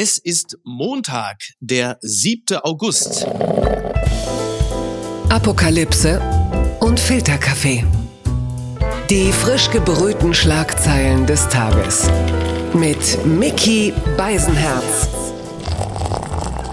Es 0.00 0.16
ist 0.16 0.56
Montag, 0.62 1.38
der 1.58 1.98
7. 2.02 2.58
August. 2.62 3.26
Apokalypse 5.28 6.20
und 6.78 7.00
Filterkaffee. 7.00 7.84
Die 9.10 9.32
frisch 9.32 9.68
gebrühten 9.72 10.34
Schlagzeilen 10.34 11.26
des 11.26 11.48
Tages. 11.48 12.08
Mit 12.74 13.26
Mickey 13.26 13.92
Beisenherz. 14.16 15.17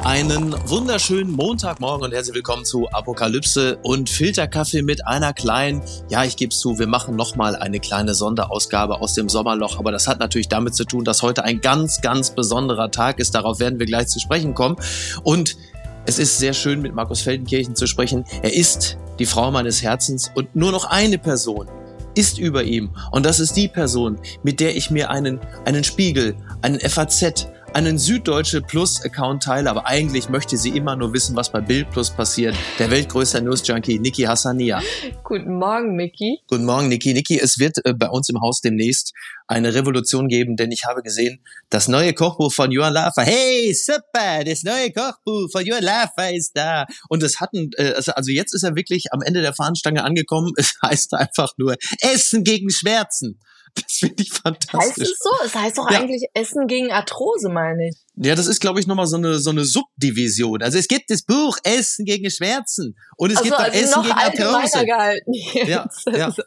Einen 0.05 0.53
wunderschönen 0.69 1.31
Montagmorgen 1.31 2.05
und 2.05 2.13
herzlich 2.13 2.35
willkommen 2.35 2.63
zu 2.63 2.87
Apokalypse 2.89 3.79
und 3.81 4.07
Filterkaffee 4.07 4.83
mit 4.83 5.07
einer 5.07 5.33
kleinen, 5.33 5.81
ja, 6.09 6.23
ich 6.23 6.37
gebe 6.37 6.51
es 6.51 6.59
zu, 6.59 6.77
wir 6.77 6.85
machen 6.85 7.15
nochmal 7.15 7.55
eine 7.55 7.79
kleine 7.79 8.13
Sonderausgabe 8.13 9.01
aus 9.01 9.15
dem 9.15 9.29
Sommerloch, 9.29 9.79
aber 9.79 9.91
das 9.91 10.07
hat 10.07 10.19
natürlich 10.19 10.47
damit 10.47 10.75
zu 10.75 10.85
tun, 10.85 11.05
dass 11.05 11.23
heute 11.23 11.43
ein 11.43 11.59
ganz, 11.59 12.01
ganz 12.01 12.29
besonderer 12.29 12.91
Tag 12.91 13.17
ist. 13.17 13.33
Darauf 13.33 13.59
werden 13.59 13.79
wir 13.79 13.87
gleich 13.87 14.05
zu 14.05 14.19
sprechen 14.19 14.53
kommen. 14.53 14.75
Und 15.23 15.57
es 16.05 16.19
ist 16.19 16.37
sehr 16.37 16.53
schön, 16.53 16.83
mit 16.83 16.93
Markus 16.93 17.21
Feldenkirchen 17.21 17.75
zu 17.75 17.87
sprechen. 17.87 18.25
Er 18.43 18.53
ist 18.53 18.99
die 19.17 19.25
Frau 19.25 19.49
meines 19.49 19.81
Herzens 19.81 20.31
und 20.35 20.55
nur 20.55 20.71
noch 20.71 20.85
eine 20.85 21.17
Person 21.17 21.67
ist 22.13 22.37
über 22.37 22.63
ihm. 22.63 22.91
Und 23.11 23.25
das 23.25 23.39
ist 23.39 23.57
die 23.57 23.67
Person, 23.67 24.19
mit 24.43 24.59
der 24.59 24.75
ich 24.75 24.91
mir 24.91 25.09
einen, 25.09 25.39
einen 25.65 25.83
Spiegel, 25.83 26.35
einen 26.61 26.79
FAZ, 26.79 27.47
einen 27.75 27.97
Süddeutsche 27.97 28.61
Plus 28.61 29.03
Account 29.03 29.43
teile, 29.43 29.69
aber 29.69 29.85
eigentlich 29.85 30.29
möchte 30.29 30.55
sie 30.55 30.69
immer 30.69 30.95
nur 30.95 31.11
wissen, 31.11 31.35
was 31.35 31.51
bei 31.51 31.59
Bild 31.59 31.91
Plus 31.91 32.09
passiert. 32.09 32.55
Der 32.79 32.89
weltgrößte 32.89 33.41
News 33.41 33.67
Junkie 33.67 33.99
Niki 33.99 34.23
Hassania. 34.23 34.81
Guten 35.25 35.55
Morgen, 35.55 35.97
Niki. 35.97 36.39
Guten 36.47 36.63
Morgen, 36.63 36.87
Niki. 36.87 37.13
Niki, 37.13 37.37
es 37.37 37.59
wird 37.59 37.85
äh, 37.85 37.93
bei 37.93 38.07
uns 38.07 38.29
im 38.29 38.39
Haus 38.39 38.61
demnächst 38.61 39.11
eine 39.47 39.73
Revolution 39.73 40.29
geben, 40.29 40.55
denn 40.55 40.71
ich 40.71 40.85
habe 40.85 41.01
gesehen, 41.01 41.41
das 41.69 41.89
neue 41.89 42.13
Kochbuch 42.13 42.53
von 42.53 42.71
Johann 42.71 42.93
Lafer. 42.93 43.23
Hey, 43.23 43.73
super, 43.73 44.45
das 44.45 44.63
neue 44.63 44.93
Kochbuch 44.93 45.51
von 45.51 45.65
Johann 45.65 45.83
Lafer 45.83 46.33
ist 46.33 46.51
da. 46.55 46.85
Und 47.09 47.23
es 47.23 47.41
hatten, 47.41 47.71
äh, 47.75 47.91
also, 47.91 48.13
also 48.13 48.31
jetzt 48.31 48.53
ist 48.53 48.63
er 48.63 48.77
wirklich 48.77 49.11
am 49.11 49.21
Ende 49.21 49.41
der 49.41 49.53
Fahnenstange 49.53 50.01
angekommen. 50.05 50.53
Es 50.57 50.75
heißt 50.81 51.13
einfach 51.13 51.49
nur 51.57 51.75
Essen 51.99 52.45
gegen 52.45 52.69
Schmerzen. 52.69 53.37
Das 53.87 53.97
finde 53.99 54.23
ich 54.23 54.31
fantastisch. 54.31 54.79
Heißt 54.81 54.97
es 54.99 55.19
so? 55.19 55.29
Es 55.45 55.55
heißt 55.55 55.77
doch 55.77 55.89
Ja. 55.89 55.99
eigentlich 55.99 56.25
Essen 56.33 56.67
gegen 56.67 56.91
Arthrose, 56.91 57.49
meine 57.49 57.89
ich. 57.89 57.95
Ja, 58.15 58.35
das 58.35 58.47
ist, 58.47 58.59
glaube 58.59 58.79
ich, 58.79 58.87
nochmal 58.87 59.07
so 59.07 59.15
eine, 59.17 59.39
so 59.39 59.49
eine 59.51 59.63
Subdivision. 59.65 60.61
Also 60.61 60.77
es 60.77 60.87
gibt 60.87 61.09
das 61.09 61.23
Buch 61.23 61.57
Essen 61.63 62.05
gegen 62.05 62.29
Schmerzen 62.29 62.97
und 63.17 63.31
es 63.31 63.37
Also, 63.37 63.49
gibt 63.49 63.59
auch 63.59 63.63
also 63.65 63.77
Essen 63.79 64.01
gegen 64.03 64.13
Arthrose. 64.13 64.85
gehalten. 64.85 65.33
Ja, 65.33 65.83
jetzt. 65.85 66.05
ja. 66.07 66.31
So. 66.35 66.43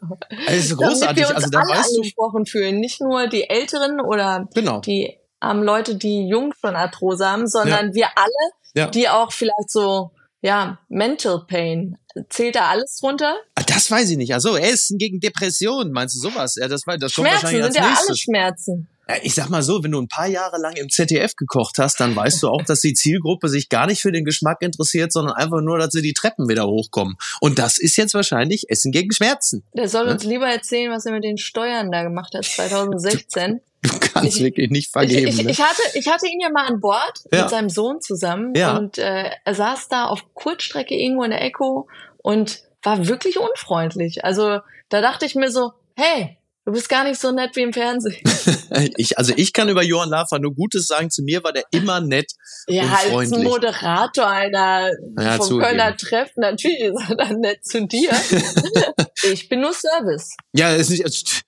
Also 0.47 0.75
Damit 0.75 0.89
großartig. 0.91 1.17
wir 1.23 1.27
uns 1.27 1.35
Also 1.35 1.49
da 1.49 1.59
alle 1.59 1.69
weißt 1.79 1.91
du, 1.91 1.97
angesprochen 1.97 2.45
fühlen. 2.45 2.79
Nicht 2.79 3.01
nur 3.01 3.27
die 3.27 3.49
Älteren 3.49 3.99
oder 4.01 4.47
genau. 4.53 4.79
die 4.81 5.17
armen 5.39 5.63
Leute, 5.63 5.95
die 5.95 6.27
jung 6.27 6.53
schon 6.59 6.75
Arthrose 6.75 7.25
haben, 7.27 7.47
sondern 7.47 7.93
wir 7.93 8.07
alle, 8.15 8.51
Ja. 8.75 8.87
die 8.87 9.07
auch 9.09 9.31
vielleicht 9.31 9.69
so, 9.69 10.11
ja, 10.41 10.79
Mental 10.89 11.45
Pain. 11.47 11.97
Zählt 12.29 12.55
da 12.55 12.67
alles 12.69 12.97
drunter? 12.99 13.35
Das 13.79 13.91
weiß 13.91 14.09
ich 14.11 14.17
nicht. 14.17 14.33
Also 14.33 14.55
Essen 14.57 14.97
gegen 14.97 15.19
Depressionen, 15.19 15.91
meinst 15.91 16.15
du 16.15 16.19
sowas? 16.19 16.55
Ja, 16.55 16.67
das, 16.67 16.85
war- 16.87 16.97
das 16.97 17.13
kommt 17.13 17.27
Schmerzen 17.27 17.43
wahrscheinlich 17.45 17.63
sind 17.63 17.65
als 17.65 17.75
ja 17.75 17.81
alle 17.83 17.91
nächstes. 17.93 18.19
Schmerzen. 18.19 18.87
Ja, 19.07 19.15
ich 19.23 19.33
sag 19.33 19.49
mal 19.49 19.63
so, 19.63 19.83
wenn 19.83 19.91
du 19.91 19.99
ein 19.99 20.07
paar 20.07 20.27
Jahre 20.27 20.59
lang 20.59 20.75
im 20.75 20.87
ZDF 20.89 21.35
gekocht 21.35 21.79
hast, 21.79 21.99
dann 21.99 22.15
weißt 22.15 22.43
du 22.43 22.47
auch, 22.49 22.61
dass 22.63 22.81
die 22.81 22.93
Zielgruppe 22.93 23.49
sich 23.49 23.67
gar 23.69 23.87
nicht 23.87 24.01
für 24.01 24.11
den 24.11 24.23
Geschmack 24.23 24.61
interessiert, 24.61 25.11
sondern 25.11 25.33
einfach 25.35 25.61
nur, 25.61 25.79
dass 25.79 25.91
sie 25.93 26.03
die 26.03 26.13
Treppen 26.13 26.47
wieder 26.47 26.67
hochkommen. 26.67 27.15
Und 27.41 27.57
das 27.57 27.79
ist 27.79 27.95
jetzt 27.97 28.13
wahrscheinlich 28.13 28.69
Essen 28.69 28.91
gegen 28.91 29.11
Schmerzen. 29.11 29.63
Der 29.73 29.89
soll 29.89 30.05
Ne? 30.05 30.11
uns 30.11 30.23
lieber 30.25 30.47
erzählen, 30.47 30.91
was 30.91 31.07
er 31.07 31.13
mit 31.13 31.23
den 31.23 31.37
Steuern 31.37 31.91
da 31.91 32.03
gemacht 32.03 32.33
hat 32.35 32.45
2016. 32.45 33.61
Du 33.81 33.89
kannst 33.99 34.37
Ich- 34.37 34.43
wirklich 34.43 34.69
nicht 34.69 34.87
Ich, 34.87 34.91
vergeben. 34.91 35.27
ich, 35.27 35.43
ne? 35.43 35.51
ich, 35.51 35.59
hatte, 35.61 35.81
ich 35.93 36.07
hatte 36.07 36.27
ihn 36.27 36.39
ja 36.41 36.49
mal 36.49 36.67
an 36.67 36.79
Bord 36.79 37.21
Ja. 37.31 37.41
mit 37.43 37.49
seinem 37.49 37.69
Sohn 37.69 38.01
zusammen 38.01 38.53
Ja. 38.55 38.77
und 38.77 38.97
äh, 38.97 39.29
er 39.45 39.55
saß 39.55 39.87
da 39.89 40.05
auf 40.05 40.21
Kurzstrecke 40.33 40.93
irgendwo 40.95 41.23
in 41.23 41.31
der 41.31 41.41
Echo 41.41 41.87
und 42.21 42.61
war 42.83 43.07
wirklich 43.07 43.37
unfreundlich. 43.37 44.23
Also 44.25 44.59
da 44.89 45.01
dachte 45.01 45.25
ich 45.25 45.35
mir 45.35 45.51
so, 45.51 45.73
hey, 45.95 46.37
du 46.65 46.71
bist 46.71 46.89
gar 46.89 47.03
nicht 47.03 47.19
so 47.19 47.31
nett 47.31 47.55
wie 47.55 47.61
im 47.61 47.73
Fernsehen. 47.73 48.21
Ich, 48.97 49.17
also 49.17 49.33
ich 49.35 49.51
kann 49.53 49.67
über 49.67 49.81
Johann 49.81 50.09
Lafer 50.09 50.37
nur 50.37 50.53
Gutes 50.53 50.85
sagen. 50.85 51.09
Zu 51.09 51.23
mir 51.23 51.43
war 51.43 51.51
der 51.51 51.63
immer 51.71 52.01
nett. 52.01 52.33
Ja, 52.67 52.83
Und 52.83 52.91
als 52.91 53.03
freundlich. 53.09 53.43
Moderator 53.43 54.27
einer 54.27 54.91
Ja, 55.17 55.31
vom 55.37 55.47
zugegeben. 55.47 55.77
Kölner 55.77 55.97
Treff, 55.97 56.29
natürlich 56.35 56.79
ist 56.81 57.09
er 57.09 57.15
dann 57.15 57.39
nett 57.39 57.65
zu 57.65 57.87
dir. 57.87 58.11
ich 59.23 59.49
bin 59.49 59.61
nur 59.61 59.73
Service. 59.73 60.35
Ja, 60.53 60.73
ist 60.75 60.89
nicht, 60.89 61.43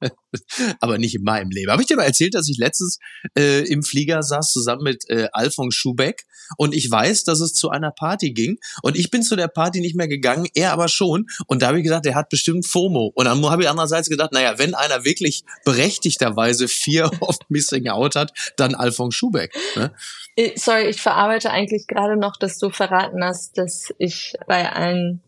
aber 0.80 0.98
nicht 0.98 1.14
in 1.14 1.22
meinem 1.22 1.50
Leben. 1.50 1.70
Habe 1.70 1.82
ich 1.82 1.88
dir 1.88 1.96
mal 1.96 2.04
erzählt, 2.04 2.34
dass 2.34 2.48
ich 2.48 2.58
letztens 2.58 2.98
äh, 3.38 3.66
im 3.68 3.82
Flieger 3.82 4.22
saß 4.22 4.52
zusammen 4.52 4.82
mit 4.82 5.08
äh, 5.08 5.28
Alfons 5.32 5.74
Schubeck 5.74 6.24
und 6.56 6.74
ich 6.74 6.90
weiß, 6.90 7.24
dass 7.24 7.40
es 7.40 7.54
zu 7.54 7.70
einer 7.70 7.90
Party 7.90 8.32
ging 8.32 8.58
und 8.82 8.96
ich 8.96 9.10
bin 9.10 9.22
zu 9.22 9.36
der 9.36 9.48
Party 9.48 9.80
nicht 9.80 9.96
mehr 9.96 10.08
gegangen, 10.08 10.46
er 10.54 10.72
aber 10.72 10.88
schon 10.88 11.26
und 11.46 11.62
da 11.62 11.68
habe 11.68 11.78
ich 11.78 11.84
gedacht, 11.84 12.04
der 12.04 12.14
hat 12.14 12.28
bestimmt 12.28 12.66
FOMO 12.66 13.12
und 13.14 13.24
dann 13.26 13.44
habe 13.50 13.62
ich 13.62 13.68
andererseits 13.68 14.08
gedacht, 14.08 14.32
naja, 14.32 14.58
wenn 14.58 14.74
einer 14.74 15.04
wirklich 15.04 15.44
berechtigterweise 15.64 16.68
Fear 16.68 17.10
of 17.20 17.38
Missing 17.48 17.88
Out 17.88 18.16
hat, 18.16 18.32
dann 18.56 18.74
Alfons 18.74 19.14
Schubeck. 19.14 19.54
Ne? 19.76 19.92
Äh, 20.36 20.52
Sorry, 20.56 20.88
ich 20.88 21.00
verarbeite 21.00 21.50
eigentlich 21.50 21.86
gerade 21.86 22.16
noch, 22.16 22.36
dass 22.36 22.58
du 22.58 22.70
verraten 22.70 23.22
hast, 23.22 23.56
dass 23.56 23.92
ich 23.98 24.34
bei 24.46 24.70
allen 24.70 25.22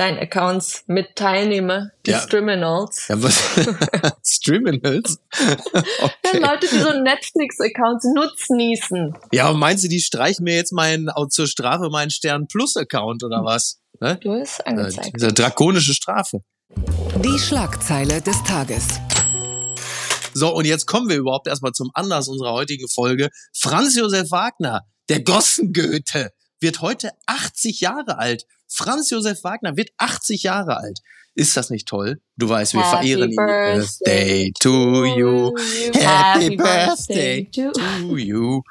deinen 0.00 0.18
Accounts 0.18 0.82
mit 0.86 1.14
teilnehme, 1.14 1.92
die 2.06 2.12
Ja. 2.12 2.20
Striminals. 2.20 3.06
Ja, 3.08 3.22
was? 3.22 3.38
Streaminals? 4.24 5.18
Ja, 5.40 5.56
Okay. 6.02 6.38
Leute, 6.38 6.66
die 6.72 6.78
so 6.78 6.92
Netflix-Accounts 7.02 8.06
nutznießen. 8.14 9.14
Ja, 9.32 9.48
und 9.50 9.58
meinst 9.58 9.84
du, 9.84 9.88
die 9.88 10.00
streichen 10.00 10.44
mir 10.44 10.54
jetzt 10.54 10.72
meinen, 10.72 11.08
auch 11.10 11.28
zur 11.28 11.46
Strafe 11.46 11.88
meinen 11.90 12.10
Stern 12.10 12.46
Plus 12.46 12.76
Account 12.76 13.22
oder 13.24 13.42
was? 13.44 13.80
Ne? 14.00 14.16
Du 14.22 14.32
hast 14.32 14.60
Äh, 14.60 14.70
angezeigt. 14.70 15.10
Diese 15.16 15.32
drakonische 15.32 15.92
Strafe. 15.92 16.40
Die 17.22 17.38
Schlagzeile 17.38 18.22
des 18.22 18.42
Tages. 18.44 18.86
So, 20.32 20.54
und 20.54 20.64
jetzt 20.66 20.86
kommen 20.86 21.08
wir 21.08 21.16
überhaupt 21.16 21.48
erstmal 21.48 21.72
zum 21.72 21.90
Anlass 21.94 22.28
unserer 22.28 22.52
heutigen 22.52 22.88
Folge. 22.88 23.28
Franz 23.52 23.96
Josef 23.96 24.30
Wagner, 24.30 24.82
der 25.08 25.22
Gossengoethe, 25.22 26.30
wird 26.60 26.80
heute 26.80 27.10
80 27.26 27.80
Jahre 27.80 28.18
alt. 28.18 28.44
Franz 28.72 29.10
Josef 29.10 29.42
Wagner 29.44 29.76
wird 29.76 29.90
80 29.98 30.42
Jahre 30.44 30.76
alt. 30.78 31.00
Ist 31.34 31.56
das 31.56 31.70
nicht 31.70 31.86
toll? 31.88 32.20
Du 32.36 32.48
weißt, 32.48 32.74
wir 32.74 32.80
Happy 32.80 32.90
verehren 33.14 33.30
ihn. 33.30 33.36
birthday 33.36 34.52
Birthday 34.52 34.52
to 34.60 35.04
you. 35.04 35.56
Happy 35.92 35.98
Happy 35.98 36.56
birthday 36.56 37.44
birthday 37.44 37.50
to- 37.52 37.72
to 37.72 38.16
you. 38.16 38.62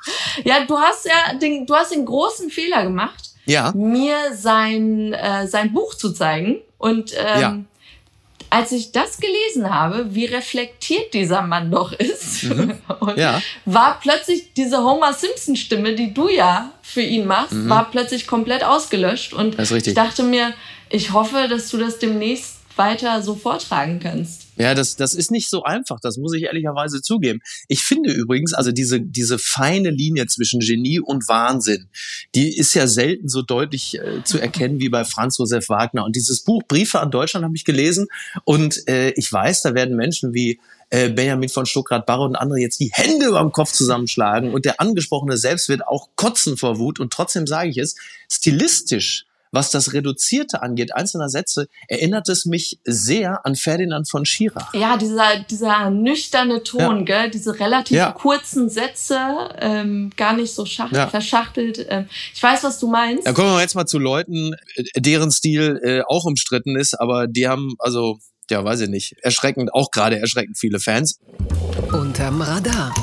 Ja, 0.44 0.66
du 0.66 0.78
hast 0.78 1.06
ja 1.06 1.34
den, 1.38 1.66
du 1.66 1.74
hast 1.76 1.94
den 1.94 2.06
großen 2.06 2.50
Fehler 2.50 2.84
gemacht, 2.84 3.32
Ja, 3.46 3.72
mir 3.74 4.36
sein, 4.36 5.14
äh, 5.14 5.48
sein 5.48 5.74
Buch 5.74 5.96
zu 5.96 6.12
zeigen. 6.12 6.62
Und 6.78 7.14
ähm, 7.18 7.42
Ja. 7.42 7.60
Als 8.50 8.72
ich 8.72 8.92
das 8.92 9.18
gelesen 9.18 9.74
habe, 9.74 10.14
wie 10.16 10.26
reflektiert 10.26 11.14
dieser 11.14 11.42
Mann 11.42 11.72
doch 11.72 11.92
ist, 11.94 12.44
Mhm. 12.44 12.74
ja. 13.16 13.42
war 13.66 14.00
plötzlich 14.02 14.54
diese 14.54 14.84
Homer 14.84 15.14
Simpson 15.14 15.56
Stimme, 15.56 15.94
die 15.94 16.14
du 16.14 16.30
ja 16.30 16.72
für 16.82 17.02
ihn 17.02 17.26
machst, 17.26 17.54
Mhm. 17.54 17.70
war 17.70 17.90
plötzlich 17.92 18.28
komplett 18.28 18.64
ausgelöscht. 18.64 19.34
Und 19.34 19.58
ich 19.60 19.94
dachte 19.94 20.24
mir, 20.24 20.54
ich 20.90 21.14
hoffe, 21.14 21.48
dass 21.50 21.70
du 21.70 21.78
das 21.78 22.00
demnächst 22.00 22.56
weiter 22.76 23.22
so 23.22 23.36
vortragen 23.36 24.00
kannst. 24.02 24.48
Ja, 24.59 24.75
das, 24.75 24.97
das 24.97 25.14
ist 25.14 25.31
nicht 25.31 25.50
so 25.50 25.64
einfach, 25.64 26.02
das 26.02 26.18
muss 26.18 26.34
ich 26.34 26.44
ehrlicherweise 26.44 27.02
zugeben. 27.02 27.40
Ich 27.70 27.80
finde 27.81 28.12
übrigens, 28.12 28.53
also 28.53 28.74
diese, 28.74 29.00
diese 29.00 29.40
feine 29.40 29.90
Linie 29.90 30.28
zwischen 30.28 30.59
Genie 30.59 31.00
und 31.00 31.30
Wahnsinn, 31.30 31.88
die 32.36 32.58
ist 32.58 32.74
ja 32.74 32.86
selten 32.86 33.30
so 33.30 33.42
deutlich 33.42 33.98
äh, 33.98 34.22
zu 34.25 34.38
erkennen 34.38 34.81
wie 34.81 34.90
bei 34.90 35.06
Franz 35.06 35.38
Josef 35.38 35.69
Wagner. 35.69 36.03
Und 36.03 36.18
dieses 36.18 36.44
Buch 36.44 36.62
Briefe 36.68 37.00
an 37.00 37.09
Deutschland 37.09 37.46
habe 37.46 37.56
ich 37.56 37.64
gelesen 37.64 38.08
und 38.44 38.86
äh, 38.90 39.12
ich 39.12 39.31
weiß, 39.31 39.62
da 39.62 39.75
werden 39.75 39.96
Menschen 39.96 40.34
wie 40.34 40.59
äh, 40.90 41.09
Benjamin 41.09 41.48
von 41.48 41.66
Stuckrad-Barre 41.66 42.24
und 42.24 42.36
andere 42.36 42.59
jetzt 42.59 42.81
die 42.81 42.92
Hände 42.94 43.28
über 43.28 43.40
dem 43.40 43.53
Kopf 43.53 43.72
zusammenschlagen 43.72 44.52
und 44.52 44.66
der 44.66 44.81
Angesprochene 44.81 45.38
selbst 45.38 45.69
wird 45.69 45.88
auch 45.88 46.10
kotzen 46.18 46.57
vor 46.57 46.80
Wut 46.80 47.00
und 47.00 47.13
trotzdem 47.13 47.48
sage 47.48 47.69
ich 47.69 47.78
es, 47.78 47.95
stilistisch 48.30 49.25
was 49.51 49.72
das 49.72 49.94
Reduzierte 49.94 50.62
angeht, 50.62 50.94
einzelner 50.96 51.30
Sätze, 51.30 51.68
erinnert 51.88 52.30
es 52.30 52.46
mich 52.46 52.80
sehr 52.84 53.46
an 53.46 53.56
Ferdinand 53.56 54.10
von 54.10 54.25
Schirach. 54.25 54.74
Ja, 54.74 54.98
dieser, 54.98 55.40
dieser 55.50 55.90
nüchterne 55.90 56.63
Ton, 56.63 57.06
gell? 57.06 57.30
diese 57.31 57.60
relativ 57.60 57.98
Ja. 57.98 58.12
kurzen 58.12 58.69
Sätze, 58.69 59.18
ähm, 59.60 60.12
gar 60.18 60.34
nicht 60.34 60.54
so 60.54 60.66
Ja. 60.66 61.07
verschachtelt. 61.07 61.86
Ähm, 61.90 62.06
ich 62.34 62.42
weiß, 62.42 62.63
was 62.63 62.80
du 62.80 62.88
meinst. 62.88 63.25
Da 63.25 63.34
kommen 63.34 63.51
wir 63.54 63.62
jetzt 63.62 63.75
mal 63.75 63.86
zu 63.86 64.00
Leuten, 64.00 64.54
äh, 64.75 65.01
deren 65.01 65.31
Stil 65.31 65.80
äh, 65.84 66.02
auch 66.07 66.25
umstritten 66.25 66.78
ist, 66.78 67.00
aber 67.00 67.28
die 67.28 67.48
haben, 67.48 67.74
also, 67.80 68.19
ja, 68.50 68.63
weiß 68.63 68.81
ich 68.81 68.90
nicht, 68.90 69.16
erschreckend, 69.22 69.74
auch 69.74 69.92
gerade 69.92 70.19
erschreckend 70.19 70.57
viele 70.57 70.80
Fans. 70.80 71.19
Unterm 71.92 72.42
Radar. 72.42 72.94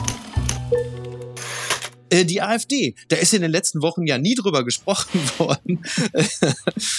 Äh, 2.11 2.25
die 2.25 2.41
AfD. 2.41 2.95
Da 3.09 3.17
ist 3.17 3.35
in 3.35 3.43
den 3.43 3.51
letzten 3.51 3.83
Wochen 3.83 4.07
ja 4.07 4.19
nie 4.19 4.35
drüber 4.35 4.65
gesprochen 4.65 5.21
worden. 5.39 5.83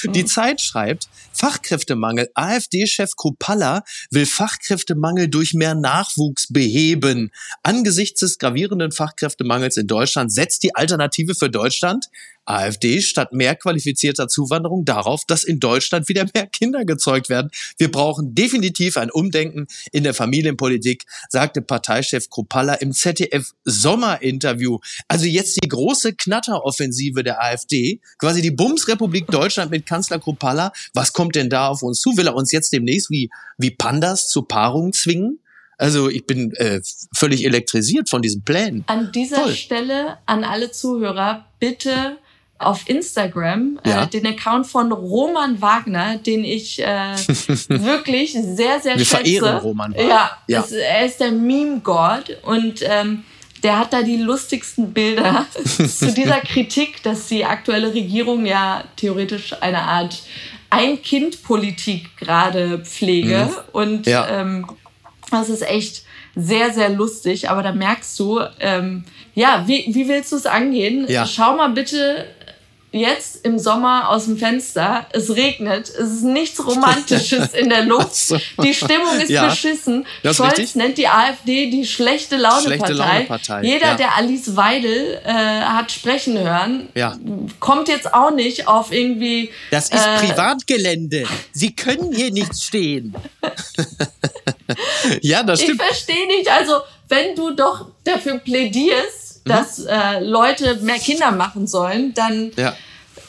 die 0.03 0.25
Zeit 0.25 0.61
schreibt, 0.61 1.07
Fachkräftemangel. 1.31 2.29
AfD-Chef 2.33 3.15
Kropalla 3.15 3.83
will 4.11 4.25
Fachkräftemangel 4.25 5.29
durch 5.29 5.53
mehr 5.53 5.75
Nachwuchs 5.75 6.47
beheben. 6.51 7.31
Angesichts 7.63 8.19
des 8.21 8.37
gravierenden 8.37 8.91
Fachkräftemangels 8.91 9.77
in 9.77 9.87
Deutschland 9.87 10.33
setzt 10.33 10.63
die 10.63 10.75
Alternative 10.75 11.35
für 11.35 11.49
Deutschland 11.49 12.07
AfD 12.47 13.01
statt 13.01 13.33
mehr 13.33 13.55
qualifizierter 13.55 14.27
Zuwanderung 14.27 14.85
darauf, 14.85 15.25
dass 15.25 15.43
in 15.43 15.59
Deutschland 15.59 16.09
wieder 16.09 16.25
mehr 16.33 16.47
Kinder 16.47 16.85
gezeugt 16.85 17.29
werden. 17.29 17.51
Wir 17.77 17.91
brauchen 17.91 18.33
definitiv 18.35 18.97
ein 18.97 19.11
Umdenken 19.11 19.67
in 19.91 20.03
der 20.03 20.13
Familienpolitik, 20.13 21.03
sagte 21.29 21.61
Parteichef 21.61 22.29
Kropalla 22.29 22.75
im 22.75 22.91
ZDF 22.93 23.51
Sommerinterview. 23.65 24.79
Also 25.07 25.25
jetzt 25.25 25.59
die 25.63 25.67
große 25.67 26.13
Knatteroffensive 26.13 27.23
der 27.23 27.43
AfD, 27.43 28.01
quasi 28.17 28.41
die 28.41 28.51
Bumsrepublik 28.51 29.27
Deutschland 29.27 29.71
mit 29.71 29.85
Kanzler 29.85 30.19
Kropalla. 30.19 30.71
Was 30.93 31.13
kommt 31.13 31.35
denn 31.35 31.49
da 31.49 31.67
auf 31.67 31.83
uns 31.83 31.99
zu? 31.99 32.15
Will 32.17 32.27
er 32.27 32.35
uns 32.35 32.51
jetzt 32.51 32.73
demnächst 32.73 33.09
wie, 33.09 33.29
wie 33.57 33.71
Pandas 33.71 34.29
zur 34.29 34.47
Paarung 34.47 34.93
zwingen? 34.93 35.39
Also 35.77 36.09
ich 36.09 36.25
bin 36.25 36.53
äh, 36.55 36.81
völlig 37.15 37.45
elektrisiert 37.45 38.09
von 38.09 38.21
diesen 38.21 38.43
Plänen. 38.43 38.83
An 38.87 39.11
dieser 39.11 39.43
Toll. 39.43 39.53
Stelle 39.53 40.17
an 40.25 40.43
alle 40.43 40.71
Zuhörer, 40.71 41.45
bitte 41.59 42.17
auf 42.59 42.89
Instagram 42.89 43.79
äh, 43.83 43.89
ja. 43.89 44.03
äh, 44.03 44.07
den 44.07 44.25
Account 44.25 44.67
von 44.67 44.91
Roman 44.91 45.61
Wagner, 45.61 46.17
den 46.17 46.43
ich 46.43 46.81
äh, 46.81 46.85
wirklich 47.67 48.33
sehr, 48.33 48.79
sehr 48.79 48.97
Wir 48.97 49.05
schätze. 49.05 49.23
Verehren 49.23 49.57
Roman 49.57 49.91
Wagner. 49.93 50.07
Ja, 50.07 50.31
ja. 50.47 50.59
Es, 50.61 50.71
er 50.71 51.05
ist 51.05 51.19
der 51.19 51.31
Meme-God 51.31 52.37
und 52.43 52.81
ähm, 52.81 53.23
der 53.63 53.79
hat 53.79 53.93
da 53.93 54.01
die 54.01 54.17
lustigsten 54.17 54.93
Bilder 54.93 55.45
zu 55.65 56.13
dieser 56.13 56.39
Kritik, 56.41 57.03
dass 57.03 57.27
die 57.27 57.45
aktuelle 57.45 57.93
Regierung 57.93 58.45
ja 58.45 58.83
theoretisch 58.95 59.55
eine 59.61 59.81
Art 59.81 60.21
Ein-Kind-Politik 60.69 62.17
gerade 62.17 62.79
pflege. 62.79 63.49
Mhm. 63.49 63.55
Und 63.71 64.07
ja. 64.07 64.27
ähm, 64.29 64.67
das 65.31 65.49
ist 65.49 65.67
echt 65.67 66.03
sehr, 66.35 66.71
sehr 66.71 66.89
lustig. 66.89 67.49
Aber 67.49 67.63
da 67.63 67.71
merkst 67.71 68.19
du, 68.19 68.41
ähm, 68.59 69.03
ja, 69.33 69.63
wie, 69.67 69.85
wie 69.89 70.07
willst 70.07 70.31
du 70.31 70.35
es 70.35 70.45
angehen? 70.45 71.05
Ja. 71.09 71.25
Schau 71.25 71.55
mal 71.55 71.69
bitte 71.69 72.25
jetzt 72.91 73.45
im 73.45 73.59
Sommer 73.59 74.09
aus 74.09 74.25
dem 74.25 74.37
Fenster, 74.37 75.05
es 75.11 75.35
regnet, 75.35 75.89
es 75.89 76.09
ist 76.11 76.23
nichts 76.23 76.65
Romantisches 76.65 77.53
in 77.53 77.69
der 77.69 77.83
Luft, 77.83 78.15
so. 78.15 78.37
die 78.61 78.73
Stimmung 78.73 79.19
ist 79.19 79.29
ja, 79.29 79.47
beschissen. 79.47 80.05
Scholz 80.23 80.57
richtig. 80.57 80.75
nennt 80.75 80.97
die 80.97 81.07
AfD 81.07 81.69
die 81.69 81.85
schlechte 81.85 82.37
Laune-Partei. 82.37 82.93
Laune 82.93 83.67
Jeder, 83.67 83.87
ja. 83.87 83.95
der 83.95 84.15
Alice 84.15 84.55
Weidel 84.55 85.21
äh, 85.23 85.31
hat 85.31 85.91
sprechen 85.91 86.37
hören, 86.37 86.89
ja. 86.95 87.17
kommt 87.59 87.87
jetzt 87.87 88.13
auch 88.13 88.31
nicht 88.31 88.67
auf 88.67 88.91
irgendwie... 88.91 89.51
Das 89.71 89.89
ist 89.89 90.05
äh, 90.05 90.17
Privatgelände. 90.19 91.25
Sie 91.51 91.75
können 91.75 92.13
hier 92.13 92.31
nicht 92.31 92.55
stehen. 92.61 93.15
ja, 95.21 95.43
das 95.43 95.61
stimmt. 95.61 95.81
Ich 95.81 95.87
verstehe 95.87 96.27
nicht, 96.27 96.49
also 96.49 96.73
wenn 97.09 97.35
du 97.35 97.51
doch 97.51 97.87
dafür 98.03 98.39
plädierst, 98.39 99.26
Mhm. 99.47 99.49
dass 99.49 99.79
äh, 99.79 100.19
Leute 100.19 100.75
mehr 100.81 100.99
Kinder 100.99 101.31
machen 101.31 101.67
sollen, 101.67 102.13
dann, 102.13 102.51
ja. 102.55 102.75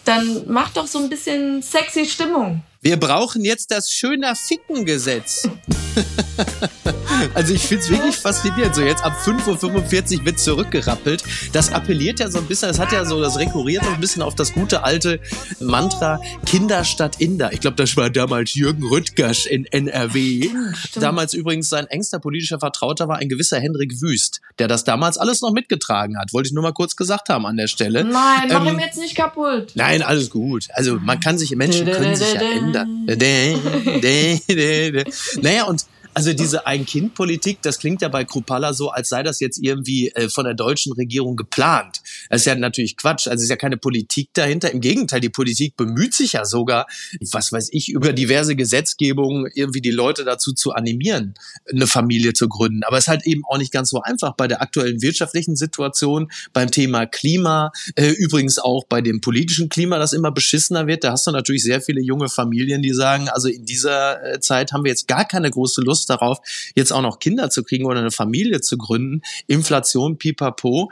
dann 0.05 0.43
mach 0.47 0.71
doch 0.71 0.87
so 0.87 0.99
ein 0.99 1.09
bisschen 1.09 1.63
sexy 1.63 2.07
Stimmung. 2.07 2.63
Wir 2.81 2.97
brauchen 2.97 3.45
jetzt 3.45 3.73
das 3.73 3.91
schöner 3.91 4.37
Ficken-Gesetz. 4.37 5.49
also 7.35 7.53
ich 7.53 7.63
finde 7.63 7.83
es 7.83 7.91
wirklich 7.91 8.17
faszinierend. 8.17 8.75
So 8.75 8.83
jetzt 8.83 9.05
ab 9.05 9.15
5.45 9.25 10.19
Uhr 10.21 10.25
wird 10.25 10.39
zurückgerappelt. 10.39 11.25
Das 11.53 11.73
appelliert 11.73 12.21
ja 12.21 12.31
so 12.31 12.39
ein 12.39 12.47
bisschen, 12.47 12.69
das 12.69 12.79
hat 12.79 12.93
ja 12.93 13.05
so, 13.05 13.21
das 13.21 13.37
rekurriert 13.37 13.85
so 13.85 13.91
ein 13.91 14.01
bisschen 14.01 14.23
auf 14.23 14.37
das 14.37 14.53
gute 14.53 14.85
alte 14.85 15.19
Mantra 15.59 16.21
Kinder 16.47 16.85
statt 16.85 17.17
Inder. 17.21 17.53
Ich 17.53 17.61
glaube, 17.61 17.77
das 17.77 17.97
war 17.97 18.11
damals 18.11 18.55
Jürgen 18.55 18.85
Rüttgers 18.85 19.47
in 19.47 19.65
NRW. 19.67 20.49
Stimmt. 20.75 21.03
Damals 21.03 21.35
übrigens 21.35 21.69
sein 21.69 21.89
engster 21.89 22.21
politischer 22.21 22.61
Vertrauter 22.61 23.09
war 23.09 23.17
ein 23.17 23.29
gewisser 23.29 23.59
Henrik 23.59 24.01
Wüst, 24.01 24.41
der 24.61 24.69
das 24.69 24.85
damals 24.85 25.19
alles 25.19 25.41
noch 25.41 25.53
mitgetragen 25.53 26.17
hat. 26.17 26.33
Wollte 26.33 26.49
ich 26.49 26.53
nur 26.53 26.63
mal 26.63 26.73
kurz 26.73 26.95
gesagt 26.95 27.29
haben 27.29 27.45
an 27.45 27.57
der 27.57 27.67
Stelle. 27.67 28.05
Nein, 28.05 28.49
mach 28.51 28.65
ähm, 28.65 28.75
ihm 28.75 28.79
jetzt 28.79 28.99
nicht 28.99 29.17
kaputt. 29.17 29.73
Nein, 29.75 30.03
alles 30.03 30.31
gut. 30.31 30.69
Also 30.75 30.99
man 31.01 31.19
kann 31.19 31.39
sich, 31.39 31.55
Menschen 31.57 31.87
können 31.87 32.15
sich 32.15 32.35
ja 32.35 32.41
ändern. 32.41 32.69
Naja, 35.43 35.65
und 35.65 35.87
also 36.19 36.33
diese 36.33 36.67
Ein-Kind-Politik, 36.67 37.63
das 37.63 37.79
klingt 37.79 38.03
ja 38.03 38.09
bei 38.09 38.25
Krupalla 38.25 38.73
so, 38.73 38.91
als 38.91 39.09
sei 39.09 39.23
das 39.23 39.39
jetzt 39.39 39.63
irgendwie 39.63 40.09
äh, 40.09 40.29
von 40.29 40.47
der 40.47 40.55
deutschen 40.55 40.93
Regierung 40.95 41.37
geplant. 41.37 42.03
Das 42.29 42.41
ist 42.41 42.47
ja 42.47 42.57
natürlich 42.57 42.97
Quatsch. 42.97 43.29
Also 43.29 43.37
es 43.37 43.43
ist 43.45 43.51
ja 43.51 43.57
keine 43.57 43.77
Politik 43.77 44.31
dahinter. 44.33 44.73
Im 44.73 44.81
Gegenteil, 44.81 45.21
die 45.21 45.29
Politik 45.29 45.77
bemüht 45.77 46.15
sich 46.15 46.33
ja 46.33 46.45
sogar, 46.45 46.89
was 47.31 47.53
weiß 47.53 47.69
ich, 47.71 47.91
über 47.91 48.13
diverse 48.13 48.57
Gesetzgebungen 48.57 49.49
irgendwie 49.55 49.81
die 49.81 49.93
Leute 49.93 50.25
dazu 50.25 50.53
zu 50.53 50.73
animieren, 50.73 51.35
eine 51.71 51.87
Familie 51.87 52.33
zu 52.33 52.49
gründen. 52.49 52.83
Aber 52.83 52.99
es 52.99 53.05
ist 53.05 53.09
halt 53.09 53.25
eben 53.25 53.45
auch 53.49 53.59
nicht 53.59 53.71
ganz 53.71 53.91
so 53.91 54.03
einfach 54.03 54.35
bei 54.35 54.49
der 54.49 54.61
aktuellen 54.61 55.01
wirtschaftlichen 55.01 55.55
Situation, 55.55 56.33
beim 56.53 56.73
Thema 56.73 57.07
Klima, 57.07 57.71
äh, 57.95 58.09
übrigens 58.09 58.59
auch 58.59 58.87
bei 58.89 59.03
dem 59.03 59.21
politischen 59.21 59.69
Klima, 59.69 59.99
das 59.99 60.13
immer 60.13 60.33
beschissener 60.33 60.89
wird. 60.89 61.05
Da 61.05 61.13
hast 61.13 61.29
du 61.29 61.31
natürlich 61.31 61.63
sehr 61.63 61.81
viele 61.81 62.01
junge 62.01 62.29
Familien, 62.29 62.83
die 62.83 62.93
sagen, 62.93 63.29
also 63.29 63.47
in 63.47 63.65
dieser 63.65 64.35
äh, 64.35 64.41
Zeit 64.41 64.73
haben 64.73 64.83
wir 64.83 64.91
jetzt 64.91 65.07
gar 65.07 65.25
keine 65.25 65.49
große 65.49 65.81
Lust 65.83 66.08
darauf, 66.09 66.39
jetzt 66.75 66.93
auch 66.93 67.03
noch 67.03 67.19
Kinder 67.19 67.51
zu 67.51 67.63
kriegen 67.63 67.87
oder 67.87 68.01
eine 68.01 68.11
Familie 68.11 68.61
zu 68.61 68.77
gründen. 68.77 69.23
Inflation, 69.47 70.19
pipapo. 70.19 70.91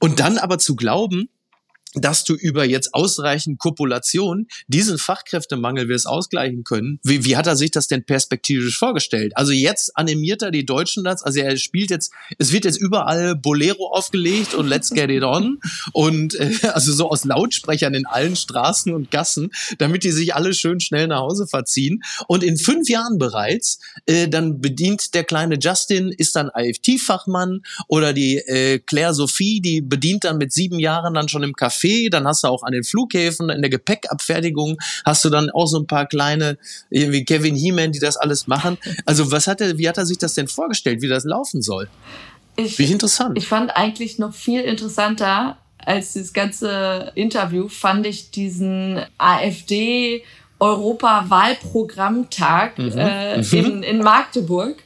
Und 0.00 0.20
dann 0.20 0.38
aber 0.38 0.58
zu 0.58 0.76
glauben, 0.76 1.28
dass 1.94 2.24
du 2.24 2.34
über 2.34 2.64
jetzt 2.64 2.94
ausreichend 2.94 3.58
Kopulation 3.58 4.46
diesen 4.66 4.98
Fachkräftemangel 4.98 5.88
wirst 5.88 6.06
ausgleichen 6.06 6.64
können. 6.64 6.98
Wie, 7.02 7.24
wie 7.24 7.36
hat 7.36 7.46
er 7.46 7.56
sich 7.56 7.70
das 7.70 7.86
denn 7.86 8.04
perspektivisch 8.04 8.78
vorgestellt? 8.78 9.36
Also 9.36 9.52
jetzt 9.52 9.96
animiert 9.96 10.42
er 10.42 10.50
die 10.50 10.64
Deutschen 10.64 11.04
das, 11.04 11.22
also 11.22 11.40
er 11.40 11.56
spielt 11.56 11.90
jetzt, 11.90 12.12
es 12.38 12.52
wird 12.52 12.64
jetzt 12.64 12.80
überall 12.80 13.36
Bolero 13.36 13.92
aufgelegt 13.92 14.54
und 14.54 14.68
Let's 14.68 14.90
Get 14.90 15.10
It 15.10 15.22
On 15.22 15.58
und 15.92 16.34
äh, 16.34 16.52
also 16.72 16.92
so 16.92 17.10
aus 17.10 17.24
Lautsprechern 17.24 17.94
in 17.94 18.06
allen 18.06 18.36
Straßen 18.36 18.94
und 18.94 19.10
Gassen, 19.10 19.50
damit 19.78 20.04
die 20.04 20.12
sich 20.12 20.34
alle 20.34 20.54
schön 20.54 20.80
schnell 20.80 21.08
nach 21.08 21.20
Hause 21.20 21.46
verziehen. 21.46 22.02
Und 22.26 22.42
in 22.42 22.56
fünf 22.56 22.88
Jahren 22.88 23.18
bereits, 23.18 23.78
äh, 24.06 24.28
dann 24.28 24.60
bedient 24.60 25.14
der 25.14 25.24
kleine 25.24 25.58
Justin, 25.60 26.08
ist 26.08 26.36
dann 26.36 26.50
AFT-Fachmann 26.50 27.62
oder 27.88 28.12
die 28.12 28.38
äh, 28.38 28.78
Claire 28.78 29.14
Sophie, 29.14 29.60
die 29.60 29.80
bedient 29.80 30.24
dann 30.24 30.38
mit 30.38 30.52
sieben 30.52 30.78
Jahren 30.78 31.14
dann 31.14 31.28
schon 31.28 31.42
im 31.42 31.52
Café 31.52 31.81
Café, 31.82 32.10
dann 32.10 32.26
hast 32.26 32.44
du 32.44 32.48
auch 32.48 32.62
an 32.62 32.72
den 32.72 32.84
Flughäfen, 32.84 33.50
in 33.50 33.62
der 33.62 33.70
Gepäckabfertigung 33.70 34.76
hast 35.04 35.24
du 35.24 35.30
dann 35.30 35.50
auch 35.50 35.66
so 35.66 35.78
ein 35.78 35.86
paar 35.86 36.06
kleine, 36.06 36.58
wie 36.90 37.24
Kevin 37.24 37.56
Heeman, 37.56 37.92
die 37.92 37.98
das 37.98 38.16
alles 38.16 38.46
machen. 38.46 38.78
Also 39.04 39.30
was 39.30 39.46
hat 39.46 39.60
er, 39.60 39.76
wie 39.78 39.88
hat 39.88 39.98
er 39.98 40.06
sich 40.06 40.18
das 40.18 40.34
denn 40.34 40.48
vorgestellt, 40.48 41.02
wie 41.02 41.08
das 41.08 41.24
laufen 41.24 41.62
soll? 41.62 41.88
Ich, 42.56 42.78
wie 42.78 42.84
interessant. 42.84 43.38
Ich 43.38 43.48
fand 43.48 43.76
eigentlich 43.76 44.18
noch 44.18 44.34
viel 44.34 44.60
interessanter 44.60 45.56
als 45.78 46.12
das 46.12 46.32
ganze 46.32 47.10
Interview, 47.14 47.68
fand 47.68 48.06
ich 48.06 48.30
diesen 48.30 49.00
AfD 49.18 50.22
Europa-Wahlprogrammtag 50.60 52.78
mhm. 52.78 52.92
äh, 52.96 53.38
mhm. 53.38 53.52
in, 53.52 53.82
in 53.82 53.98
Magdeburg 53.98 54.76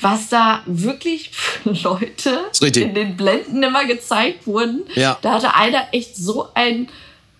was 0.00 0.28
da 0.28 0.62
wirklich 0.66 1.30
für 1.30 1.72
Leute 1.72 2.50
in 2.62 2.94
den 2.94 3.16
Blenden 3.16 3.62
immer 3.62 3.84
gezeigt 3.84 4.46
wurden. 4.46 4.84
Ja. 4.94 5.18
Da 5.22 5.34
hatte 5.34 5.54
einer 5.54 5.88
echt 5.92 6.16
so 6.16 6.48
ein 6.54 6.88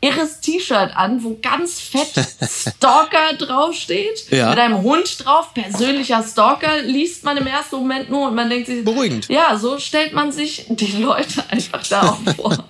irres 0.01 0.41
T-Shirt 0.41 0.97
an, 0.97 1.23
wo 1.23 1.39
ganz 1.43 1.79
fett 1.81 2.13
Stalker 2.43 3.35
draufsteht. 3.39 4.31
Ja. 4.31 4.51
Mit 4.51 4.59
einem 4.59 4.83
Hund 4.83 5.25
drauf. 5.25 5.53
Persönlicher 5.53 6.23
Stalker 6.23 6.83
liest 6.83 7.25
man 7.25 7.37
im 7.37 7.47
ersten 7.47 7.77
Moment 7.77 8.11
nur 8.11 8.29
und 8.29 8.35
man 8.35 8.49
denkt 8.49 8.67
sich. 8.67 8.85
Beruhigend. 8.85 9.29
Ja, 9.29 9.59
so 9.59 9.79
stellt 9.79 10.13
man 10.13 10.33
sich 10.33 10.67
die 10.69 11.03
Leute 11.03 11.45
einfach 11.51 11.87
da 11.87 12.03
auch 12.03 12.35
vor. 12.37 12.65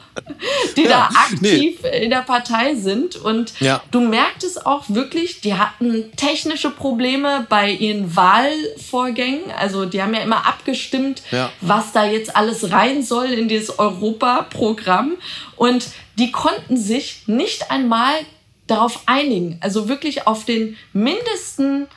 die 0.77 0.83
ja, 0.83 0.89
da 0.89 1.05
aktiv 1.07 1.79
nee. 1.83 2.05
in 2.05 2.11
der 2.11 2.23
Partei 2.23 2.75
sind. 2.75 3.15
Und 3.17 3.53
ja. 3.61 3.81
du 3.93 4.01
merktest 4.01 4.67
auch 4.67 4.85
wirklich, 4.89 5.41
die 5.41 5.55
hatten 5.55 6.11
technische 6.17 6.71
Probleme 6.71 7.47
bei 7.49 7.71
ihren 7.71 8.17
Wahlvorgängen. 8.17 9.53
Also 9.57 9.85
die 9.87 10.03
haben 10.03 10.15
ja 10.15 10.23
immer 10.23 10.47
abgestimmt, 10.47 11.23
was 11.61 11.93
da 11.93 12.05
jetzt 12.05 12.35
alles 12.35 12.73
rein 12.73 13.05
soll 13.05 13.27
in 13.27 13.47
dieses 13.47 13.79
Europa-Programm. 13.79 15.13
Und 15.57 15.91
die 16.21 16.31
konnten 16.31 16.77
sich 16.77 17.23
nicht 17.27 17.71
einmal 17.71 18.15
darauf 18.67 19.01
einigen, 19.07 19.59
also 19.61 19.89
wirklich 19.89 20.27
auf 20.27 20.45
den 20.45 20.77
mindesten 20.93 21.89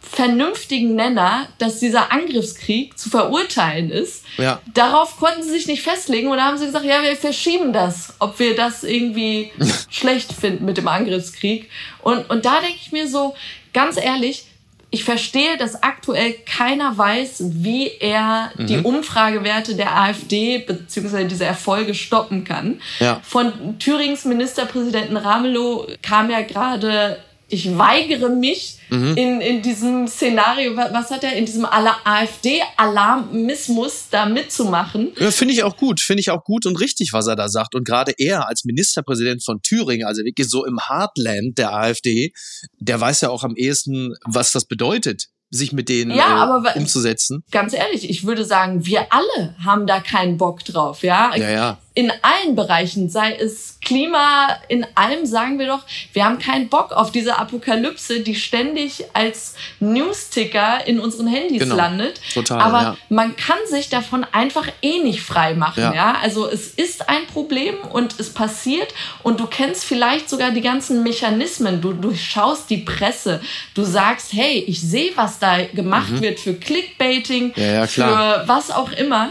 vernünftigen 0.00 0.94
Nenner, 0.94 1.48
dass 1.58 1.80
dieser 1.80 2.12
Angriffskrieg 2.12 2.96
zu 2.96 3.10
verurteilen 3.10 3.90
ist. 3.90 4.24
Ja. 4.38 4.62
Darauf 4.72 5.16
konnten 5.16 5.42
sie 5.42 5.50
sich 5.50 5.66
nicht 5.66 5.82
festlegen 5.82 6.28
und 6.28 6.36
da 6.36 6.44
haben 6.44 6.58
sie 6.58 6.66
gesagt, 6.66 6.84
ja, 6.84 7.02
wir 7.02 7.16
verschieben 7.16 7.72
das, 7.72 8.14
ob 8.20 8.38
wir 8.38 8.54
das 8.54 8.84
irgendwie 8.84 9.50
schlecht 9.90 10.32
finden 10.32 10.64
mit 10.64 10.76
dem 10.76 10.86
Angriffskrieg. 10.86 11.68
Und, 12.02 12.30
und 12.30 12.44
da 12.44 12.60
denke 12.60 12.78
ich 12.80 12.92
mir 12.92 13.08
so, 13.08 13.34
ganz 13.72 13.96
ehrlich, 13.96 14.44
ich 14.90 15.04
verstehe, 15.04 15.56
dass 15.56 15.82
aktuell 15.82 16.34
keiner 16.46 16.96
weiß, 16.96 17.42
wie 17.54 17.88
er 17.88 18.52
mhm. 18.56 18.66
die 18.66 18.78
Umfragewerte 18.78 19.74
der 19.74 19.96
AfD 19.96 20.58
bzw. 20.58 21.24
diese 21.24 21.44
Erfolge 21.44 21.94
stoppen 21.94 22.44
kann. 22.44 22.80
Ja. 23.00 23.20
Von 23.24 23.78
Thürings 23.78 24.24
Ministerpräsidenten 24.24 25.16
Ramelow 25.16 25.88
kam 26.02 26.30
ja 26.30 26.42
gerade 26.42 27.18
ich 27.48 27.78
weigere 27.78 28.28
mich 28.28 28.80
mhm. 28.90 29.16
in, 29.16 29.40
in 29.40 29.62
diesem 29.62 30.08
Szenario, 30.08 30.76
was 30.76 31.10
hat 31.10 31.22
er, 31.22 31.34
in 31.34 31.46
diesem 31.46 31.64
AfD-Alarmismus 31.64 34.08
da 34.10 34.26
mitzumachen. 34.26 35.12
Ja, 35.18 35.30
finde 35.30 35.54
ich 35.54 35.62
auch 35.62 35.76
gut, 35.76 36.00
finde 36.00 36.22
ich 36.22 36.30
auch 36.30 36.42
gut 36.42 36.66
und 36.66 36.80
richtig, 36.80 37.12
was 37.12 37.28
er 37.28 37.36
da 37.36 37.48
sagt. 37.48 37.76
Und 37.76 37.86
gerade 37.86 38.12
er 38.18 38.48
als 38.48 38.64
Ministerpräsident 38.64 39.44
von 39.44 39.62
Thüringen, 39.62 40.04
also 40.06 40.24
wirklich 40.24 40.48
so 40.48 40.64
im 40.64 40.80
Heartland 40.88 41.58
der 41.58 41.72
AfD, 41.72 42.32
der 42.78 43.00
weiß 43.00 43.20
ja 43.20 43.30
auch 43.30 43.44
am 43.44 43.54
ehesten, 43.54 44.16
was 44.24 44.50
das 44.52 44.64
bedeutet 44.64 45.28
sich 45.50 45.72
mit 45.72 45.88
denen 45.88 46.10
ja, 46.10 46.26
äh, 46.26 46.40
aber 46.40 46.74
umzusetzen. 46.74 47.44
Ganz 47.52 47.72
ehrlich, 47.72 48.10
ich 48.10 48.26
würde 48.26 48.44
sagen, 48.44 48.84
wir 48.84 49.06
alle 49.12 49.54
haben 49.64 49.86
da 49.86 50.00
keinen 50.00 50.38
Bock 50.38 50.64
drauf, 50.64 51.04
ja. 51.04 51.36
Ja, 51.36 51.50
ja 51.50 51.78
in 51.96 52.12
allen 52.20 52.54
Bereichen, 52.54 53.08
sei 53.08 53.32
es 53.36 53.78
Klima, 53.82 54.48
in 54.68 54.86
allem 54.96 55.24
sagen 55.24 55.58
wir 55.58 55.66
doch, 55.66 55.80
wir 56.12 56.26
haben 56.26 56.38
keinen 56.38 56.68
Bock 56.68 56.92
auf 56.92 57.10
diese 57.10 57.38
Apokalypse, 57.38 58.20
die 58.20 58.34
ständig 58.34 59.04
als 59.14 59.54
Newsticker 59.80 60.86
in 60.86 61.00
unseren 61.00 61.26
Handys 61.26 61.62
genau. 61.62 61.76
landet. 61.76 62.20
Total, 62.34 62.60
Aber 62.60 62.82
ja. 62.82 62.96
man 63.08 63.34
kann 63.36 63.56
sich 63.70 63.88
davon 63.88 64.26
einfach 64.30 64.66
eh 64.82 64.98
nicht 64.98 65.22
frei 65.22 65.54
machen. 65.54 65.84
Ja. 65.84 65.94
ja. 65.94 66.16
Also 66.20 66.46
es 66.50 66.68
ist 66.68 67.08
ein 67.08 67.26
Problem 67.32 67.76
und 67.90 68.20
es 68.20 68.28
passiert 68.28 68.92
und 69.22 69.40
du 69.40 69.46
kennst 69.46 69.86
vielleicht 69.86 70.28
sogar 70.28 70.50
die 70.50 70.60
ganzen 70.60 71.02
Mechanismen. 71.02 71.80
Du 71.80 71.94
durchschaust 71.94 72.68
die 72.68 72.78
Presse. 72.78 73.40
Du 73.72 73.84
sagst, 73.84 74.34
hey, 74.34 74.62
ich 74.66 74.82
sehe, 74.82 75.12
was 75.14 75.38
da 75.38 75.64
gemacht 75.64 76.10
mhm. 76.10 76.20
wird 76.20 76.40
für 76.40 76.52
Clickbaiting, 76.52 77.54
ja, 77.56 77.86
für 77.86 78.42
was 78.44 78.70
auch 78.70 78.92
immer. 78.92 79.30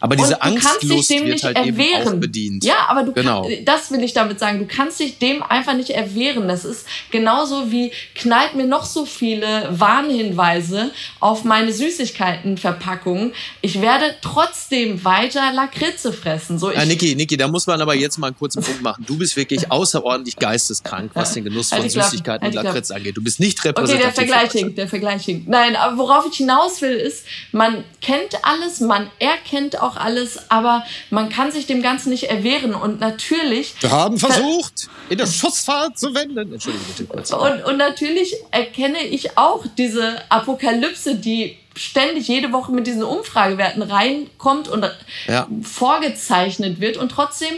Aber 0.00 0.16
diese 0.16 0.40
Angstlust 0.42 1.10
wird 1.10 1.42
halt 1.42 1.56
erwehren. 1.56 2.02
eben 2.02 2.08
auch 2.08 2.20
bedient. 2.20 2.64
Ja, 2.64 2.86
aber 2.88 3.02
du 3.04 3.12
genau. 3.12 3.42
kann, 3.42 3.64
das 3.64 3.90
will 3.90 4.02
ich 4.02 4.12
damit 4.12 4.38
sagen. 4.38 4.58
Du 4.58 4.66
kannst 4.66 5.00
dich 5.00 5.18
dem 5.18 5.42
einfach 5.42 5.74
nicht 5.74 5.90
erwehren. 5.90 6.48
Das 6.48 6.64
ist 6.64 6.86
genauso 7.10 7.70
wie 7.70 7.92
knallt 8.14 8.54
mir 8.54 8.66
noch 8.66 8.84
so 8.84 9.06
viele 9.06 9.68
Warnhinweise 9.70 10.90
auf 11.20 11.44
meine 11.44 11.72
Süßigkeitenverpackung. 11.72 13.32
Ich 13.62 13.80
werde 13.80 14.14
trotzdem 14.20 15.04
weiter 15.04 15.52
Lakritze 15.52 16.12
fressen. 16.12 16.58
So, 16.58 16.70
ich 16.70 16.76
ja, 16.76 16.84
Niki, 16.84 17.14
Niki, 17.14 17.36
da 17.36 17.48
muss 17.48 17.66
man 17.66 17.80
aber 17.80 17.94
jetzt 17.94 18.18
mal 18.18 18.28
einen 18.28 18.36
kurzen 18.36 18.62
Punkt 18.62 18.82
machen. 18.82 19.04
Du 19.06 19.16
bist 19.16 19.36
wirklich 19.36 19.70
außerordentlich 19.70 20.36
geisteskrank, 20.36 21.10
was 21.14 21.34
den 21.34 21.44
Genuss 21.44 21.70
von 21.70 21.88
Süßigkeiten 21.88 22.46
und 22.46 22.54
Lakritz 22.54 22.90
angeht. 22.90 23.16
Du 23.16 23.22
bist 23.22 23.40
nicht 23.40 23.64
repräsentativ. 23.64 24.06
Okay, 24.06 24.14
der 24.14 24.14
Vergleich 24.14 24.52
hinkt, 24.52 24.78
der 24.78 24.88
Vergleich 24.88 25.24
hinkt. 25.24 25.48
Nein, 25.48 25.76
aber 25.76 25.96
worauf 25.98 26.26
ich 26.30 26.36
hinaus 26.36 26.80
will, 26.82 26.94
ist, 26.94 27.24
man 27.52 27.84
kennt 28.00 28.36
alles, 28.42 28.80
man 28.80 29.10
erkennt 29.18 29.80
auch 29.80 29.85
alles, 29.94 30.50
aber 30.50 30.84
man 31.10 31.28
kann 31.28 31.52
sich 31.52 31.66
dem 31.66 31.82
Ganzen 31.82 32.10
nicht 32.10 32.24
erwehren. 32.24 32.74
Und 32.74 32.98
natürlich. 32.98 33.74
Wir 33.78 33.92
haben 33.92 34.18
versucht, 34.18 34.88
in 35.08 35.18
der 35.18 35.28
Schussfahrt 35.28 35.96
zu 35.96 36.12
wenden. 36.12 36.52
Entschuldigung, 36.52 36.86
bitte 36.88 37.04
kurz. 37.04 37.32
Und, 37.32 37.64
und 37.64 37.76
natürlich 37.76 38.34
erkenne 38.50 38.98
ich 39.04 39.38
auch 39.38 39.64
diese 39.78 40.20
Apokalypse, 40.28 41.14
die 41.14 41.56
ständig 41.76 42.26
jede 42.26 42.52
Woche 42.52 42.72
mit 42.72 42.88
diesen 42.88 43.04
Umfragewerten 43.04 43.82
reinkommt 43.82 44.66
und 44.66 44.90
ja. 45.28 45.46
vorgezeichnet 45.62 46.80
wird. 46.80 46.96
Und 46.96 47.10
trotzdem, 47.10 47.54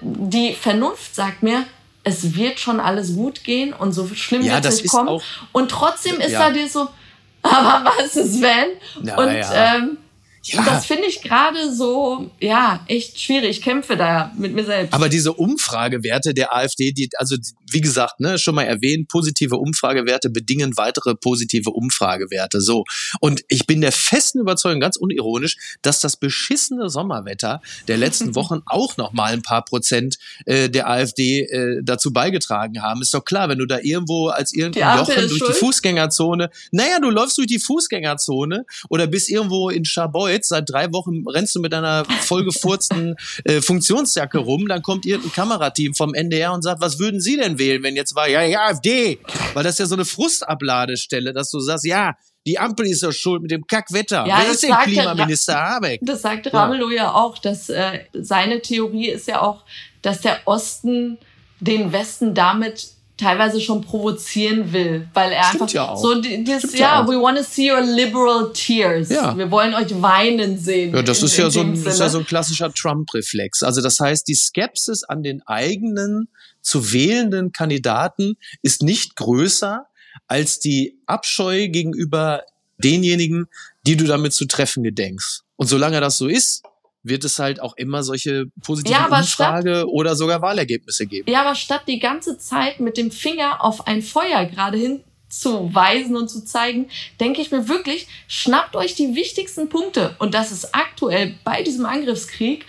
die 0.00 0.54
Vernunft 0.54 1.14
sagt 1.14 1.42
mir, 1.42 1.64
es 2.04 2.34
wird 2.34 2.60
schon 2.60 2.80
alles 2.80 3.14
gut 3.14 3.44
gehen 3.44 3.72
und 3.72 3.92
so 3.92 4.06
schlimm 4.08 4.42
ja, 4.42 4.54
wird 4.54 4.66
es 4.66 4.82
nicht 4.82 4.90
kommen. 4.90 5.20
Und 5.52 5.70
trotzdem 5.70 6.20
ist 6.20 6.32
ja. 6.32 6.48
da 6.48 6.50
dir 6.50 6.68
so, 6.68 6.88
aber 7.42 7.90
was 7.96 8.16
ist 8.16 8.40
wenn? 8.40 9.06
Ja, 9.06 9.16
und 9.18 9.44
ähm, 9.52 9.98
ja. 10.44 10.64
Das 10.64 10.86
finde 10.86 11.04
ich 11.06 11.22
gerade 11.22 11.72
so, 11.72 12.30
ja, 12.40 12.84
echt 12.88 13.20
schwierig. 13.20 13.58
Ich 13.58 13.62
kämpfe 13.62 13.96
da 13.96 14.32
mit 14.36 14.54
mir 14.54 14.64
selbst. 14.64 14.92
Aber 14.92 15.08
diese 15.08 15.32
Umfragewerte 15.32 16.34
der 16.34 16.54
AfD, 16.54 16.90
die, 16.90 17.08
also 17.16 17.36
wie 17.70 17.80
gesagt, 17.80 18.18
ne, 18.18 18.38
schon 18.38 18.56
mal 18.56 18.64
erwähnt, 18.64 19.08
positive 19.08 19.56
Umfragewerte 19.56 20.30
bedingen 20.30 20.76
weitere 20.76 21.14
positive 21.14 21.70
Umfragewerte. 21.70 22.60
So. 22.60 22.84
Und 23.20 23.42
ich 23.48 23.66
bin 23.66 23.80
der 23.80 23.92
festen 23.92 24.40
Überzeugung, 24.40 24.80
ganz 24.80 24.96
unironisch, 24.96 25.56
dass 25.80 26.00
das 26.00 26.16
beschissene 26.16 26.90
Sommerwetter 26.90 27.62
der 27.86 27.96
letzten 27.96 28.34
Wochen 28.34 28.62
auch 28.66 28.96
noch 28.96 29.12
mal 29.12 29.32
ein 29.32 29.42
paar 29.42 29.64
Prozent 29.64 30.18
äh, 30.46 30.68
der 30.68 30.90
AfD 30.90 31.42
äh, 31.42 31.82
dazu 31.84 32.12
beigetragen 32.12 32.82
haben. 32.82 33.00
Ist 33.00 33.14
doch 33.14 33.24
klar, 33.24 33.48
wenn 33.48 33.58
du 33.58 33.66
da 33.66 33.78
irgendwo 33.80 34.26
als 34.28 34.52
irgendein 34.52 34.98
Jochen 34.98 35.28
durch 35.28 35.38
schuld? 35.38 35.50
die 35.50 35.58
Fußgängerzone, 35.58 36.50
naja, 36.72 36.98
du 37.00 37.10
läufst 37.10 37.38
durch 37.38 37.46
die 37.46 37.60
Fußgängerzone 37.60 38.64
oder 38.88 39.06
bist 39.06 39.30
irgendwo 39.30 39.70
in 39.70 39.84
Schaboi 39.84 40.31
jetzt 40.32 40.48
seit 40.48 40.68
drei 40.68 40.92
Wochen 40.92 41.26
rennst 41.28 41.54
du 41.54 41.60
mit 41.60 41.72
deiner 41.72 42.04
vollgefurzten 42.04 43.16
äh, 43.44 43.60
Funktionsjacke 43.60 44.38
rum, 44.38 44.68
dann 44.68 44.82
kommt 44.82 45.06
irgendein 45.06 45.32
Kamerateam 45.32 45.94
vom 45.94 46.14
NDR 46.14 46.52
und 46.52 46.62
sagt, 46.62 46.80
was 46.80 46.98
würden 46.98 47.20
Sie 47.20 47.36
denn 47.36 47.58
wählen, 47.58 47.82
wenn 47.82 47.96
jetzt 47.96 48.14
war, 48.14 48.28
ja, 48.28 48.42
ja, 48.42 48.66
AfD, 48.66 49.18
weil 49.54 49.64
das 49.64 49.74
ist 49.74 49.78
ja 49.78 49.86
so 49.86 49.94
eine 49.94 50.04
Frustabladestelle, 50.04 51.32
dass 51.32 51.50
du 51.50 51.60
sagst, 51.60 51.84
ja, 51.84 52.16
die 52.46 52.58
Ampel 52.58 52.86
ist 52.86 53.02
ja 53.02 53.12
schuld 53.12 53.42
mit 53.42 53.50
dem 53.50 53.66
Kackwetter. 53.66 54.26
Ja, 54.26 54.40
Wer 54.42 54.50
ist 54.50 54.62
denn 54.62 54.74
Klimaminister 54.82 55.54
Habeck? 55.54 56.00
Das 56.02 56.22
sagt 56.22 56.52
Ramelow 56.52 56.90
ja. 56.90 56.96
ja 56.96 57.14
auch, 57.14 57.38
dass 57.38 57.68
äh, 57.68 58.00
seine 58.12 58.60
Theorie 58.60 59.10
ist 59.10 59.28
ja 59.28 59.40
auch, 59.42 59.64
dass 60.02 60.22
der 60.22 60.40
Osten 60.44 61.18
den 61.60 61.92
Westen 61.92 62.34
damit 62.34 62.91
teilweise 63.16 63.60
schon 63.60 63.82
provozieren 63.82 64.72
will, 64.72 65.08
weil 65.14 65.32
er 65.32 65.44
Stimmt 65.44 65.62
einfach 65.62 65.74
ja 65.74 65.96
so 65.96 66.20
dieses 66.20 66.72
ja, 66.72 67.02
ja 67.02 67.08
we 67.08 67.20
want 67.20 67.38
to 67.38 67.44
see 67.44 67.70
your 67.70 67.80
liberal 67.80 68.52
tears. 68.52 69.10
Ja. 69.10 69.36
Wir 69.36 69.50
wollen 69.50 69.74
euch 69.74 70.00
weinen 70.00 70.58
sehen. 70.58 70.94
Ja, 70.94 71.02
das 71.02 71.20
in, 71.20 71.26
ist 71.26 71.36
ja 71.36 71.50
so 71.50 71.60
ein, 71.60 71.74
ist 71.74 72.00
ja 72.00 72.08
so 72.08 72.18
ein 72.18 72.26
klassischer 72.26 72.72
Trump-Reflex. 72.72 73.62
Also 73.62 73.80
das 73.80 74.00
heißt, 74.00 74.26
die 74.28 74.34
Skepsis 74.34 75.04
an 75.04 75.22
den 75.22 75.42
eigenen 75.46 76.28
zu 76.62 76.92
wählenden 76.92 77.52
Kandidaten 77.52 78.34
ist 78.62 78.82
nicht 78.82 79.16
größer 79.16 79.86
als 80.26 80.58
die 80.58 80.98
Abscheu 81.06 81.68
gegenüber 81.68 82.42
denjenigen, 82.78 83.46
die 83.86 83.96
du 83.96 84.04
damit 84.04 84.32
zu 84.32 84.46
treffen 84.46 84.82
gedenkst. 84.82 85.42
Und 85.56 85.66
solange 85.66 86.00
das 86.00 86.18
so 86.18 86.28
ist, 86.28 86.62
wird 87.02 87.24
es 87.24 87.38
halt 87.38 87.60
auch 87.60 87.76
immer 87.76 88.02
solche 88.02 88.46
positiven 88.62 88.96
ja, 88.98 89.04
Umfrage 89.06 89.76
statt, 89.76 89.86
oder 89.88 90.14
sogar 90.14 90.42
Wahlergebnisse 90.42 91.06
geben. 91.06 91.30
Ja, 91.30 91.42
aber 91.42 91.54
statt 91.54 91.82
die 91.86 91.98
ganze 91.98 92.38
Zeit 92.38 92.80
mit 92.80 92.96
dem 92.96 93.10
Finger 93.10 93.64
auf 93.64 93.86
ein 93.86 94.02
Feuer 94.02 94.44
gerade 94.46 94.78
hinzuweisen 94.78 96.16
und 96.16 96.28
zu 96.28 96.44
zeigen, 96.44 96.88
denke 97.20 97.40
ich 97.40 97.50
mir 97.50 97.68
wirklich, 97.68 98.06
schnappt 98.28 98.76
euch 98.76 98.94
die 98.94 99.14
wichtigsten 99.14 99.68
Punkte. 99.68 100.14
Und 100.18 100.34
das 100.34 100.52
ist 100.52 100.74
aktuell 100.74 101.34
bei 101.44 101.62
diesem 101.62 101.86
Angriffskrieg 101.86 102.66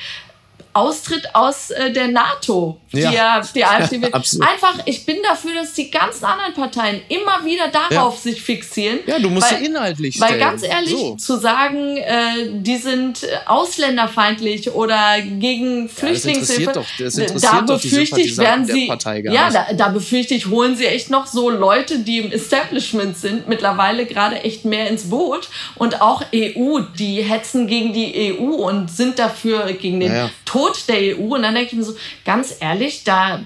Austritt 0.73 1.33
aus 1.33 1.69
äh, 1.69 1.91
der 1.91 2.07
NATO, 2.07 2.79
die 2.91 3.01
ja, 3.01 3.41
die 3.53 3.63
AfD 3.63 4.01
will. 4.01 4.11
Einfach, 4.13 4.79
ich 4.85 5.05
bin 5.05 5.17
dafür, 5.23 5.53
dass 5.53 5.73
die 5.73 5.91
ganzen 5.91 6.25
anderen 6.25 6.53
Parteien 6.53 7.01
immer 7.09 7.45
wieder 7.45 7.67
darauf 7.67 8.15
ja. 8.15 8.31
sich 8.31 8.41
fixieren. 8.41 8.99
Ja, 9.05 9.19
du 9.19 9.29
musst 9.29 9.51
weil, 9.51 9.63
inhaltlich 9.63 10.15
stellen. 10.15 10.31
Weil 10.31 10.39
ganz 10.39 10.63
ehrlich, 10.63 10.91
so. 10.91 11.15
zu 11.15 11.37
sagen, 11.39 11.97
äh, 11.97 12.49
die 12.51 12.77
sind 12.77 13.27
ausländerfeindlich 13.45 14.71
oder 14.71 15.21
gegen 15.21 15.89
Flüchtlingshilfe, 15.89 16.63
ja, 16.63 17.05
das 17.05 17.15
das 17.15 17.41
da 17.41 17.61
befürchte 17.61 18.21
ich, 18.21 18.37
werden 18.37 18.65
sie, 18.65 18.87
ja, 19.25 19.51
da, 19.51 19.73
da 19.73 19.89
befürchte 19.89 20.33
ich, 20.33 20.47
holen 20.47 20.75
sie 20.75 20.85
echt 20.85 21.11
noch 21.11 21.27
so 21.27 21.51
Leute, 21.51 21.99
die 21.99 22.17
im 22.17 22.31
Establishment 22.31 23.15
sind, 23.17 23.47
mittlerweile 23.47 24.05
gerade 24.05 24.37
echt 24.43 24.65
mehr 24.65 24.89
ins 24.89 25.09
Boot 25.09 25.49
und 25.75 26.01
auch 26.01 26.23
EU, 26.33 26.79
die 26.97 27.21
hetzen 27.21 27.67
gegen 27.67 27.93
die 27.93 28.33
EU 28.33 28.55
und 28.55 28.89
sind 28.89 29.19
dafür 29.19 29.71
gegen 29.73 29.99
den 29.99 30.13
ja, 30.13 30.29
Tod 30.45 30.62
Tod 30.63 30.87
der 30.87 31.17
EU. 31.17 31.35
Und 31.35 31.43
dann 31.43 31.55
denke 31.55 31.71
ich 31.71 31.77
mir 31.77 31.83
so, 31.83 31.95
ganz 32.25 32.55
ehrlich, 32.59 33.03
da 33.03 33.43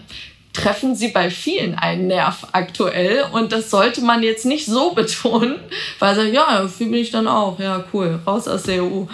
treffen 0.54 0.96
sie 0.96 1.10
bei 1.10 1.30
vielen 1.30 1.76
einen 1.76 2.08
Nerv 2.08 2.48
aktuell. 2.52 3.26
Und 3.32 3.52
das 3.52 3.70
sollte 3.70 4.02
man 4.02 4.24
jetzt 4.24 4.46
nicht 4.46 4.66
so 4.66 4.92
betonen, 4.96 5.60
weil 6.00 6.16
sie, 6.16 6.30
ja, 6.30 6.62
dafür 6.62 6.88
bin 6.88 6.96
ich 6.96 7.12
dann 7.12 7.28
auch. 7.28 7.60
Ja, 7.60 7.86
cool, 7.94 8.20
raus 8.26 8.48
aus 8.48 8.64
der 8.64 8.84
EU. 8.84 9.06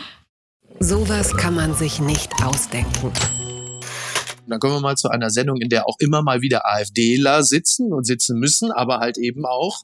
Sowas 0.80 1.36
kann 1.38 1.56
man 1.56 1.74
sich 1.74 2.00
nicht 2.00 2.32
ausdenken. 2.44 3.12
Dann 4.48 4.60
kommen 4.60 4.74
wir 4.74 4.82
mal 4.82 4.98
zu 4.98 5.10
einer 5.10 5.30
Sendung, 5.30 5.62
in 5.62 5.70
der 5.70 5.88
auch 5.88 5.96
immer 6.00 6.22
mal 6.22 6.42
wieder 6.42 6.68
AfDler 6.68 7.44
sitzen 7.44 7.94
und 7.94 8.06
sitzen 8.06 8.38
müssen, 8.38 8.72
aber 8.72 9.00
halt 9.00 9.18
eben 9.18 9.46
auch 9.46 9.84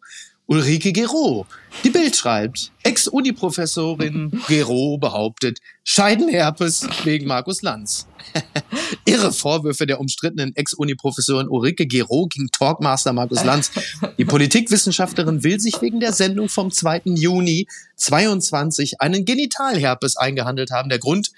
Ulrike 0.49 0.91
Gero. 0.93 1.45
Die 1.83 1.91
Bild 1.91 2.15
schreibt, 2.15 2.71
Ex-Uni-Professorin 2.81 4.41
Gero 4.47 4.97
behauptet, 4.97 5.59
Scheidenherpes 5.83 6.87
wegen 7.03 7.27
Markus 7.27 7.61
Lanz. 7.61 8.07
Irre 9.05 9.31
Vorwürfe 9.31 9.85
der 9.85 9.99
umstrittenen 9.99 10.55
Ex-Uni-Professorin 10.55 11.47
Ulrike 11.47 11.85
Gero 11.85 12.25
gegen 12.25 12.47
Talkmaster 12.49 13.13
Markus 13.13 13.43
Lanz. 13.43 13.69
Die 14.17 14.25
Politikwissenschaftlerin 14.25 15.43
will 15.43 15.59
sich 15.59 15.83
wegen 15.83 15.99
der 15.99 16.13
Sendung 16.13 16.49
vom 16.49 16.71
2. 16.71 17.01
Juni 17.05 17.67
22 17.97 19.01
einen 19.01 19.25
Genitalherpes 19.25 20.17
eingehandelt 20.17 20.71
haben. 20.71 20.89
Der 20.89 20.97
Grund, 20.97 21.29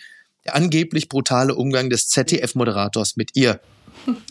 der 0.45 0.55
angeblich 0.55 1.09
brutale 1.09 1.55
Umgang 1.55 1.89
des 1.89 2.07
ZDF-Moderators 2.07 3.17
mit 3.17 3.31
ihr. 3.33 3.59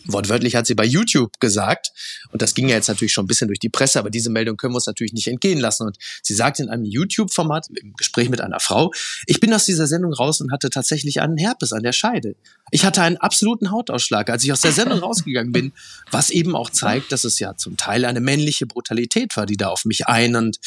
Wortwörtlich 0.07 0.57
hat 0.57 0.67
sie 0.67 0.75
bei 0.75 0.85
YouTube 0.85 1.39
gesagt, 1.41 1.93
und 2.33 2.43
das 2.43 2.55
ging 2.55 2.69
ja 2.69 2.77
jetzt 2.77 2.89
natürlich 2.89 3.13
schon 3.13 3.25
ein 3.25 3.29
bisschen 3.29 3.49
durch 3.49 3.61
die 3.61 3.69
Presse, 3.69 3.99
aber 3.99 4.11
diese 4.11 4.31
Meldung 4.31 4.57
können 4.57 4.73
wir 4.73 4.77
uns 4.77 4.87
natürlich 4.87 5.13
nicht 5.13 5.29
entgehen 5.29 5.61
lassen. 5.61 5.87
Und 5.87 5.97
sie 6.23 6.35
sagt 6.35 6.59
in 6.59 6.69
einem 6.69 6.85
YouTube-Format, 6.85 7.69
im 7.75 7.95
Gespräch 7.95 8.29
mit 8.29 8.41
einer 8.41 8.61
Frau, 8.61 8.91
ich 9.27 9.41
bin 9.41 9.53
aus 9.55 9.65
dieser 9.65 9.87
Sendung 9.87 10.13
raus 10.13 10.41
und 10.41 10.53
hatte 10.53 10.71
tatsächlich 10.71 11.21
einen 11.21 11.39
Herpes 11.39 11.73
an 11.73 11.83
der 11.83 11.93
Scheide. 11.93 12.35
Ich 12.71 12.85
hatte 12.85 13.03
einen 13.03 13.17
absoluten 13.17 13.71
Hautausschlag, 13.71 14.31
als 14.31 14.45
ich 14.45 14.53
aus 14.53 14.61
der 14.61 14.73
Sendung 14.73 14.99
rausgegangen 14.99 15.53
bin, 15.53 15.73
was 16.11 16.31
eben 16.31 16.57
auch 16.57 16.71
zeigt, 16.71 17.13
dass 17.13 17.25
es 17.25 17.39
ja 17.39 17.57
zum 17.57 17.77
Teil 17.77 18.05
eine 18.05 18.21
männliche 18.21 18.67
Brutalität 18.67 19.37
war, 19.37 19.47
die 19.47 19.57
da 19.57 19.69
auf 19.69 19.85
mich 19.85 20.07
ein. 20.07 20.37
Und 20.37 20.59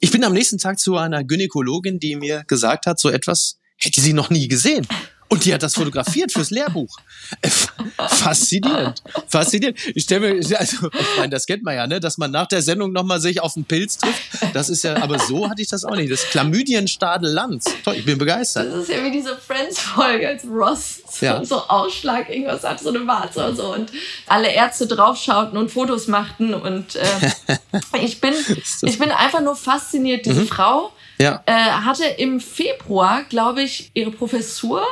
ich 0.00 0.10
bin 0.10 0.24
am 0.24 0.32
nächsten 0.32 0.58
Tag 0.58 0.78
zu 0.78 0.96
einer 0.96 1.24
Gynäkologin, 1.24 1.98
die 1.98 2.16
mir 2.16 2.44
gesagt 2.46 2.86
hat, 2.86 3.00
so 3.00 3.10
etwas 3.10 3.58
hätte 3.76 4.00
sie 4.00 4.12
noch 4.12 4.30
nie 4.30 4.48
gesehen. 4.48 4.86
Und 5.32 5.46
die 5.46 5.54
hat 5.54 5.62
das 5.62 5.76
fotografiert 5.76 6.30
fürs 6.30 6.50
Lehrbuch. 6.50 6.94
Äh, 7.40 7.48
faszinierend. 7.48 9.02
Faszinierend. 9.28 9.78
Ich 9.94 10.02
stelle 10.04 10.34
mir, 10.34 10.58
also, 10.58 10.88
ich 10.92 11.16
meine, 11.16 11.30
das 11.30 11.46
kennt 11.46 11.62
man 11.62 11.74
ja, 11.74 11.86
ne, 11.86 12.00
dass 12.00 12.18
man 12.18 12.30
nach 12.30 12.46
der 12.46 12.60
Sendung 12.60 12.92
nochmal 12.92 13.18
sich 13.18 13.40
auf 13.40 13.54
den 13.54 13.64
Pilz 13.64 13.96
trifft. 13.96 14.20
Das 14.52 14.68
ist 14.68 14.84
ja, 14.84 15.02
aber 15.02 15.18
so 15.18 15.48
hatte 15.48 15.62
ich 15.62 15.68
das 15.68 15.86
auch 15.86 15.96
nicht. 15.96 16.12
Das 16.12 16.24
Chlamydienstadel 16.24 17.32
Lanz. 17.32 17.64
Toll, 17.82 17.94
ich 17.94 18.04
bin 18.04 18.18
begeistert. 18.18 18.74
Das 18.74 18.82
ist 18.82 18.90
ja 18.90 19.02
wie 19.02 19.10
diese 19.10 19.34
Friends-Folge, 19.34 20.28
als 20.28 20.44
Ross 20.44 21.00
so, 21.10 21.24
ja. 21.24 21.42
so 21.42 21.66
Ausschlag 21.66 22.28
irgendwas 22.28 22.62
hat, 22.64 22.80
so 22.80 22.90
eine 22.90 23.06
Warze 23.06 23.38
oder 23.38 23.54
so. 23.54 23.72
Und 23.72 23.90
alle 24.26 24.52
Ärzte 24.52 24.86
draufschauten 24.86 25.56
und 25.56 25.70
Fotos 25.70 26.08
machten. 26.08 26.52
Und 26.52 26.96
äh, 26.96 27.06
ich, 28.02 28.20
bin, 28.20 28.34
ich 28.82 28.98
bin 28.98 29.10
einfach 29.10 29.40
nur 29.40 29.56
fasziniert. 29.56 30.26
Diese 30.26 30.42
mhm. 30.42 30.48
Frau 30.48 30.92
ja. 31.18 31.42
äh, 31.46 31.52
hatte 31.52 32.04
im 32.04 32.38
Februar, 32.38 33.22
glaube 33.30 33.62
ich, 33.62 33.92
ihre 33.94 34.10
Professur 34.10 34.84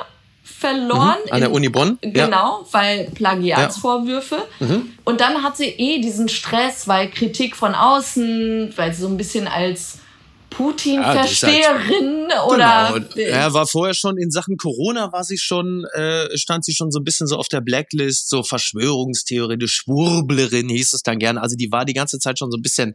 verloren. 0.60 1.16
Mhm, 1.26 1.32
an 1.32 1.40
der 1.40 1.52
Uni 1.52 1.68
Bonn? 1.70 1.98
Genau, 2.02 2.60
ja. 2.60 2.66
weil 2.72 3.10
Plagiatsvorwürfe. 3.14 4.42
Ja. 4.60 4.66
Mhm. 4.66 4.92
Und 5.04 5.20
dann 5.20 5.42
hat 5.42 5.56
sie 5.56 5.64
eh 5.66 6.00
diesen 6.00 6.28
Stress, 6.28 6.86
weil 6.86 7.08
Kritik 7.08 7.56
von 7.56 7.74
außen, 7.74 8.74
weil 8.76 8.92
sie 8.92 9.00
so 9.02 9.08
ein 9.08 9.16
bisschen 9.16 9.48
als 9.48 9.98
Putin-Versteherin 10.50 12.26
ja, 12.28 12.36
halt, 12.36 12.52
oder. 12.52 13.00
Genau. 13.14 13.28
Er 13.28 13.54
war 13.54 13.66
vorher 13.66 13.94
schon 13.94 14.18
in 14.18 14.30
Sachen 14.30 14.56
Corona 14.56 15.12
war 15.12 15.24
sie 15.24 15.38
schon, 15.38 15.84
äh, 15.94 16.36
stand 16.36 16.64
sie 16.64 16.74
schon 16.74 16.90
so 16.90 16.98
ein 17.00 17.04
bisschen 17.04 17.26
so 17.26 17.36
auf 17.36 17.48
der 17.48 17.60
Blacklist, 17.60 18.28
so 18.28 18.42
Verschwörungstheorie, 18.42 19.56
die 19.56 19.68
Schwurblerin 19.68 20.68
hieß 20.68 20.92
es 20.92 21.02
dann 21.02 21.18
gerne. 21.18 21.40
Also 21.40 21.56
die 21.56 21.70
war 21.72 21.84
die 21.84 21.94
ganze 21.94 22.18
Zeit 22.18 22.38
schon 22.38 22.50
so 22.50 22.58
ein 22.58 22.62
bisschen, 22.62 22.94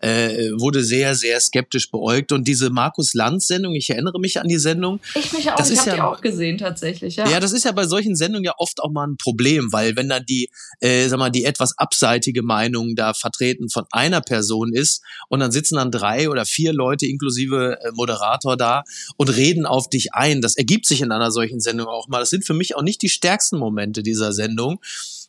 äh, 0.00 0.50
wurde 0.58 0.82
sehr, 0.82 1.14
sehr 1.14 1.40
skeptisch 1.40 1.90
beäugt. 1.90 2.32
Und 2.32 2.46
diese 2.46 2.70
Markus 2.70 3.14
Lanz-Sendung, 3.14 3.74
ich 3.74 3.90
erinnere 3.90 4.18
mich 4.20 4.40
an 4.40 4.48
die 4.48 4.58
Sendung. 4.58 5.00
Ich 5.14 5.32
mich 5.32 5.50
auch, 5.50 5.56
das 5.56 5.70
ich 5.70 5.78
habe 5.78 5.90
ja, 5.90 5.96
die 5.96 6.02
auch 6.02 6.20
gesehen 6.20 6.58
tatsächlich, 6.58 7.16
ja. 7.16 7.28
Ja, 7.28 7.40
das 7.40 7.52
ist 7.52 7.64
ja 7.64 7.72
bei 7.72 7.86
solchen 7.86 8.16
Sendungen 8.16 8.44
ja 8.44 8.54
oft 8.58 8.82
auch 8.82 8.90
mal 8.90 9.06
ein 9.06 9.16
Problem, 9.16 9.72
weil 9.72 9.96
wenn 9.96 10.08
dann 10.08 10.24
die, 10.26 10.50
äh, 10.80 11.08
sag 11.08 11.18
mal, 11.18 11.30
die 11.30 11.44
etwas 11.44 11.78
abseitige 11.78 12.42
Meinung 12.42 12.94
da 12.96 13.14
vertreten 13.14 13.68
von 13.70 13.84
einer 13.90 14.20
Person 14.20 14.72
ist 14.72 15.02
und 15.28 15.40
dann 15.40 15.52
sitzen 15.52 15.76
dann 15.76 15.90
drei 15.90 16.28
oder 16.28 16.44
vier 16.44 16.72
Leute 16.72 16.95
Leute 16.96 17.06
inklusive 17.06 17.78
äh, 17.80 17.92
Moderator 17.92 18.56
da 18.56 18.84
und 19.16 19.28
reden 19.28 19.66
auf 19.66 19.88
dich 19.88 20.14
ein. 20.14 20.40
Das 20.40 20.56
ergibt 20.56 20.86
sich 20.86 21.02
in 21.02 21.12
einer 21.12 21.30
solchen 21.30 21.60
Sendung 21.60 21.86
auch 21.86 22.08
mal. 22.08 22.20
Das 22.20 22.30
sind 22.30 22.46
für 22.46 22.54
mich 22.54 22.76
auch 22.76 22.82
nicht 22.82 23.02
die 23.02 23.08
stärksten 23.08 23.58
Momente 23.58 24.02
dieser 24.02 24.32
Sendung. 24.32 24.80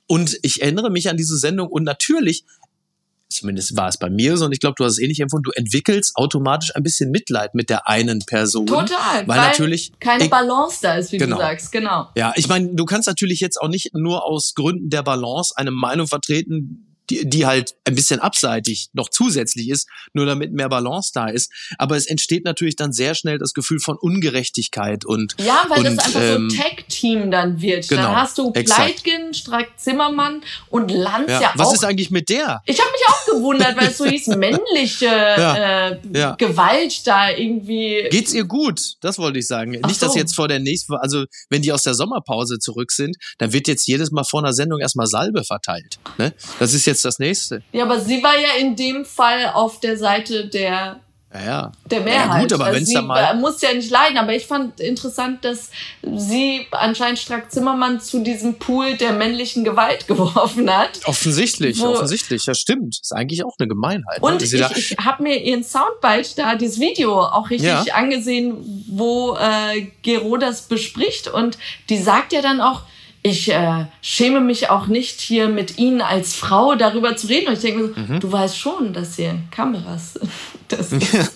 Und 0.07 0.38
ich 0.41 0.62
erinnere 0.62 0.89
mich 0.89 1.09
an 1.09 1.17
diese 1.17 1.38
Sendung 1.38 1.67
und 1.67 1.83
natürlich 1.83 2.45
zumindest 3.29 3.75
war 3.75 3.89
es 3.89 3.97
bei 3.97 4.09
mir 4.09 4.38
so 4.38 4.45
und 4.45 4.53
ich 4.53 4.62
glaube, 4.62 4.75
du 4.77 4.86
hast 4.86 4.93
es 4.93 5.00
ähnlich 5.00 5.19
empfunden, 5.19 5.43
du 5.43 5.51
entwickelst 5.51 6.15
automatisch 6.15 6.74
ein 6.74 6.81
bisschen 6.81 7.12
Mitleid 7.12 7.55
mit 7.55 7.69
der 7.69 7.86
einen 7.86 8.19
Person. 8.19 8.65
Total, 8.65 8.88
weil, 9.25 9.27
weil 9.27 9.38
natürlich 9.38 9.91
keine 10.00 10.29
Balance 10.29 10.79
da 10.81 10.95
ist, 10.95 11.12
wie 11.12 11.17
genau. 11.17 11.36
du 11.36 11.41
sagst, 11.41 11.74
genau. 11.74 12.07
Ja, 12.15 12.31
ich 12.38 12.47
meine, 12.47 12.74
du 12.74 12.86
kannst 12.86 13.05
natürlich 13.05 13.41
jetzt 13.41 13.59
auch 13.59 13.67
nicht 13.67 13.93
nur 13.93 14.25
aus 14.25 14.53
Gründen 14.55 14.89
der 14.89 15.03
Balance 15.03 15.53
eine 15.57 15.71
Meinung 15.71 16.07
vertreten, 16.07 16.87
die, 17.10 17.30
die 17.30 17.46
halt 17.46 17.76
ein 17.86 17.96
bisschen 17.96 18.20
abseitig 18.20 18.90
noch 18.94 19.10
zusätzlich 19.10 19.70
ist, 19.70 19.88
nur 20.14 20.26
damit 20.26 20.54
mehr 20.54 20.70
Balance 20.70 21.12
da 21.14 21.28
ist. 21.28 21.52
Aber 21.78 21.96
es 21.96 22.06
entsteht 22.06 22.46
natürlich 22.46 22.76
dann 22.76 22.94
sehr 22.94 23.16
schnell 23.16 23.38
das 23.38 23.54
Gefühl 23.54 23.80
von 23.80 23.98
Ungerechtigkeit 23.98 25.06
und 25.06 25.36
ja, 25.40 25.66
weil 25.70 25.80
und, 25.80 25.98
das 25.98 26.06
einfach 26.06 26.22
ähm, 26.22 26.50
so 26.50 26.58
Tag-Team 26.58 27.32
dann 27.32 27.62
wird. 27.62 27.88
Genau, 27.88 28.02
dann 28.04 28.16
hast 28.16 28.38
du 28.38 28.52
Pleitgen, 28.52 29.34
Strack 29.34 29.68
Zimmermann 29.78 30.42
und 30.70 30.92
Lanz 30.92 31.30
ja, 31.30 31.42
ja 31.42 31.52
was 31.56 31.68
auch. 31.68 31.72
Was 31.72 31.80
ist 31.80 31.86
eigentlich 31.86 32.12
mit 32.12 32.30
der? 32.30 32.62
Ich 32.66 32.80
habe 32.80 32.92
mich 32.92 33.02
auch 33.08 33.34
gewundert, 33.34 33.78
weil 33.78 33.88
es 33.88 33.98
so 33.98 34.06
hieß 34.06 34.28
männliche 34.38 35.06
ja, 35.06 35.90
äh, 35.90 36.00
ja. 36.14 36.36
Gewalt 36.36 37.06
da 37.06 37.30
irgendwie. 37.30 38.08
Geht's 38.10 38.34
ihr 38.34 38.46
gut? 38.46 38.96
Das 39.02 39.18
wollte 39.18 39.40
ich 39.40 39.48
sagen. 39.48 39.78
Ach 39.82 39.88
Nicht, 39.88 40.02
dass 40.02 40.14
so. 40.14 40.20
jetzt 40.20 40.36
vor 40.36 40.48
der 40.48 40.60
nächsten, 40.60 40.94
also 40.96 41.26
wenn 41.50 41.62
die 41.62 41.72
aus 41.72 41.84
der 41.84 41.94
Sommerpause 41.94 42.60
zurück 42.60 42.92
sind, 42.92 43.16
dann 43.38 43.54
wird 43.54 43.68
jetzt 43.68 43.88
jedes 43.88 44.12
Mal 44.12 44.24
vor 44.24 44.42
einer 44.42 44.54
Sendung 44.54 44.80
erstmal 44.80 45.08
Salbe 45.08 45.44
verteilt. 45.44 46.00
Ne? 46.18 46.34
Das 46.60 46.74
ist 46.74 46.86
jetzt 46.86 46.97
das 47.06 47.20
nächste. 47.20 47.63
Ja, 47.71 47.84
aber 47.84 48.00
sie 48.00 48.21
war 48.24 48.38
ja 48.38 48.60
in 48.60 48.76
dem 48.76 49.06
Fall 49.06 49.52
auf 49.54 49.80
der 49.80 49.98
Seite 49.98 50.48
der 50.48 51.00
ja, 51.34 51.45
ja. 51.45 51.71
Der 51.91 52.02
Mehrheit. 52.02 52.36
Ja, 52.36 52.41
gut, 52.41 52.54
aber 52.54 52.74
wenn 52.74 52.84
es 52.84 52.93
da 52.93 53.02
mal. 53.02 53.36
muss 53.36 53.62
ja 53.62 53.74
nicht 53.74 53.91
leiden, 53.91 54.17
aber 54.17 54.34
ich 54.34 54.45
fand 54.45 54.80
interessant, 54.80 55.43
dass 55.43 55.71
sie 56.02 56.65
anscheinend 56.71 57.19
Strack 57.19 57.52
Zimmermann 57.52 58.00
zu 58.00 58.19
diesem 58.24 58.56
Pool 58.56 58.95
der 58.95 59.12
männlichen 59.12 59.65
Gewalt 59.65 60.08
geworfen 60.08 60.71
hat. 60.71 61.02
Offensichtlich, 61.06 61.82
offensichtlich. 61.82 62.45
Ja, 62.45 62.54
stimmt. 62.54 63.00
Ist 63.02 63.13
eigentlich 63.13 63.43
auch 63.43 63.56
eine 63.60 63.67
Gemeinheit. 63.67 64.21
Ne? 64.21 64.28
Und 64.28 64.39
ne? 64.39 64.69
ich, 64.76 64.91
ich 64.91 64.98
habe 64.98 65.24
mir 65.24 65.41
ihren 65.43 65.63
Soundbite 65.63 66.36
da, 66.38 66.56
dieses 66.56 66.80
Video 66.80 67.21
auch 67.21 67.50
richtig 67.50 67.67
ja. 67.67 67.84
angesehen, 67.93 68.86
wo 68.89 69.36
äh, 69.36 69.88
Gero 70.04 70.38
das 70.38 70.63
bespricht. 70.63 71.28
Und 71.28 71.58
die 71.89 71.98
sagt 71.98 72.32
ja 72.32 72.41
dann 72.41 72.62
auch, 72.62 72.84
ich 73.28 73.50
äh, 73.50 73.86
schäme 74.02 74.42
mich 74.42 74.70
auch 74.70 74.88
nicht, 74.88 75.22
hier 75.22 75.50
mit 75.50 75.78
Ihnen 75.78 76.02
als 76.02 76.36
Frau 76.36 76.76
darüber 76.76 77.16
zu 77.16 77.28
reden. 77.28 77.48
Und 77.48 77.54
ich 77.54 77.60
denke 77.60 77.84
mir 77.84 77.94
so, 77.94 78.13
mhm. 78.13 78.20
du 78.20 78.32
weißt 78.32 78.58
schon, 78.58 78.94
dass 78.94 79.16
hier 79.16 79.40
Kameras 79.52 80.13
sind. 80.13 80.32
Das 80.70 80.92
ist, 80.92 81.36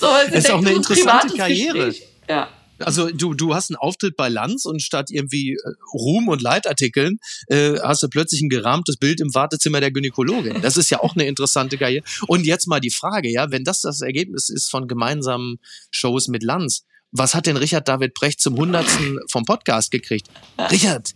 so, 0.00 0.08
also 0.08 0.34
ist 0.34 0.50
auch 0.50 0.58
eine 0.58 0.72
interessante 0.72 1.36
Karriere. 1.36 1.86
Gespräch. 1.86 2.08
Ja. 2.28 2.48
Also 2.80 3.10
du, 3.10 3.34
du 3.34 3.54
hast 3.54 3.70
einen 3.70 3.76
Auftritt 3.76 4.16
bei 4.16 4.28
Lanz 4.28 4.64
und 4.64 4.82
statt 4.82 5.08
irgendwie 5.10 5.52
äh, 5.52 5.58
Ruhm 5.94 6.26
und 6.26 6.42
Leitartikeln 6.42 7.18
äh, 7.46 7.78
hast 7.80 8.02
du 8.02 8.08
plötzlich 8.08 8.42
ein 8.42 8.48
gerahmtes 8.48 8.96
Bild 8.96 9.20
im 9.20 9.32
Wartezimmer 9.34 9.80
der 9.80 9.92
Gynäkologin. 9.92 10.62
Das 10.62 10.76
ist 10.76 10.90
ja 10.90 11.00
auch 11.00 11.14
eine 11.14 11.26
interessante 11.26 11.78
Karriere. 11.78 12.04
Und 12.26 12.44
jetzt 12.44 12.66
mal 12.66 12.80
die 12.80 12.90
Frage, 12.90 13.30
ja, 13.30 13.52
wenn 13.52 13.62
das 13.62 13.82
das 13.82 14.00
Ergebnis 14.00 14.48
ist 14.48 14.68
von 14.68 14.88
gemeinsamen 14.88 15.58
Shows 15.90 16.26
mit 16.26 16.42
Lanz, 16.42 16.84
was 17.12 17.34
hat 17.34 17.46
denn 17.46 17.58
Richard 17.58 17.86
David 17.88 18.14
Brecht 18.14 18.40
zum 18.40 18.56
Hundertsten 18.56 19.20
vom 19.30 19.44
Podcast 19.44 19.90
gekriegt? 19.90 20.28
Richard, 20.70 21.14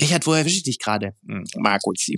Richard, 0.00 0.26
wo 0.26 0.34
erwische 0.34 0.58
ich 0.58 0.62
dich 0.62 0.78
gerade? 0.78 1.14
Hm, 1.26 1.44
Markus, 1.56 2.08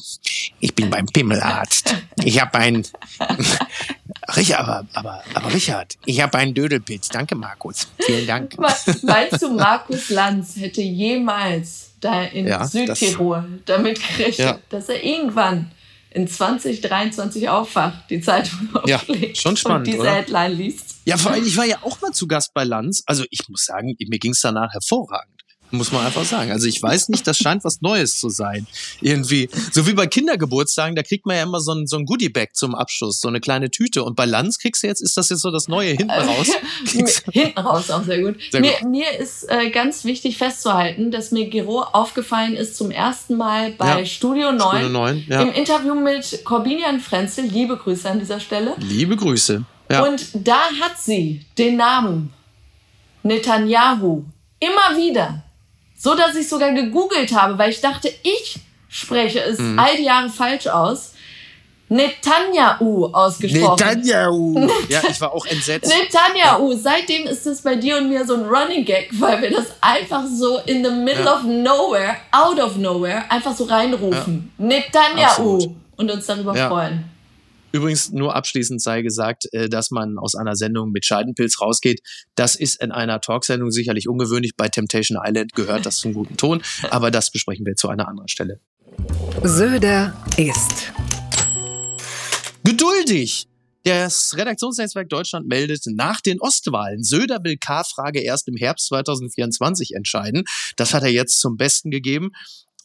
ich 0.60 0.74
bin 0.74 0.90
beim 0.90 1.06
Pimmelarzt. 1.06 1.94
Ich 2.24 2.40
habe 2.40 2.58
ein... 2.58 2.86
Richard, 4.36 4.60
aber, 4.60 4.86
aber, 4.92 5.22
aber 5.32 5.54
Richard, 5.54 5.94
ich 6.04 6.20
habe 6.20 6.36
einen 6.38 6.54
Dödelpilz. 6.54 7.08
Danke, 7.08 7.34
Markus. 7.34 7.88
Vielen 7.98 8.26
Dank. 8.26 8.58
Meinst 8.58 9.42
du, 9.42 9.54
Markus 9.54 10.10
Lanz 10.10 10.56
hätte 10.56 10.82
jemals 10.82 11.92
da 12.00 12.24
in 12.24 12.46
ja, 12.46 12.64
Südtirol 12.66 13.60
damit 13.64 14.00
gerechnet, 14.00 14.38
ja. 14.38 14.58
dass 14.68 14.88
er 14.88 15.02
irgendwann 15.02 15.70
in 16.10 16.26
2023 16.26 17.48
aufwacht, 17.48 18.10
die 18.10 18.20
Zeitung 18.20 18.68
aufschlägt 18.74 19.36
ja, 19.36 19.40
schon 19.40 19.56
spannend, 19.56 19.86
und 19.86 19.92
diese 19.92 20.00
oder? 20.00 20.14
Headline 20.14 20.52
liest? 20.52 20.96
Ja, 21.04 21.16
vor 21.16 21.32
allem, 21.32 21.46
ich 21.46 21.56
war 21.56 21.64
ja 21.64 21.78
auch 21.82 22.00
mal 22.00 22.12
zu 22.12 22.26
Gast 22.26 22.52
bei 22.54 22.64
Lanz. 22.64 23.02
Also 23.06 23.24
ich 23.30 23.48
muss 23.48 23.64
sagen, 23.64 23.96
mir 23.98 24.18
ging 24.18 24.32
es 24.32 24.40
danach 24.40 24.72
hervorragend. 24.72 25.38
Muss 25.70 25.92
man 25.92 26.07
einfach 26.07 26.24
sagen. 26.24 26.50
Also 26.50 26.66
ich 26.66 26.83
weiß 26.83 27.11
nicht, 27.11 27.26
das 27.26 27.37
scheint 27.37 27.62
was 27.64 27.83
Neues 27.83 28.18
zu 28.18 28.31
sein. 28.31 28.66
Irgendwie. 29.00 29.50
So 29.70 29.87
wie 29.87 29.92
bei 29.92 30.07
Kindergeburtstagen, 30.07 30.96
da 30.96 31.02
kriegt 31.02 31.26
man 31.26 31.37
ja 31.37 31.42
immer 31.42 31.61
so 31.61 31.72
ein, 31.72 31.87
so 31.87 31.96
ein 31.96 32.07
Goodie-Bag 32.07 32.54
zum 32.54 32.74
Abschluss, 32.74 33.20
so 33.20 33.28
eine 33.28 33.40
kleine 33.40 33.70
Tüte. 33.70 34.02
Und 34.02 34.16
bei 34.16 34.24
Lanz 34.24 34.59
kriegst 34.59 34.83
du 34.83 34.87
jetzt, 34.87 35.02
ist 35.02 35.16
das 35.16 35.28
jetzt 35.28 35.42
so 35.42 35.50
das 35.50 35.68
Neue 35.68 35.90
hinten 35.90 36.11
raus? 36.11 36.48
hinten 37.33 37.61
raus 37.61 37.90
auch 37.90 38.02
sehr 38.04 38.22
gut. 38.22 38.37
Sehr 38.50 38.61
mir, 38.61 38.72
gut. 38.81 38.90
mir 38.90 39.18
ist 39.18 39.44
äh, 39.50 39.70
ganz 39.70 40.04
wichtig 40.04 40.38
festzuhalten, 40.38 41.11
dass 41.11 41.33
mir 41.33 41.48
Gero 41.50 41.83
aufgefallen 41.83 42.54
ist 42.54 42.76
zum 42.76 42.90
ersten 42.90 43.37
Mal 43.37 43.72
bei 43.72 44.00
ja. 44.00 44.07
Studio 44.07 44.52
9, 44.52 44.61
Studio 44.61 44.88
9 44.88 45.24
ja. 45.28 45.42
im 45.42 45.52
Interview 45.52 45.94
mit 45.94 46.44
Corbinian 46.44 47.00
Frenzel. 47.00 47.44
Liebe 47.44 47.76
Grüße 47.76 48.09
an 48.09 48.20
dieser 48.20 48.40
Stelle. 48.40 48.74
Liebe 48.78 49.16
Grüße. 49.16 49.64
Ja. 49.90 50.04
Und 50.04 50.28
da 50.35 50.61
hat 50.81 50.98
sie 50.98 51.44
den 51.57 51.76
Namen 51.76 52.33
Netanyahu 53.22 54.24
immer 54.61 54.96
wieder 54.96 55.44
so 55.98 56.14
dass 56.14 56.34
ich 56.37 56.48
sogar 56.48 56.72
gegoogelt 56.72 57.32
habe, 57.32 57.58
weil 57.58 57.70
ich 57.70 57.80
dachte, 57.80 58.08
ich 58.22 58.61
spreche 58.88 59.40
es 59.40 59.58
mhm. 59.58 59.78
all 59.78 59.96
die 59.96 60.04
Jahre 60.04 60.30
falsch 60.30 60.68
aus. 60.68 61.12
Netanyahu 61.90 63.06
ausgesprochen. 63.06 63.76
Netanyahu. 63.78 64.68
ja, 64.88 65.00
ich 65.08 65.20
war 65.20 65.32
auch 65.32 65.46
entsetzt. 65.46 65.90
Netanyahu. 65.90 66.72
Ja. 66.72 66.78
Seitdem 66.78 67.26
ist 67.26 67.46
es 67.46 67.62
bei 67.62 67.76
dir 67.76 67.96
und 67.96 68.11
mir 68.11 68.26
so 68.26 68.34
ein 68.34 68.44
Running 68.44 68.84
Gag, 68.84 69.08
weil 69.12 69.40
wir 69.40 69.50
das 69.50 69.66
einfach 69.80 70.24
so 70.26 70.58
in 70.66 70.84
the 70.84 70.90
middle 70.90 71.24
ja. 71.24 71.37
of 71.37 71.44
nowhere, 71.44 72.16
out 72.30 72.61
of 72.61 72.76
nowhere, 72.76 73.24
einfach 73.30 73.56
so 73.56 73.64
reinrufen. 73.64 74.52
Ja. 74.58 74.64
Netanyahu. 74.66 75.54
Absolut. 75.54 75.76
Und 75.96 76.11
uns 76.11 76.26
darüber 76.26 76.54
freuen. 76.54 77.04
Übrigens 77.72 78.11
nur 78.11 78.35
abschließend 78.35 78.81
sei 78.81 79.02
gesagt, 79.02 79.52
äh, 79.52 79.68
dass 79.68 79.90
man 79.90 80.18
aus 80.18 80.35
einer 80.35 80.57
Sendung 80.57 80.90
mit 80.90 81.04
Scheidenpilz 81.04 81.61
rausgeht. 81.61 82.00
Das 82.35 82.54
ist 82.54 82.83
in 82.83 82.92
einer 82.92 83.20
Talksendung 83.20 83.70
sicherlich 83.70 84.09
ungewöhnlich. 84.09 84.57
Bei 84.57 84.68
Temptation 84.68 85.18
Island 85.22 85.54
gehört 85.54 85.85
das 85.87 85.96
zum 85.96 86.14
guten 86.14 86.37
Ton, 86.37 86.62
aber 86.90 87.11
das 87.11 87.31
besprechen 87.31 87.66
wir 87.66 87.76
zu 87.76 87.88
einer 87.88 88.09
anderen 88.09 88.28
Stelle. 88.28 88.61
Söder 89.42 90.16
ist 90.37 90.92
geduldig. 92.64 93.46
Das 93.85 94.37
Redaktionsnetzwerk 94.37 95.09
Deutschland 95.09 95.46
meldet 95.46 95.83
nach 95.87 96.20
den 96.20 96.40
Ostwahlen. 96.40 97.02
Söder 97.04 97.42
will 97.42 97.57
K-Frage 97.57 98.20
erst 98.20 98.48
im 98.48 98.57
Herbst 98.57 98.87
2024 98.88 99.94
entscheiden. 99.94 100.44
Das 100.76 100.92
hat 100.92 101.02
er 101.02 101.11
jetzt 101.11 101.40
zum 101.40 101.57
Besten 101.57 101.90
gegeben 101.90 102.33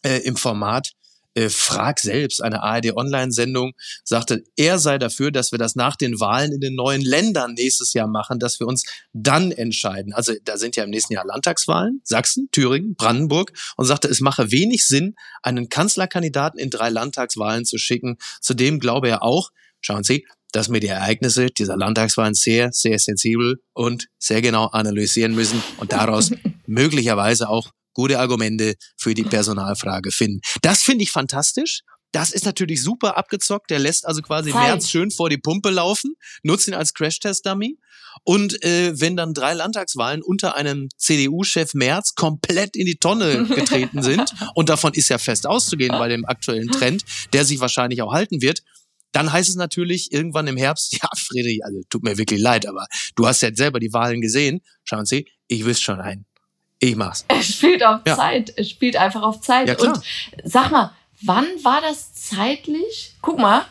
äh, 0.03 0.19
im 0.19 0.35
Format 0.35 0.91
äh, 1.35 1.49
Frag 1.49 1.99
selbst, 1.99 2.43
eine 2.43 2.61
ARD-Online-Sendung, 2.63 3.73
sagte, 4.03 4.43
er 4.55 4.79
sei 4.79 4.97
dafür, 4.97 5.31
dass 5.31 5.51
wir 5.51 5.59
das 5.59 5.75
nach 5.75 5.95
den 5.95 6.19
Wahlen 6.19 6.51
in 6.51 6.61
den 6.61 6.75
neuen 6.75 7.01
Ländern 7.01 7.53
nächstes 7.53 7.93
Jahr 7.93 8.07
machen, 8.07 8.39
dass 8.39 8.59
wir 8.59 8.67
uns 8.67 8.83
dann 9.13 9.51
entscheiden. 9.51 10.13
Also 10.13 10.33
da 10.43 10.57
sind 10.57 10.75
ja 10.75 10.83
im 10.83 10.89
nächsten 10.89 11.13
Jahr 11.13 11.25
Landtagswahlen, 11.25 12.01
Sachsen, 12.03 12.49
Thüringen, 12.51 12.95
Brandenburg, 12.95 13.51
und 13.77 13.85
sagte, 13.85 14.07
es 14.07 14.21
mache 14.21 14.51
wenig 14.51 14.85
Sinn, 14.85 15.15
einen 15.41 15.69
Kanzlerkandidaten 15.69 16.59
in 16.59 16.69
drei 16.69 16.89
Landtagswahlen 16.89 17.65
zu 17.65 17.77
schicken. 17.77 18.17
Zudem 18.41 18.79
glaube 18.79 19.09
er 19.09 19.23
auch, 19.23 19.51
schauen 19.81 20.03
Sie, 20.03 20.25
dass 20.51 20.71
wir 20.71 20.79
die 20.79 20.87
Ereignisse 20.87 21.47
dieser 21.47 21.75
Landtagswahlen 21.75 22.35
sehr, 22.35 22.71
sehr 22.71 22.99
sensibel 22.99 23.59
und 23.73 24.07
sehr 24.19 24.41
genau 24.41 24.67
analysieren 24.67 25.33
müssen 25.33 25.61
und 25.77 25.91
daraus 25.91 26.31
möglicherweise 26.67 27.49
auch 27.49 27.71
gute 27.93 28.19
Argumente 28.19 28.75
für 28.97 29.13
die 29.13 29.23
Personalfrage 29.23 30.11
finden. 30.11 30.41
Das 30.61 30.83
finde 30.83 31.03
ich 31.03 31.11
fantastisch. 31.11 31.81
Das 32.13 32.31
ist 32.31 32.45
natürlich 32.45 32.81
super 32.81 33.17
abgezockt. 33.17 33.71
Der 33.71 33.79
lässt 33.79 34.05
also 34.05 34.21
quasi 34.21 34.51
Zeit. 34.51 34.61
März 34.61 34.89
schön 34.89 35.09
vor 35.09 35.29
die 35.29 35.39
Pumpe 35.39 35.71
laufen, 35.71 36.13
nutzt 36.43 36.67
ihn 36.67 36.75
als 36.75 36.93
Crashtest-Dummy. 36.93 37.77
Und 38.23 38.63
äh, 38.63 38.93
wenn 38.99 39.17
dann 39.17 39.33
drei 39.33 39.53
Landtagswahlen 39.53 40.21
unter 40.21 40.55
einem 40.55 40.89
CDU-Chef 40.97 41.73
Merz 41.73 42.13
komplett 42.13 42.75
in 42.75 42.85
die 42.85 42.97
Tonne 42.97 43.45
getreten 43.55 44.03
sind, 44.03 44.31
und 44.53 44.69
davon 44.69 44.93
ist 44.93 45.09
ja 45.09 45.17
fest 45.17 45.47
auszugehen 45.47 45.91
bei 45.91 46.07
dem 46.07 46.23
aktuellen 46.25 46.69
Trend, 46.69 47.03
der 47.33 47.45
sich 47.45 47.59
wahrscheinlich 47.59 48.03
auch 48.03 48.13
halten 48.13 48.43
wird, 48.43 48.61
dann 49.11 49.31
heißt 49.31 49.49
es 49.49 49.55
natürlich 49.55 50.11
irgendwann 50.11 50.47
im 50.47 50.57
Herbst, 50.57 50.93
ja, 51.01 51.09
Friedrich, 51.17 51.65
also 51.65 51.81
tut 51.89 52.03
mir 52.03 52.17
wirklich 52.17 52.39
leid, 52.39 52.67
aber 52.67 52.85
du 53.15 53.25
hast 53.25 53.41
ja 53.41 53.49
selber 53.53 53.79
die 53.79 53.91
Wahlen 53.91 54.21
gesehen. 54.21 54.61
Schauen 54.83 55.05
Sie, 55.05 55.27
ich 55.47 55.65
wüsste 55.65 55.83
schon 55.83 56.01
einen. 56.01 56.25
Ich 56.83 56.95
mach's. 56.95 57.25
Es 57.29 57.47
spielt 57.55 57.83
auf 57.85 58.01
Ja. 58.05 58.15
Zeit. 58.15 58.53
Es 58.57 58.69
spielt 58.69 58.95
einfach 58.97 59.21
auf 59.21 59.39
Zeit. 59.41 59.67
Ja. 59.69 59.77
Und 59.87 59.99
sag 60.43 60.69
mal, 60.71 60.91
wann 61.21 61.45
war 61.63 61.79
das 61.81 62.13
zeitlich? 62.13 63.13
Guck 63.21 63.39
mal, 63.39 63.61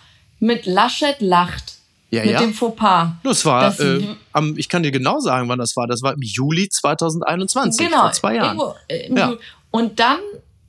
mit 0.41 0.65
Laschet 0.67 1.21
lacht. 1.21 1.75
Ja, 2.11 2.23
mit 2.23 2.33
ja. 2.33 2.41
dem 2.41 2.53
Fauxpas. 2.55 3.09
Das 3.23 3.45
war, 3.45 3.63
Das- 3.65 3.81
äh, 3.81 4.01
am, 4.33 4.57
ich 4.59 4.69
kann 4.69 4.83
dir 4.83 4.91
genau 4.91 5.19
sagen, 5.21 5.49
wann 5.49 5.59
das 5.59 5.77
war. 5.77 5.87
Das 5.87 6.03
war 6.03 6.13
im 6.15 6.21
Juli 6.23 6.69
2021, 6.69 7.87
Genau. 7.87 8.01
vor 8.03 8.13
zwei 8.13 8.35
Jahren. 8.37 8.59
irgendwo, 8.59 8.75
äh, 8.89 9.11
Ja. 9.15 9.35
Und 9.71 9.99
dann 10.01 10.19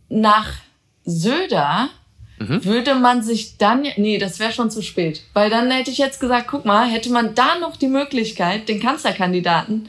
nach 0.09 0.47
Söder 1.05 1.89
Mhm. 2.39 2.63
würde 2.65 2.95
man 2.95 3.21
sich 3.23 3.57
dann, 3.57 3.83
nee, 3.97 4.17
das 4.17 4.39
wäre 4.39 4.51
schon 4.53 4.71
zu 4.71 4.81
spät. 4.81 5.21
Weil 5.33 5.49
dann 5.49 5.69
hätte 5.71 5.91
ich 5.91 5.97
jetzt 5.97 6.19
gesagt, 6.19 6.47
guck 6.49 6.65
mal, 6.65 6.87
hätte 6.87 7.09
man 7.11 7.35
da 7.35 7.57
noch 7.59 7.75
die 7.77 7.87
Möglichkeit, 7.87 8.67
den 8.69 8.81
Kanzlerkandidaten. 8.81 9.87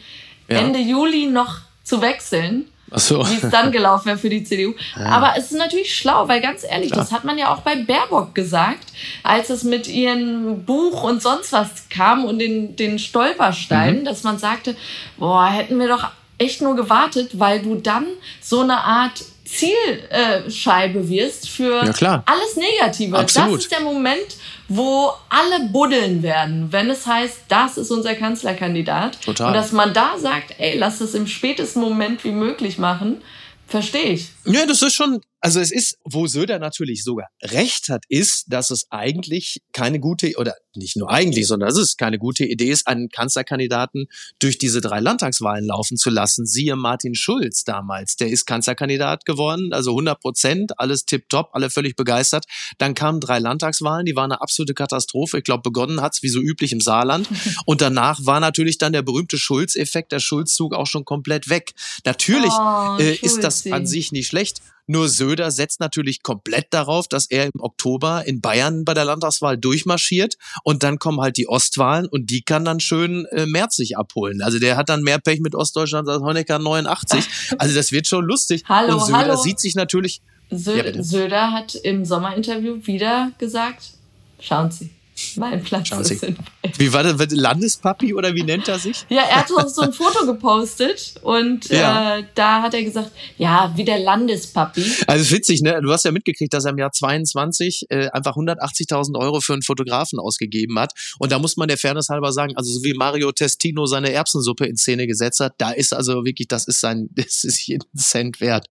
Ende 0.48 0.78
Juli 0.78 1.26
noch 1.26 1.58
zu 1.84 2.00
wechseln, 2.02 2.64
Ach 2.90 2.98
so. 2.98 3.18
wie 3.28 3.36
es 3.44 3.50
dann 3.50 3.70
gelaufen 3.70 4.06
wäre 4.06 4.18
für 4.18 4.28
die 4.30 4.42
CDU. 4.42 4.74
Aber 4.96 5.34
es 5.36 5.50
ist 5.52 5.58
natürlich 5.58 5.94
schlau, 5.94 6.26
weil 6.28 6.40
ganz 6.40 6.64
ehrlich, 6.68 6.90
Klar. 6.90 7.04
das 7.04 7.12
hat 7.12 7.24
man 7.24 7.38
ja 7.38 7.52
auch 7.54 7.60
bei 7.60 7.76
Baerbock 7.76 8.34
gesagt, 8.34 8.92
als 9.22 9.50
es 9.50 9.62
mit 9.64 9.86
ihrem 9.86 10.64
Buch 10.64 11.02
und 11.04 11.22
sonst 11.22 11.52
was 11.52 11.88
kam 11.90 12.24
und 12.24 12.38
den, 12.40 12.74
den 12.76 12.98
Stolpersteinen, 12.98 14.00
Mhm. 14.00 14.04
dass 14.04 14.22
man 14.24 14.38
sagte, 14.38 14.74
boah, 15.18 15.46
hätten 15.50 15.78
wir 15.78 15.88
doch 15.88 16.08
echt 16.38 16.60
nur 16.62 16.74
gewartet, 16.74 17.38
weil 17.38 17.60
du 17.62 17.76
dann 17.76 18.06
so 18.40 18.60
eine 18.62 18.78
Art 18.78 19.22
Zielscheibe 19.44 21.08
wirst 21.08 21.48
für 21.48 21.84
Ja, 22.00 22.22
alles 22.26 22.56
Negative. 22.56 23.18
Absolut. 23.18 23.56
Das 23.56 23.62
ist 23.64 23.72
der 23.72 23.80
Moment, 23.80 24.36
wo 24.68 25.12
alle 25.28 25.68
buddeln 25.68 26.22
werden, 26.22 26.72
wenn 26.72 26.90
es 26.90 27.06
heißt, 27.06 27.42
das 27.48 27.76
ist 27.76 27.90
unser 27.90 28.14
Kanzlerkandidat. 28.14 29.20
Total. 29.20 29.48
Und 29.48 29.54
dass 29.54 29.72
man 29.72 29.92
da 29.92 30.18
sagt, 30.18 30.54
ey, 30.58 30.78
lass 30.78 31.00
es 31.00 31.14
im 31.14 31.26
spätesten 31.26 31.82
Moment 31.82 32.24
wie 32.24 32.32
möglich 32.32 32.78
machen, 32.78 33.20
verstehe 33.66 34.12
ich. 34.12 34.30
Ja, 34.46 34.66
das 34.66 34.82
ist 34.82 34.94
schon, 34.94 35.20
also 35.40 35.60
es 35.60 35.70
ist, 35.70 35.98
wo 36.04 36.26
Söder 36.26 36.58
natürlich 36.58 37.02
sogar 37.02 37.28
recht 37.42 37.88
hat, 37.88 38.04
ist, 38.08 38.46
dass 38.48 38.70
es 38.70 38.86
eigentlich 38.90 39.62
keine 39.72 40.00
gute, 40.00 40.32
oder 40.36 40.54
nicht 40.74 40.96
nur 40.96 41.10
eigentlich, 41.10 41.46
sondern 41.46 41.68
dass 41.68 41.78
es 41.78 41.96
keine 41.96 42.18
gute 42.18 42.44
Idee 42.44 42.70
ist, 42.70 42.86
einen 42.86 43.08
Kanzlerkandidaten 43.08 44.06
durch 44.38 44.58
diese 44.58 44.80
drei 44.80 45.00
Landtagswahlen 45.00 45.64
laufen 45.64 45.96
zu 45.96 46.10
lassen. 46.10 46.46
Siehe 46.46 46.76
Martin 46.76 47.14
Schulz 47.14 47.64
damals, 47.64 48.16
der 48.16 48.28
ist 48.28 48.46
Kanzlerkandidat 48.46 49.24
geworden, 49.24 49.72
also 49.72 49.90
100 49.92 50.20
Prozent, 50.20 50.78
alles 50.78 51.04
tipptopp, 51.06 51.50
alle 51.52 51.70
völlig 51.70 51.96
begeistert. 51.96 52.44
Dann 52.78 52.94
kamen 52.94 53.20
drei 53.20 53.38
Landtagswahlen, 53.38 54.06
die 54.06 54.16
waren 54.16 54.32
eine 54.32 54.40
absolute 54.40 54.74
Katastrophe. 54.74 55.38
Ich 55.38 55.44
glaube, 55.44 55.62
begonnen 55.62 56.00
hat's 56.00 56.22
wie 56.22 56.28
so 56.28 56.40
üblich 56.40 56.72
im 56.72 56.80
Saarland. 56.80 57.28
Und 57.66 57.80
danach 57.80 58.20
war 58.24 58.40
natürlich 58.40 58.78
dann 58.78 58.92
der 58.92 59.02
berühmte 59.02 59.38
Schulz-Effekt, 59.38 60.12
der 60.12 60.20
Schulzzug 60.20 60.74
auch 60.74 60.86
schon 60.86 61.04
komplett 61.04 61.48
weg. 61.48 61.72
Natürlich 62.04 62.52
Oh, 62.52 62.96
äh, 62.98 63.14
ist 63.14 63.42
das 63.42 63.66
an 63.66 63.86
sich 63.86 64.12
nicht 64.12 64.32
schlecht. 64.34 64.62
Nur 64.86 65.08
Söder 65.08 65.50
setzt 65.50 65.80
natürlich 65.80 66.22
komplett 66.22 66.66
darauf, 66.70 67.08
dass 67.08 67.30
er 67.30 67.46
im 67.46 67.60
Oktober 67.60 68.26
in 68.26 68.42
Bayern 68.42 68.84
bei 68.84 68.92
der 68.92 69.06
Landtagswahl 69.06 69.56
durchmarschiert 69.56 70.36
und 70.62 70.82
dann 70.82 70.98
kommen 70.98 71.20
halt 71.20 71.38
die 71.38 71.48
Ostwahlen 71.48 72.06
und 72.06 72.28
die 72.30 72.42
kann 72.42 72.66
dann 72.66 72.80
schön 72.80 73.24
äh, 73.30 73.46
Merz 73.46 73.76
sich 73.76 73.96
abholen. 73.96 74.42
Also 74.42 74.58
der 74.58 74.76
hat 74.76 74.90
dann 74.90 75.02
mehr 75.02 75.18
Pech 75.18 75.40
mit 75.40 75.54
Ostdeutschland 75.54 76.08
als 76.08 76.20
Honecker 76.22 76.58
89. 76.58 77.24
Also 77.58 77.74
das 77.74 77.92
wird 77.92 78.06
schon 78.06 78.24
lustig. 78.24 78.64
Hallo, 78.68 78.94
und 78.94 79.06
Söder 79.06 79.18
hallo. 79.18 79.36
sieht 79.36 79.60
sich 79.60 79.74
natürlich. 79.74 80.20
Sö 80.50 80.76
Ja. 80.76 81.02
Söder 81.02 81.52
hat 81.52 81.74
im 81.76 82.04
Sommerinterview 82.04 82.86
wieder 82.86 83.30
gesagt, 83.38 83.92
schauen 84.40 84.70
Sie, 84.70 84.90
mein 85.36 85.62
Platz 85.62 85.88
Schauen 85.88 86.00
ist 86.02 86.20
Sie. 86.20 86.34
Wie 86.78 86.92
war 86.92 87.02
das? 87.02 87.14
Landespapi 87.30 88.14
oder 88.14 88.34
wie 88.34 88.42
nennt 88.42 88.68
er 88.68 88.78
sich? 88.78 89.04
Ja, 89.08 89.22
er 89.22 89.36
hat 89.36 89.50
auch 89.52 89.68
so 89.68 89.82
ein 89.82 89.92
Foto 90.00 90.26
gepostet 90.26 91.14
und 91.22 91.68
Ja. 91.68 92.18
äh, 92.18 92.24
da 92.34 92.62
hat 92.62 92.74
er 92.74 92.82
gesagt, 92.84 93.10
ja, 93.38 93.72
wie 93.76 93.84
der 93.84 93.98
Landespapi. 93.98 94.84
Also 95.06 95.30
witzig, 95.34 95.62
ne? 95.62 95.80
Du 95.82 95.92
hast 95.92 96.04
ja 96.04 96.12
mitgekriegt, 96.12 96.52
dass 96.52 96.64
er 96.64 96.72
im 96.72 96.78
Jahr 96.78 96.92
22 96.92 97.86
äh, 97.90 98.08
einfach 98.10 98.36
180.000 98.36 99.18
Euro 99.18 99.40
für 99.40 99.52
einen 99.52 99.62
Fotografen 99.62 100.18
ausgegeben 100.18 100.78
hat. 100.78 100.92
Und 101.18 101.32
da 101.32 101.38
muss 101.38 101.56
man 101.56 101.68
der 101.68 101.78
Fairness 101.78 102.08
halber 102.08 102.32
sagen, 102.32 102.56
also 102.56 102.72
so 102.72 102.82
wie 102.84 102.94
Mario 102.94 103.32
Testino 103.32 103.86
seine 103.86 104.12
Erbsensuppe 104.12 104.66
in 104.66 104.76
Szene 104.76 105.06
gesetzt 105.06 105.40
hat, 105.40 105.54
da 105.58 105.70
ist 105.70 105.92
also 105.94 106.24
wirklich, 106.24 106.48
das 106.48 106.66
ist 106.66 106.80
sein, 106.80 107.08
das 107.14 107.44
ist 107.44 107.66
jeden 107.66 107.84
Cent 107.96 108.40
wert. 108.40 108.66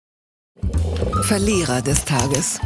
Verlierer 1.24 1.82
des 1.82 2.04
Tages. 2.06 2.60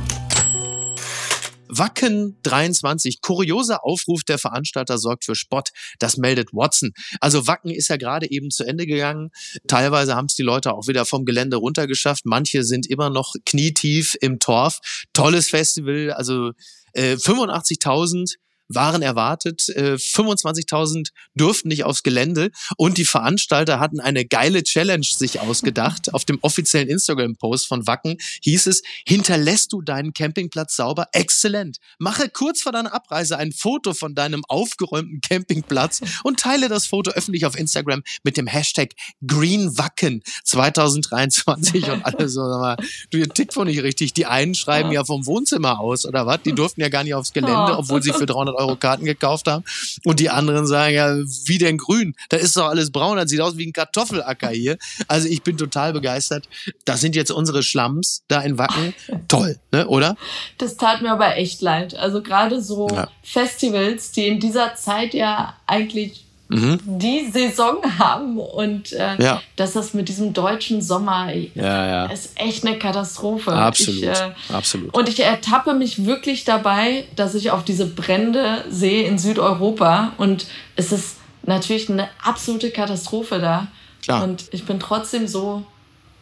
Wacken 1.78 2.38
23, 2.44 3.22
kurioser 3.22 3.84
Aufruf 3.84 4.24
der 4.24 4.38
Veranstalter 4.38 4.98
sorgt 4.98 5.26
für 5.26 5.36
Spott. 5.36 5.70
Das 6.00 6.18
meldet 6.18 6.54
Watson. 6.54 6.92
Also 7.20 7.48
Wacken 7.48 7.72
ist 7.72 7.88
ja 7.88 7.98
gerade 7.98 8.30
eben 8.30 8.50
zu 8.50 8.64
Ende 8.64 8.86
gegangen. 8.86 9.32
Teilweise 9.68 10.16
haben 10.16 10.28
es 10.28 10.36
die 10.36 10.44
Leute 10.44 10.74
auch 10.74 10.88
wieder 10.88 11.06
vom 11.06 11.26
Gelände 11.26 11.58
runtergeschafft. 11.58 12.26
Manche 12.26 12.64
sind 12.64 12.88
immer 12.88 13.10
noch 13.10 13.34
knietief 13.46 14.16
im 14.22 14.40
Torf. 14.40 14.80
Tolles 15.14 15.50
Festival. 15.50 16.12
Also 16.12 16.52
äh, 16.94 17.14
85.000 17.14 18.36
waren 18.76 19.02
erwartet, 19.02 19.70
äh, 19.70 19.98
25.000 19.98 21.10
durften 21.36 21.70
nicht 21.70 21.84
aufs 21.84 22.04
Gelände 22.04 22.52
und 22.78 22.98
die 22.98 23.06
Veranstalter 23.06 23.80
hatten 23.80 24.00
eine 24.00 24.26
geile 24.26 24.64
Challenge 24.64 25.06
sich 25.06 25.40
ausgedacht. 25.40 26.14
Auf 26.14 26.26
dem 26.26 26.40
offiziellen 26.42 26.90
Instagram-Post 26.90 27.68
von 27.68 27.88
Wacken 27.88 28.18
hieß 28.42 28.68
es, 28.68 28.84
hinterlässt 29.08 29.74
du 29.74 29.82
deinen 29.82 30.14
Campingplatz 30.14 30.76
sauber? 30.76 31.08
Exzellent. 31.12 31.78
Mache 32.00 32.30
kurz 32.30 32.62
vor 32.62 32.72
deiner 32.72 32.94
Abreise 32.94 33.38
ein 33.38 33.52
Foto 33.52 33.94
von 33.94 34.16
deinem 34.16 34.44
aufgeräumten 34.48 35.22
Campingplatz 35.22 36.02
und 36.24 36.40
teile 36.40 36.70
das 36.70 36.86
Foto 36.88 37.12
öffentlich 37.12 37.46
auf 37.46 37.58
Instagram 37.58 38.04
mit 38.24 38.38
dem 38.38 38.48
Hashtag 38.48 38.92
GreenWacken 39.26 40.24
2023 40.44 41.90
und 41.90 42.06
alle 42.06 42.30
so, 42.30 42.42
sag 42.50 42.60
mal, 42.60 42.78
du, 43.12 43.18
ihr 43.18 43.30
tickt 43.30 43.56
nicht 43.66 43.84
richtig. 43.84 44.14
Die 44.14 44.26
einen 44.26 44.56
schreiben 44.56 44.92
ja 44.92 45.06
vom 45.06 45.26
Wohnzimmer 45.26 45.80
aus 45.80 46.06
oder 46.06 46.26
was? 46.26 46.42
Die 46.44 46.54
durften 46.54 46.82
ja 46.82 46.90
gar 46.90 47.04
nicht 47.04 47.14
aufs 47.14 47.34
Gelände, 47.34 47.54
Oh. 47.74 47.80
obwohl 47.80 48.02
sie 48.02 48.12
für 48.14 48.26
300 48.26 48.56
Euro 48.56 48.63
Karten 48.80 49.06
gekauft 49.06 49.48
haben. 49.48 49.64
Und 50.04 50.20
die 50.20 50.30
anderen 50.30 50.66
sagen 50.68 50.94
ja, 50.94 51.16
wie 51.46 51.58
denn 51.58 51.78
grün? 51.78 52.16
Da 52.30 52.38
ist 52.38 52.58
doch 52.58 52.68
alles 52.68 52.92
braun, 52.92 53.18
das 53.18 53.30
sieht 53.30 53.42
aus 53.42 53.58
wie 53.58 53.66
ein 53.68 53.74
Kartoffelacker 53.74 54.50
hier. 54.50 54.78
Also 55.08 55.28
ich 55.28 55.44
bin 55.44 55.58
total 55.58 55.94
begeistert. 55.94 56.48
Das 56.86 57.02
sind 57.02 57.16
jetzt 57.16 57.32
unsere 57.32 57.64
Schlamms 57.64 58.24
da 58.28 58.42
in 58.42 58.58
Wacken. 58.58 58.94
Toll, 59.28 59.58
ne, 59.72 59.88
oder? 59.88 60.16
Das 60.58 60.78
tat 60.78 61.02
mir 61.02 61.12
aber 61.12 61.38
echt 61.38 61.62
leid. 61.62 61.96
Also 61.96 62.22
gerade 62.22 62.62
so 62.62 62.88
Ja. 62.90 63.10
Festivals, 63.24 64.12
die 64.12 64.28
in 64.28 64.40
dieser 64.40 64.76
Zeit 64.76 65.14
ja 65.14 65.56
eigentlich 65.68 66.26
Mhm. 66.54 66.80
die 67.00 67.30
Saison 67.32 67.78
haben 68.00 68.38
und 68.38 68.92
äh, 68.94 69.22
Ja. 69.22 69.42
dass 69.56 69.74
das 69.74 69.94
mit 69.94 70.08
diesem 70.10 70.34
deutschen 70.34 70.82
Sommer 70.82 71.32
Ja, 71.56 71.86
ja. 71.88 72.06
ist 72.08 72.32
echt 72.36 72.66
eine 72.66 72.78
Katastrophe. 72.80 73.52
Absolut, 73.52 74.04
Ich, 74.04 74.08
äh, 74.10 74.32
absolut. 74.54 74.94
Und 74.96 75.10
ich 75.10 75.20
ertappe 75.20 75.74
mich 75.74 76.06
wirklich 76.06 76.44
dabei, 76.46 77.06
dass 77.16 77.36
ich 77.36 77.52
auf 77.52 77.64
diese 77.64 77.86
Brände 77.86 78.64
sehe 78.70 79.04
in 79.08 79.18
Südeuropa 79.18 80.14
und 80.18 80.46
es 80.76 80.92
ist 80.92 81.18
natürlich 81.46 81.90
eine 81.90 82.08
absolute 82.24 82.72
Katastrophe 82.72 83.40
da. 83.40 83.68
Klar. 84.02 84.24
Und 84.24 84.46
ich 84.52 84.66
bin 84.66 84.80
trotzdem 84.80 85.28
so, 85.28 85.64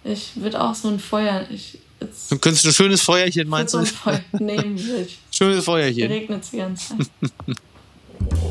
ich 0.03 0.31
würde 0.35 0.61
auch 0.61 0.75
so 0.75 0.87
ein 0.87 0.99
Feuer, 0.99 1.45
ich, 1.49 1.77
Jetzt 2.03 2.31
Du 2.31 2.39
könntest 2.39 2.65
ein 2.65 2.73
schönes 2.73 2.99
Feuerchen, 3.03 3.47
meinst 3.47 3.73
so 3.73 3.77
du? 3.77 3.83
ein 3.83 3.87
Feuer 3.87 4.21
nehmen. 4.39 4.75
sich. 4.77 5.19
Schönes 5.29 5.63
Feuerchen. 5.65 6.07
Regnet 6.11 6.43
die 6.51 6.57
ganze 6.57 6.97
Zeit. 6.97 7.07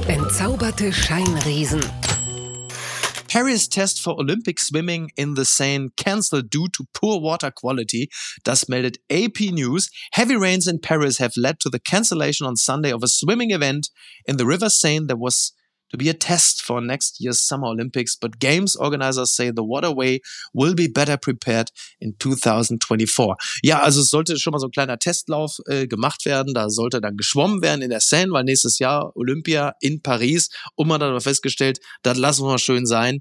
Entzauberte 0.08 0.92
Scheinriesen. 0.92 1.80
Paris 3.28 3.68
test 3.68 4.00
for 4.00 4.18
Olympic 4.18 4.58
swimming 4.58 5.10
in 5.16 5.34
the 5.34 5.44
Seine 5.44 5.90
cancelled 5.96 6.50
due 6.50 6.66
to 6.72 6.84
poor 6.92 7.20
water 7.20 7.50
quality. 7.50 8.08
Das 8.44 8.64
meldet 8.64 8.96
AP 9.08 9.52
News. 9.52 9.88
Heavy 10.12 10.36
rains 10.36 10.66
in 10.66 10.80
Paris 10.80 11.18
have 11.18 11.36
led 11.36 11.60
to 11.60 11.70
the 11.70 11.78
cancellation 11.78 12.46
on 12.46 12.56
Sunday 12.56 12.90
of 12.90 13.04
a 13.04 13.08
swimming 13.08 13.52
event 13.52 13.90
in 14.26 14.36
the 14.36 14.46
River 14.46 14.68
Seine 14.68 15.06
that 15.06 15.18
was 15.18 15.52
to 15.90 15.96
be 15.96 16.08
a 16.08 16.14
test 16.14 16.62
for 16.62 16.80
next 16.80 17.20
year's 17.20 17.40
Summer 17.40 17.68
Olympics, 17.68 18.16
but 18.16 18.38
games 18.38 18.76
organizers 18.76 19.32
say 19.34 19.50
the 19.50 19.64
waterway 19.64 20.20
will 20.54 20.74
be 20.74 20.88
better 20.88 21.16
prepared 21.16 21.70
in 22.00 22.14
2024. 22.18 23.36
Ja, 23.62 23.80
also 23.80 24.00
es 24.00 24.08
sollte 24.08 24.38
schon 24.38 24.52
mal 24.52 24.58
so 24.58 24.66
ein 24.66 24.72
kleiner 24.72 24.98
Testlauf 24.98 25.58
äh, 25.66 25.86
gemacht 25.86 26.24
werden. 26.24 26.54
Da 26.54 26.70
sollte 26.70 27.00
dann 27.00 27.16
geschwommen 27.16 27.62
werden 27.62 27.82
in 27.82 27.90
der 27.90 28.00
Seine, 28.00 28.32
weil 28.32 28.44
nächstes 28.44 28.78
Jahr 28.78 29.14
Olympia 29.16 29.74
in 29.80 30.02
Paris. 30.02 30.50
Und 30.74 30.88
man 30.88 31.02
hat 31.02 31.08
aber 31.08 31.20
festgestellt, 31.20 31.80
das 32.02 32.18
lassen 32.18 32.44
wir 32.44 32.50
mal 32.50 32.58
schön 32.58 32.86
sein. 32.86 33.20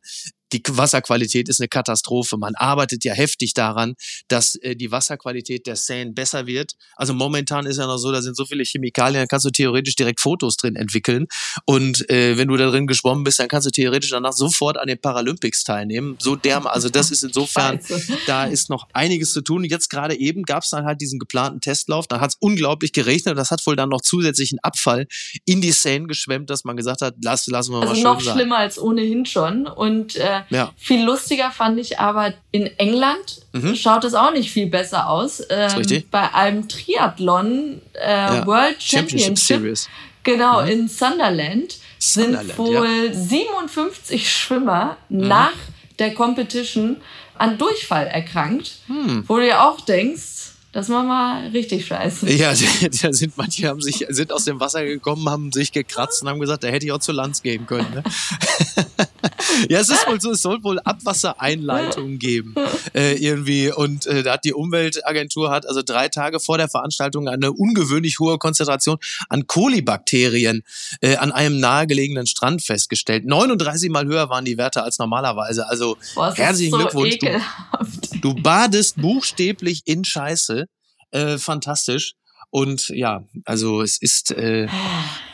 Die 0.53 0.62
Wasserqualität 0.67 1.47
ist 1.49 1.59
eine 1.62 1.67
Katastrophe. 1.67 2.38
Man 2.38 2.55
arbeitet 2.55 3.03
ja 3.03 3.13
heftig 3.13 3.53
daran, 3.53 3.95
dass 4.27 4.55
äh, 4.55 4.75
die 4.75 4.91
Wasserqualität 4.91 5.67
der 5.67 5.75
Seine 5.75 6.12
besser 6.12 6.47
wird. 6.47 6.73
Also 6.95 7.13
momentan 7.13 7.65
ist 7.65 7.77
ja 7.77 7.85
noch 7.88 7.97
so, 7.97 8.12
da 8.12 8.21
sind 8.21 8.35
so 8.35 8.45
viele 8.45 8.63
Chemikalien, 8.63 9.21
da 9.23 9.27
kannst 9.27 9.45
du 9.45 9.51
theoretisch 9.51 9.95
direkt 9.95 10.19
Fotos 10.19 10.57
drin 10.57 10.75
entwickeln. 10.75 11.27
Und 11.65 12.09
äh, 12.09 12.38
wenn 12.38 12.47
du 12.47 12.57
da 12.57 12.69
drin 12.69 12.88
geschwommen 12.88 13.23
bist, 13.23 13.39
dann 13.39 13.47
kannst 13.47 13.67
du 13.67 13.71
theoretisch 13.71 14.09
danach 14.09 14.33
sofort 14.33 14.77
an 14.77 14.88
den 14.88 14.99
Paralympics 14.99 15.63
teilnehmen. 15.63 16.15
So 16.19 16.35
derm, 16.35 16.65
also 16.67 16.89
das 16.89 17.12
ist 17.12 17.23
insofern, 17.23 17.79
Scheiße. 17.88 18.17
da 18.25 18.45
ist 18.45 18.69
noch 18.69 18.88
einiges 18.93 19.33
zu 19.33 19.41
tun. 19.41 19.63
Jetzt 19.63 19.89
gerade 19.89 20.15
eben 20.17 20.43
gab 20.43 20.63
es 20.63 20.69
dann 20.71 20.85
halt 20.85 21.01
diesen 21.01 21.19
geplanten 21.19 21.62
Testlauf. 21.62 22.07
Da 22.07 22.19
hat 22.19 22.31
es 22.31 22.38
unglaublich 22.39 22.91
geregnet 22.93 23.33
und 23.33 23.38
das 23.38 23.51
hat 23.51 23.65
wohl 23.67 23.75
dann 23.75 23.89
noch 23.89 24.01
zusätzlichen 24.01 24.59
Abfall 24.63 25.07
in 25.45 25.62
die 25.62 25.71
Seine 25.71 26.07
geschwemmt, 26.07 26.49
dass 26.49 26.63
man 26.63 26.75
gesagt 26.77 27.01
hat, 27.01 27.15
lass, 27.23 27.47
lassen 27.47 27.71
wir 27.73 27.79
mal 27.79 27.88
Also 27.89 27.95
schön 27.95 28.03
noch 28.03 28.21
sein. 28.21 28.35
schlimmer 28.35 28.57
als 28.57 28.79
ohnehin 28.79 29.25
schon. 29.25 29.67
Und 29.67 30.15
äh, 30.15 30.38
Ja. 30.49 30.71
viel 30.78 31.04
lustiger 31.04 31.52
fand 31.52 31.80
ich 31.80 31.99
aber 31.99 32.34
in 32.52 32.67
England 32.78 33.41
Mhm. 33.52 33.75
schaut 33.75 34.04
es 34.04 34.13
auch 34.13 34.32
nicht 34.32 34.52
viel 34.52 34.67
besser 34.67 35.10
aus. 35.10 35.41
Ähm. 35.49 36.04
Bei 36.12 36.34
einem 36.34 36.67
Triathlon 36.69 37.82
äh, 37.93 38.10
Ja. 38.12 38.45
World 38.47 38.82
Championship 38.82 39.38
Championship, 39.38 39.38
Series. 39.38 39.89
genau 40.23 40.60
in 40.62 40.88
Sunderland, 40.88 41.78
Sunderland, 41.97 42.47
sind 42.49 42.58
wohl 42.58 43.13
57 43.13 44.32
Schwimmer 44.32 44.97
Mhm. 45.10 45.28
nach 45.28 45.54
der 45.97 46.13
Competition 46.13 46.97
an 47.38 47.58
Durchfall 47.58 48.08
erkrankt, 48.08 48.80
Hm. 48.88 49.23
wo 49.28 49.38
du 49.38 49.43
dir 49.43 49.63
auch 49.63 49.82
denkst, 49.82 50.38
das 50.71 50.88
war 50.89 51.03
mal 51.03 51.47
richtig 51.47 51.88
scheiße. 51.88 52.32
Ja, 52.32 52.53
da 53.01 53.12
sind 53.12 53.38
manche 53.38 53.67
haben 53.67 53.82
sich 53.82 54.05
sind 54.10 54.32
aus 54.32 54.45
dem 54.45 54.60
Wasser 54.60 54.86
gekommen, 54.86 55.27
haben 55.27 55.51
sich 55.51 55.71
gekratzt 55.71 56.21
und 56.21 56.29
haben 56.29 56.39
gesagt, 56.39 56.63
da 56.63 56.67
hätte 56.67 56.86
ich 56.86 56.91
auch 56.91 56.99
zur 56.99 57.15
Lanz 57.15 57.41
gehen 57.41 57.65
können. 57.65 57.88
Ne? 57.91 58.03
ja, 59.69 59.79
es 59.79 59.89
ist 59.89 60.08
wohl 60.08 60.21
so, 60.21 60.32
es 60.32 60.43
soll 60.43 60.63
wohl 60.63 60.79
Abwassereinleitungen 60.79 62.19
geben 62.19 62.53
äh, 62.93 63.15
irgendwie 63.15 63.71
und 63.71 64.05
äh, 64.05 64.21
da 64.21 64.34
hat 64.34 64.45
die 64.45 64.53
Umweltagentur 64.53 65.49
hat 65.49 65.67
also 65.67 65.82
drei 65.82 66.08
Tage 66.08 66.39
vor 66.39 66.60
der 66.60 66.69
Veranstaltung 66.69 67.27
eine 67.27 67.51
ungewöhnlich 67.51 68.19
hohe 68.19 68.38
Konzentration 68.38 68.97
an 69.27 69.47
Kolibakterien 69.47 70.62
äh, 71.01 71.15
an 71.15 71.32
einem 71.32 71.60
nahegelegenen 71.60 72.27
Strand 72.27 72.62
festgestellt. 72.62 73.25
39 73.25 73.89
mal 73.89 74.05
höher 74.05 74.29
waren 74.29 74.45
die 74.45 74.60
Werte 74.60 74.84
als 74.84 74.99
normalerweise. 74.99 75.67
Also 75.67 75.97
Boah, 76.13 76.34
herzlichen 76.36 76.71
so 76.71 76.77
Glückwunsch. 76.77 77.15
Ekelhaft. 77.15 77.98
Du 78.21 78.34
badest 78.34 78.97
buchstäblich 79.01 79.84
in 79.86 80.03
Scheiße. 80.03 80.65
Äh, 81.12 81.38
fantastisch. 81.38 82.13
Und 82.51 82.89
ja, 82.89 83.23
also 83.45 83.82
es 83.82 84.01
ist, 84.01 84.32
äh, 84.32 84.67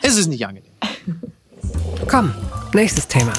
es 0.02 0.16
ist 0.16 0.28
nicht 0.28 0.46
angenehm. 0.46 0.72
Komm, 2.08 2.32
nächstes 2.72 3.08
Thema. 3.08 3.32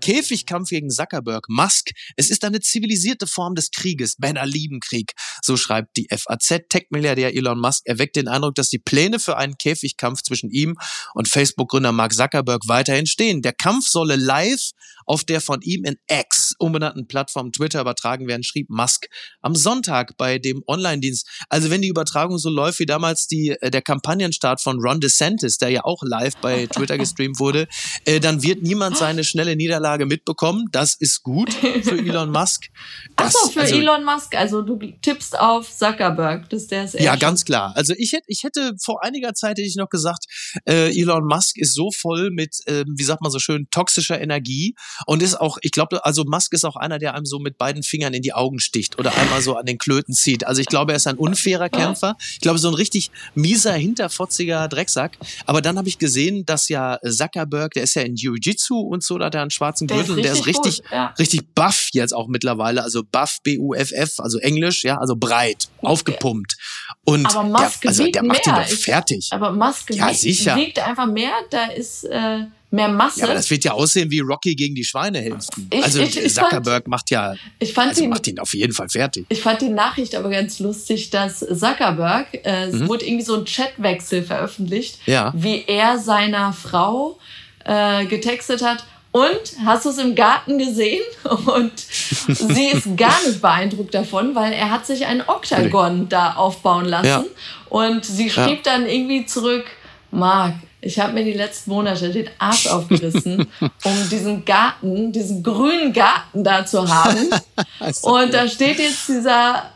Käfigkampf 0.00 0.70
gegen 0.70 0.90
Zuckerberg, 0.90 1.44
Musk. 1.48 1.90
Es 2.16 2.30
ist 2.30 2.44
eine 2.44 2.60
zivilisierte 2.60 3.26
Form 3.26 3.54
des 3.54 3.70
Krieges. 3.70 4.16
Männer 4.18 4.46
lieben 4.46 4.80
Krieg. 4.80 5.12
So 5.42 5.56
schreibt 5.56 5.96
die 5.96 6.08
FAZ. 6.10 6.68
Tech-Milliardär 6.68 7.34
Elon 7.34 7.60
Musk 7.60 7.82
erweckt 7.84 8.16
den 8.16 8.26
Eindruck, 8.28 8.56
dass 8.56 8.68
die 8.68 8.80
Pläne 8.80 9.20
für 9.20 9.36
einen 9.36 9.56
Käfigkampf 9.58 10.22
zwischen 10.22 10.50
ihm 10.50 10.76
und 11.14 11.28
Facebook-Gründer 11.28 11.92
Mark 11.92 12.14
Zuckerberg 12.14 12.62
weiterhin 12.66 13.06
stehen. 13.06 13.42
Der 13.42 13.52
Kampf 13.52 13.86
solle 13.86 14.16
live 14.16 14.70
auf 15.06 15.24
der 15.24 15.40
von 15.40 15.60
ihm 15.62 15.84
in 15.84 15.96
X 16.10 16.41
umbenannten 16.62 17.06
Plattform 17.06 17.52
Twitter 17.52 17.80
übertragen 17.80 18.26
werden, 18.26 18.42
schrieb 18.42 18.70
Musk 18.70 19.08
am 19.40 19.54
Sonntag 19.54 20.16
bei 20.16 20.38
dem 20.38 20.62
Online-Dienst. 20.66 21.28
Also 21.48 21.70
wenn 21.70 21.82
die 21.82 21.88
Übertragung 21.88 22.38
so 22.38 22.48
läuft 22.48 22.78
wie 22.78 22.86
damals 22.86 23.26
die, 23.26 23.50
äh, 23.60 23.70
der 23.70 23.82
Kampagnenstart 23.82 24.60
von 24.60 24.78
Ron 24.80 25.00
DeSantis, 25.00 25.58
der 25.58 25.70
ja 25.70 25.84
auch 25.84 26.02
live 26.02 26.36
bei 26.36 26.66
Twitter 26.72 26.96
gestreamt 26.98 27.38
wurde, 27.38 27.66
äh, 28.04 28.20
dann 28.20 28.42
wird 28.42 28.62
niemand 28.62 28.96
seine 28.96 29.24
schnelle 29.24 29.56
Niederlage 29.56 30.06
mitbekommen. 30.06 30.66
Das 30.72 30.94
ist 30.94 31.22
gut 31.22 31.52
für 31.52 31.98
Elon 31.98 32.30
Musk. 32.30 32.68
Das, 33.16 33.34
Achso, 33.34 33.50
für 33.50 33.62
also, 33.62 33.74
Elon 33.74 34.04
Musk. 34.04 34.34
Also 34.34 34.62
du 34.62 34.78
tippst 35.02 35.38
auf 35.38 35.70
Zuckerberg, 35.70 36.48
dass 36.50 36.68
der 36.68 36.84
es 36.84 36.92
Ja, 36.94 37.16
ganz 37.16 37.44
klar. 37.44 37.72
Also 37.76 37.94
ich 37.96 38.12
hätte, 38.12 38.24
ich 38.28 38.44
hätte 38.44 38.74
vor 38.80 39.02
einiger 39.02 39.34
Zeit 39.34 39.58
hätte 39.58 39.62
ich 39.62 39.76
noch 39.76 39.88
gesagt, 39.88 40.24
äh, 40.66 40.96
Elon 40.96 41.26
Musk 41.26 41.58
ist 41.58 41.74
so 41.74 41.90
voll 41.90 42.30
mit, 42.30 42.58
ähm, 42.66 42.94
wie 42.96 43.04
sagt 43.04 43.20
man 43.20 43.30
so 43.30 43.38
schön, 43.38 43.66
toxischer 43.70 44.20
Energie 44.20 44.74
und 45.06 45.22
ist 45.22 45.40
auch, 45.40 45.58
ich 45.62 45.72
glaube, 45.72 46.04
also 46.04 46.24
Musk 46.24 46.51
ist 46.52 46.64
auch 46.64 46.76
einer, 46.76 46.98
der 46.98 47.14
einem 47.14 47.26
so 47.26 47.38
mit 47.38 47.58
beiden 47.58 47.82
Fingern 47.82 48.14
in 48.14 48.22
die 48.22 48.32
Augen 48.32 48.60
sticht 48.60 48.98
oder 48.98 49.16
einmal 49.16 49.40
so 49.42 49.56
an 49.56 49.66
den 49.66 49.78
Klöten 49.78 50.14
zieht. 50.14 50.46
Also 50.46 50.60
ich 50.60 50.66
glaube, 50.66 50.92
er 50.92 50.96
ist 50.96 51.06
ein 51.06 51.16
unfairer 51.16 51.68
Kämpfer. 51.68 52.16
Ich 52.32 52.40
glaube, 52.40 52.58
so 52.58 52.68
ein 52.68 52.74
richtig 52.74 53.10
mieser, 53.34 53.72
hinterfotziger 53.74 54.68
Drecksack. 54.68 55.18
Aber 55.46 55.62
dann 55.62 55.78
habe 55.78 55.88
ich 55.88 55.98
gesehen, 55.98 56.44
dass 56.46 56.68
ja 56.68 56.98
Zuckerberg, 57.08 57.72
der 57.74 57.82
ist 57.84 57.94
ja 57.94 58.02
in 58.02 58.14
Jiu-Jitsu 58.16 58.78
und 58.78 59.02
so, 59.02 59.18
da 59.18 59.26
hat 59.26 59.34
er 59.34 59.42
einen 59.42 59.50
schwarzen 59.50 59.86
Der 59.86 59.96
Gürtel 59.98 60.16
und 60.16 60.22
der 60.22 60.32
ist 60.32 60.46
richtig 60.46 60.82
ja. 60.90 61.14
richtig 61.18 61.54
buff 61.54 61.88
jetzt 61.92 62.14
auch 62.14 62.28
mittlerweile. 62.28 62.82
Also 62.82 63.02
buff, 63.04 63.38
B-U-F-F, 63.42 64.18
also 64.20 64.38
Englisch, 64.38 64.84
ja, 64.84 64.98
also 64.98 65.14
breit, 65.16 65.68
aufgepumpt. 65.80 66.56
Und 67.04 67.26
Aber 67.34 67.48
Musk 67.48 67.82
der, 67.82 67.88
also 67.90 68.06
der 68.06 68.22
macht 68.22 68.46
ihn 68.46 68.52
mehr. 68.52 68.62
doch 68.64 68.70
Ich- 68.72 68.78
fertig. 68.84 69.28
Aber 69.32 69.52
Musk 69.52 69.90
Ja, 69.94 70.08
wiegt, 70.08 70.18
sicher. 70.20 70.56
wiegt 70.56 70.78
einfach 70.78 71.06
mehr, 71.06 71.32
da 71.50 71.66
ist 71.66 72.04
äh, 72.04 72.46
mehr 72.72 72.88
Masse. 72.88 73.20
Ja, 73.20 73.26
aber 73.26 73.34
das 73.34 73.50
wird 73.50 73.64
ja 73.64 73.72
aussehen 73.72 74.10
wie 74.10 74.20
Rocky 74.20 74.54
gegen 74.54 74.74
die 74.74 74.84
Schweinehälften. 74.84 75.68
Ich- 75.72 75.84
also 75.84 76.00
ich- 76.00 76.16
ich 76.24 76.34
Zuckerberg 76.34 76.88
macht 76.88 77.10
ja, 77.10 77.34
ich, 77.58 77.72
fand 77.72 77.90
also 77.90 78.02
ihn, 78.04 78.10
macht 78.10 78.26
ihn 78.26 78.38
auf 78.38 78.54
jeden 78.54 78.72
Fall 78.72 78.88
fertig. 78.88 79.26
ich 79.28 79.40
fand 79.42 79.60
die 79.60 79.68
Nachricht 79.68 80.14
aber 80.14 80.30
ganz 80.30 80.58
lustig, 80.58 81.10
dass 81.10 81.40
Zuckerberg, 81.40 82.26
äh, 82.44 82.64
es 82.66 82.88
wurde 82.88 83.06
irgendwie 83.06 83.24
so 83.24 83.36
ein 83.36 83.44
Chatwechsel 83.44 84.22
veröffentlicht, 84.22 84.98
Mhm. 85.06 85.12
Ja. 85.12 85.32
wie 85.36 85.64
er 85.66 85.98
seiner 85.98 86.52
Frau 86.52 87.18
äh, 87.64 88.06
getextet 88.06 88.62
hat. 88.62 88.84
Und 89.12 89.38
hast 89.66 89.84
du 89.84 89.90
es 89.90 89.98
im 89.98 90.14
Garten 90.14 90.56
gesehen? 90.58 91.02
Und 91.46 91.72
sie 91.78 92.68
ist 92.72 92.96
gar 92.96 93.14
nicht 93.26 93.42
beeindruckt 93.42 93.92
davon, 93.94 94.34
weil 94.34 94.54
er 94.54 94.70
hat 94.70 94.86
sich 94.86 95.04
ein 95.04 95.20
Oktagon 95.28 96.08
da 96.08 96.32
aufbauen 96.32 96.86
lassen. 96.86 97.06
Ja. 97.06 97.24
Und 97.68 98.06
sie 98.06 98.30
schrieb 98.30 98.62
dann 98.62 98.86
irgendwie 98.86 99.26
zurück, 99.26 99.66
Marc, 100.12 100.54
ich 100.80 100.98
habe 101.00 101.12
mir 101.14 101.24
die 101.24 101.32
letzten 101.32 101.70
Monate 101.70 102.10
den 102.10 102.28
Arsch 102.38 102.66
aufgerissen, 102.66 103.46
um 103.60 104.08
diesen 104.10 104.44
Garten, 104.44 105.10
diesen 105.10 105.42
grünen 105.42 105.92
Garten 105.92 106.44
da 106.44 106.64
zu 106.64 106.88
haben. 106.88 107.30
Und 108.02 108.34
da 108.34 108.46
steht 108.46 108.78
jetzt 108.78 109.08
dieser 109.08 109.70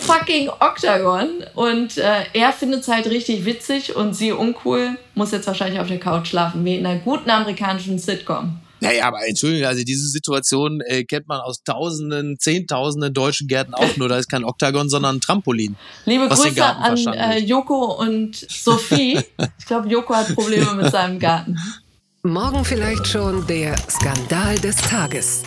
fucking 0.00 0.48
Octagon 0.48 1.28
und 1.56 1.98
äh, 1.98 2.22
er 2.34 2.52
findet 2.52 2.82
es 2.82 2.88
halt 2.88 3.08
richtig 3.08 3.44
witzig 3.44 3.96
und 3.96 4.14
sie 4.14 4.30
uncool, 4.30 4.96
muss 5.16 5.32
jetzt 5.32 5.48
wahrscheinlich 5.48 5.80
auf 5.80 5.88
der 5.88 5.98
Couch 5.98 6.28
schlafen, 6.28 6.64
wie 6.64 6.76
in 6.76 6.86
einer 6.86 7.00
guten 7.00 7.28
amerikanischen 7.28 7.98
Sitcom. 7.98 8.60
Naja, 8.82 9.06
aber 9.06 9.24
Entschuldigung, 9.28 9.68
also 9.68 9.84
diese 9.84 10.08
Situation 10.08 10.80
äh, 10.84 11.04
kennt 11.04 11.28
man 11.28 11.40
aus 11.40 11.62
tausenden, 11.62 12.36
zehntausenden 12.40 13.14
deutschen 13.14 13.46
Gärten 13.46 13.74
auch 13.74 13.96
nur. 13.96 14.08
Da 14.08 14.18
ist 14.18 14.28
kein 14.28 14.44
Oktagon, 14.44 14.88
sondern 14.88 15.16
ein 15.16 15.20
Trampolin. 15.20 15.76
Liebe 16.04 16.26
Grüße 16.26 16.64
an 16.64 16.96
äh. 16.96 17.38
Joko 17.38 17.94
und 17.94 18.34
Sophie. 18.34 19.20
Ich 19.58 19.66
glaube, 19.66 19.88
Joko 19.88 20.14
hat 20.14 20.34
Probleme 20.34 20.74
mit 20.74 20.90
seinem 20.90 21.18
Garten. 21.18 21.56
Morgen 22.22 22.64
vielleicht 22.64 23.06
schon 23.06 23.46
der 23.46 23.76
Skandal 23.88 24.58
des 24.58 24.76
Tages. 24.76 25.42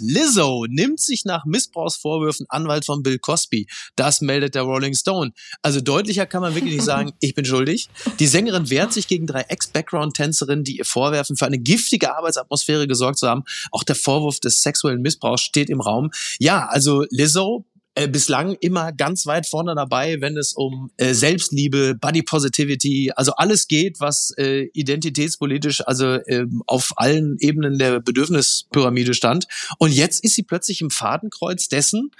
Lizzo 0.00 0.66
nimmt 0.68 1.00
sich 1.00 1.24
nach 1.24 1.44
Missbrauchsvorwürfen 1.44 2.46
Anwalt 2.48 2.84
von 2.84 3.02
Bill 3.02 3.18
Cosby. 3.18 3.66
Das 3.96 4.20
meldet 4.20 4.54
der 4.54 4.62
Rolling 4.62 4.94
Stone. 4.94 5.32
Also 5.62 5.80
deutlicher 5.80 6.26
kann 6.26 6.42
man 6.42 6.54
wirklich 6.54 6.74
nicht 6.74 6.84
sagen, 6.84 7.12
ich 7.20 7.34
bin 7.34 7.44
schuldig. 7.44 7.88
Die 8.18 8.26
Sängerin 8.26 8.70
wehrt 8.70 8.92
sich 8.92 9.08
gegen 9.08 9.26
drei 9.26 9.42
Ex-Background-Tänzerinnen, 9.42 10.64
die 10.64 10.78
ihr 10.78 10.84
vorwerfen, 10.84 11.36
für 11.36 11.46
eine 11.46 11.58
giftige 11.58 12.16
Arbeitsatmosphäre 12.16 12.86
gesorgt 12.86 13.18
zu 13.18 13.28
haben. 13.28 13.44
Auch 13.70 13.84
der 13.84 13.96
Vorwurf 13.96 14.40
des 14.40 14.60
sexuellen 14.60 15.02
Missbrauchs 15.02 15.42
steht 15.42 15.70
im 15.70 15.80
Raum. 15.80 16.10
Ja, 16.38 16.66
also 16.66 17.04
Lizzo 17.10 17.64
äh, 17.98 18.06
bislang 18.06 18.56
immer 18.60 18.92
ganz 18.92 19.26
weit 19.26 19.48
vorne 19.48 19.74
dabei, 19.74 20.20
wenn 20.20 20.36
es 20.36 20.52
um 20.52 20.90
äh, 20.98 21.14
Selbstliebe, 21.14 21.96
Body 21.96 22.22
Positivity, 22.22 23.10
also 23.16 23.32
alles 23.32 23.66
geht, 23.66 23.98
was 23.98 24.32
äh, 24.38 24.68
identitätspolitisch, 24.72 25.84
also 25.84 26.14
äh, 26.14 26.46
auf 26.66 26.92
allen 26.96 27.38
Ebenen 27.40 27.76
der 27.76 27.98
Bedürfnispyramide 27.98 29.14
stand. 29.14 29.48
Und 29.78 29.92
jetzt 29.92 30.22
ist 30.22 30.36
sie 30.36 30.44
plötzlich 30.44 30.80
im 30.80 30.90
Fadenkreuz 30.90 31.68
dessen, 31.68 32.12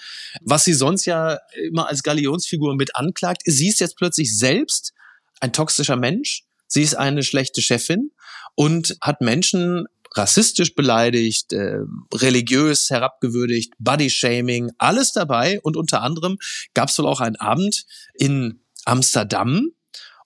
was 0.42 0.64
sie 0.64 0.74
sonst 0.74 1.04
ja 1.04 1.38
immer 1.68 1.88
als 1.88 2.02
Galionsfigur 2.02 2.74
mit 2.74 2.96
anklagt. 2.96 3.42
Sie 3.44 3.68
ist 3.68 3.78
jetzt 3.78 3.96
plötzlich 3.96 4.36
selbst 4.36 4.92
ein 5.38 5.52
toxischer 5.52 5.96
Mensch. 5.96 6.42
Sie 6.66 6.82
ist 6.82 6.94
eine 6.94 7.22
schlechte 7.22 7.62
Chefin 7.62 8.10
und 8.56 8.96
hat 9.00 9.20
Menschen 9.20 9.86
rassistisch 10.14 10.74
beleidigt, 10.74 11.52
äh, 11.52 11.78
religiös 12.14 12.90
herabgewürdigt, 12.90 13.72
Bodyshaming, 13.78 14.72
alles 14.78 15.12
dabei. 15.12 15.60
Und 15.62 15.76
unter 15.76 16.02
anderem 16.02 16.38
gab 16.74 16.88
es 16.88 16.98
wohl 16.98 17.06
auch 17.06 17.20
einen 17.20 17.36
Abend 17.36 17.84
in 18.14 18.60
Amsterdam. 18.84 19.68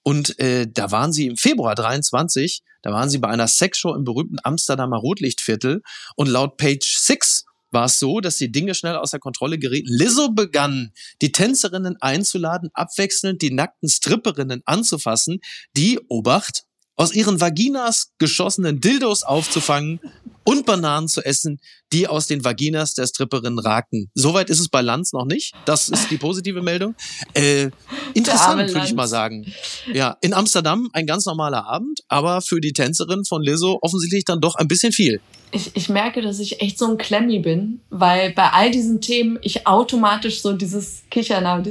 Und 0.03 0.39
äh, 0.41 0.67
da 0.69 0.91
waren 0.91 1.13
sie 1.13 1.27
im 1.27 1.37
Februar 1.37 1.75
23, 1.75 2.63
da 2.83 2.91
waren 2.91 3.09
sie 3.09 3.19
bei 3.19 3.29
einer 3.29 3.47
Sexshow 3.47 3.95
im 3.95 4.05
berühmten 4.05 4.39
Amsterdamer 4.43 4.97
Rotlichtviertel. 4.97 5.83
Und 6.17 6.29
laut 6.29 6.57
Page 6.57 6.97
6 6.97 7.45
war 7.71 7.87
es 7.87 7.99
so, 7.99 8.21
dass 8.21 8.37
die 8.37 8.53
Dinge 8.53 8.75
schnell 8.75 8.97
außer 8.97 9.19
Kontrolle 9.19 9.59
gerieten. 9.59 9.93
Lizzo 9.93 10.31
begann, 10.31 10.93
die 11.23 11.33
Tänzerinnen 11.33 11.97
einzuladen, 12.01 12.71
abwechselnd 12.75 13.41
die 13.41 13.53
nackten 13.53 13.89
Stripperinnen 13.89 14.63
anzufassen, 14.67 15.41
die, 15.77 15.99
Obacht, 16.09 16.65
aus 16.97 17.15
ihren 17.15 17.41
Vaginas 17.41 18.13
geschossenen 18.19 18.81
Dildos 18.81 19.23
aufzufangen 19.23 20.01
und 20.45 20.67
Bananen 20.67 21.09
zu 21.09 21.25
essen, 21.25 21.61
die 21.93 22.09
aus 22.09 22.27
den 22.27 22.45
Vaginas 22.45 22.95
der 22.95 23.07
Stripperin 23.07 23.59
ragten. 23.59 24.11
Soweit 24.15 24.51
ist 24.51 24.61
es 24.61 24.69
bei 24.69 24.81
Lanz 24.81 25.13
noch 25.13 25.25
nicht. 25.25 25.55
Das 25.65 25.89
ist 25.89 26.11
die 26.11 26.17
positive 26.17 26.63
Meldung. 26.63 26.95
Äh, 27.35 27.71
interessant, 28.15 28.73
würde 28.73 28.87
ich 28.87 28.95
mal 28.95 29.07
sagen. 29.07 29.53
Ja, 29.93 30.17
in 30.21 30.35
Amsterdam 30.35 30.89
ein 30.93 31.07
ganz 31.07 31.27
normaler 31.27 31.67
Abend, 31.67 32.01
aber 32.09 32.41
für 32.41 32.61
die 32.61 32.73
Tänzerin 32.73 33.25
von 33.25 33.43
Lizzo 33.43 33.79
offensichtlich 33.83 34.25
dann 34.25 34.41
doch 34.41 34.57
ein 34.57 34.69
bisschen 34.69 34.93
viel. 34.93 35.21
Ich, 35.53 35.77
ich 35.77 35.89
merke, 35.89 36.23
dass 36.23 36.39
ich 36.39 36.61
echt 36.61 36.79
so 36.79 36.91
ein 36.91 36.97
Klemmi 36.97 37.39
bin, 37.41 37.81
weil 37.91 38.33
bei 38.33 38.51
all 38.51 38.71
diesen 38.71 39.01
Themen 39.01 39.39
ich 39.43 39.67
automatisch 39.67 40.41
so 40.41 40.55
dieses 40.55 41.03
Kichern 41.11 41.47
habe, 41.47 41.63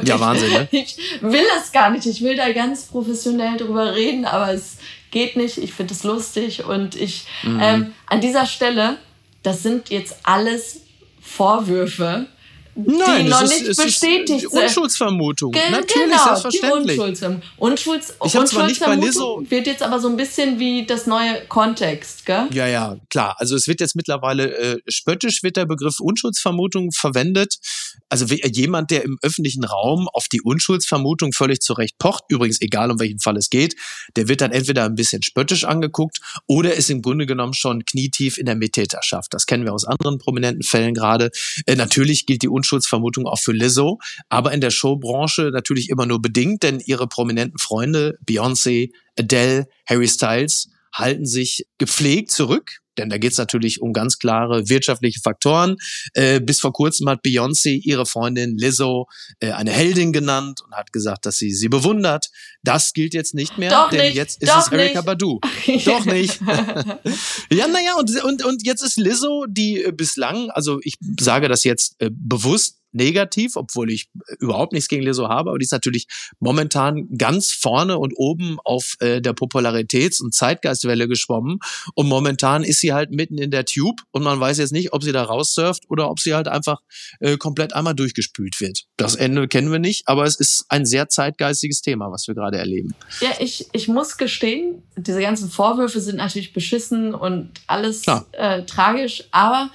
diese 0.00 0.06
ja, 0.06 0.20
Wahnsinn, 0.20 0.52
ne? 0.52 0.68
Ich 0.70 0.96
will 1.20 1.44
das 1.56 1.72
gar 1.72 1.90
nicht. 1.90 2.06
Ich 2.06 2.22
will 2.22 2.36
da 2.36 2.52
ganz 2.52 2.84
professionell 2.84 3.56
drüber 3.56 3.94
reden, 3.94 4.24
aber 4.24 4.52
es 4.52 4.78
geht 5.10 5.36
nicht. 5.36 5.58
Ich 5.58 5.72
finde 5.72 5.94
es 5.94 6.04
lustig 6.04 6.64
und 6.64 6.96
ich 6.96 7.26
mhm. 7.42 7.60
ähm, 7.60 7.94
an 8.06 8.20
dieser 8.20 8.46
Stelle, 8.46 8.98
das 9.42 9.62
sind 9.62 9.90
jetzt 9.90 10.16
alles 10.24 10.80
Vorwürfe, 11.20 12.26
Nein, 12.76 13.24
die 13.24 13.30
noch 13.30 13.42
nicht 13.42 13.62
ist, 13.62 13.82
bestätigt 13.82 14.50
sind. 14.50 14.62
Unschuldsvermutung. 14.62 15.52
Ge 15.52 15.62
Natürlich, 15.70 16.10
genau, 16.10 16.24
selbstverständlich. 16.24 16.96
Die 16.96 17.00
Unschuldsvermutung. 17.00 17.50
Unschulds 17.56 18.14
ich 18.24 18.36
Unschuldsvermutung 18.36 19.50
wird 19.50 19.66
jetzt 19.66 19.82
aber 19.82 20.00
so 20.00 20.08
ein 20.08 20.16
bisschen 20.16 20.58
wie 20.58 20.84
das 20.84 21.06
neue 21.06 21.46
Kontext, 21.46 22.26
gell? 22.26 22.48
Ja, 22.52 22.66
ja, 22.66 22.96
klar. 23.10 23.36
Also 23.38 23.54
es 23.54 23.68
wird 23.68 23.80
jetzt 23.80 23.94
mittlerweile 23.94 24.56
äh, 24.56 24.78
spöttisch 24.88 25.42
wird 25.42 25.56
der 25.56 25.66
Begriff 25.66 26.00
Unschuldsvermutung 26.00 26.90
verwendet. 26.90 27.58
Also 28.08 28.26
jemand, 28.26 28.90
der 28.90 29.04
im 29.04 29.18
öffentlichen 29.22 29.64
Raum 29.64 30.08
auf 30.12 30.28
die 30.28 30.42
Unschuldsvermutung 30.42 31.32
völlig 31.32 31.60
zurecht 31.60 31.98
pocht, 31.98 32.24
übrigens 32.28 32.60
egal 32.60 32.90
um 32.90 33.00
welchen 33.00 33.20
Fall 33.20 33.36
es 33.36 33.50
geht, 33.50 33.76
der 34.16 34.28
wird 34.28 34.40
dann 34.40 34.52
entweder 34.52 34.84
ein 34.84 34.94
bisschen 34.94 35.22
spöttisch 35.22 35.64
angeguckt 35.64 36.18
oder 36.46 36.74
ist 36.74 36.90
im 36.90 37.02
Grunde 37.02 37.26
genommen 37.26 37.54
schon 37.54 37.84
knietief 37.84 38.38
in 38.38 38.46
der 38.46 38.56
Mittäterschaft. 38.56 39.32
Das 39.32 39.46
kennen 39.46 39.64
wir 39.64 39.72
aus 39.72 39.84
anderen 39.84 40.18
prominenten 40.18 40.62
Fällen 40.62 40.94
gerade. 40.94 41.30
Äh, 41.66 41.76
natürlich 41.76 42.26
gilt 42.26 42.42
die 42.42 42.48
Unschuldsvermutung 42.48 42.84
Unschuldsvermutung 42.84 43.26
auch 43.26 43.38
für 43.38 43.52
Lizzo, 43.52 43.98
aber 44.28 44.52
in 44.52 44.60
der 44.60 44.70
Showbranche 44.70 45.50
natürlich 45.52 45.90
immer 45.90 46.06
nur 46.06 46.20
bedingt, 46.20 46.62
denn 46.62 46.80
ihre 46.80 47.06
prominenten 47.06 47.58
Freunde 47.58 48.18
Beyoncé, 48.26 48.90
Adele, 49.18 49.66
Harry 49.86 50.08
Styles 50.08 50.68
halten 50.92 51.26
sich 51.26 51.66
gepflegt 51.78 52.30
zurück 52.30 52.80
denn 52.98 53.10
da 53.10 53.18
geht 53.18 53.32
es 53.32 53.38
natürlich 53.38 53.80
um 53.80 53.92
ganz 53.92 54.18
klare 54.18 54.68
wirtschaftliche 54.68 55.20
Faktoren. 55.20 55.76
Äh, 56.12 56.40
bis 56.40 56.60
vor 56.60 56.72
kurzem 56.72 57.08
hat 57.08 57.24
Beyoncé 57.24 57.80
ihre 57.82 58.06
Freundin 58.06 58.56
Lizzo 58.56 59.06
äh, 59.40 59.52
eine 59.52 59.70
Heldin 59.70 60.12
genannt 60.12 60.60
und 60.64 60.74
hat 60.74 60.92
gesagt, 60.92 61.26
dass 61.26 61.36
sie 61.36 61.52
sie 61.52 61.68
bewundert. 61.68 62.26
Das 62.62 62.92
gilt 62.92 63.14
jetzt 63.14 63.34
nicht 63.34 63.58
mehr, 63.58 63.70
doch 63.70 63.90
denn 63.90 64.06
nicht, 64.06 64.16
jetzt 64.16 64.42
ist 64.42 64.52
es 64.56 64.68
Erika 64.68 65.02
Badu. 65.02 65.40
doch 65.84 66.04
nicht. 66.04 66.40
ja, 67.50 67.68
naja, 67.68 67.96
und, 67.98 68.24
und, 68.24 68.44
und 68.44 68.66
jetzt 68.66 68.82
ist 68.82 68.96
Lizzo, 68.96 69.46
die 69.48 69.82
äh, 69.82 69.92
bislang, 69.92 70.50
also 70.50 70.78
ich 70.82 70.94
sage 71.20 71.48
das 71.48 71.64
jetzt 71.64 71.96
äh, 71.98 72.10
bewusst, 72.12 72.78
negativ, 72.94 73.56
obwohl 73.56 73.90
ich 73.90 74.08
überhaupt 74.38 74.72
nichts 74.72 74.88
gegen 74.88 75.02
Lizzo 75.02 75.28
habe, 75.28 75.50
aber 75.50 75.58
die 75.58 75.64
ist 75.64 75.72
natürlich 75.72 76.06
momentan 76.40 77.08
ganz 77.16 77.52
vorne 77.52 77.98
und 77.98 78.12
oben 78.16 78.58
auf 78.64 78.94
äh, 79.00 79.20
der 79.20 79.34
Popularitäts- 79.34 80.22
und 80.22 80.34
Zeitgeistwelle 80.34 81.08
geschwommen 81.08 81.58
und 81.94 82.08
momentan 82.08 82.62
ist 82.62 82.80
sie 82.80 82.92
halt 82.92 83.10
mitten 83.10 83.38
in 83.38 83.50
der 83.50 83.64
Tube 83.64 84.00
und 84.12 84.22
man 84.22 84.38
weiß 84.40 84.58
jetzt 84.58 84.72
nicht, 84.72 84.92
ob 84.92 85.02
sie 85.02 85.12
da 85.12 85.22
raussurft 85.22 85.84
oder 85.88 86.10
ob 86.10 86.20
sie 86.20 86.34
halt 86.34 86.48
einfach 86.48 86.80
äh, 87.20 87.36
komplett 87.36 87.74
einmal 87.74 87.94
durchgespült 87.94 88.60
wird. 88.60 88.84
Das 88.96 89.14
Ende 89.14 89.48
kennen 89.48 89.70
wir 89.72 89.78
nicht, 89.78 90.06
aber 90.06 90.24
es 90.24 90.38
ist 90.38 90.66
ein 90.68 90.86
sehr 90.86 91.08
zeitgeistiges 91.08 91.82
Thema, 91.82 92.10
was 92.10 92.26
wir 92.28 92.34
gerade 92.34 92.58
erleben. 92.58 92.94
Ja, 93.20 93.30
ich, 93.40 93.66
ich 93.72 93.88
muss 93.88 94.16
gestehen, 94.16 94.82
diese 94.96 95.20
ganzen 95.20 95.50
Vorwürfe 95.50 96.00
sind 96.00 96.16
natürlich 96.16 96.52
beschissen 96.52 97.14
und 97.14 97.50
alles 97.66 98.02
äh, 98.32 98.64
tragisch, 98.64 99.24
aber 99.30 99.70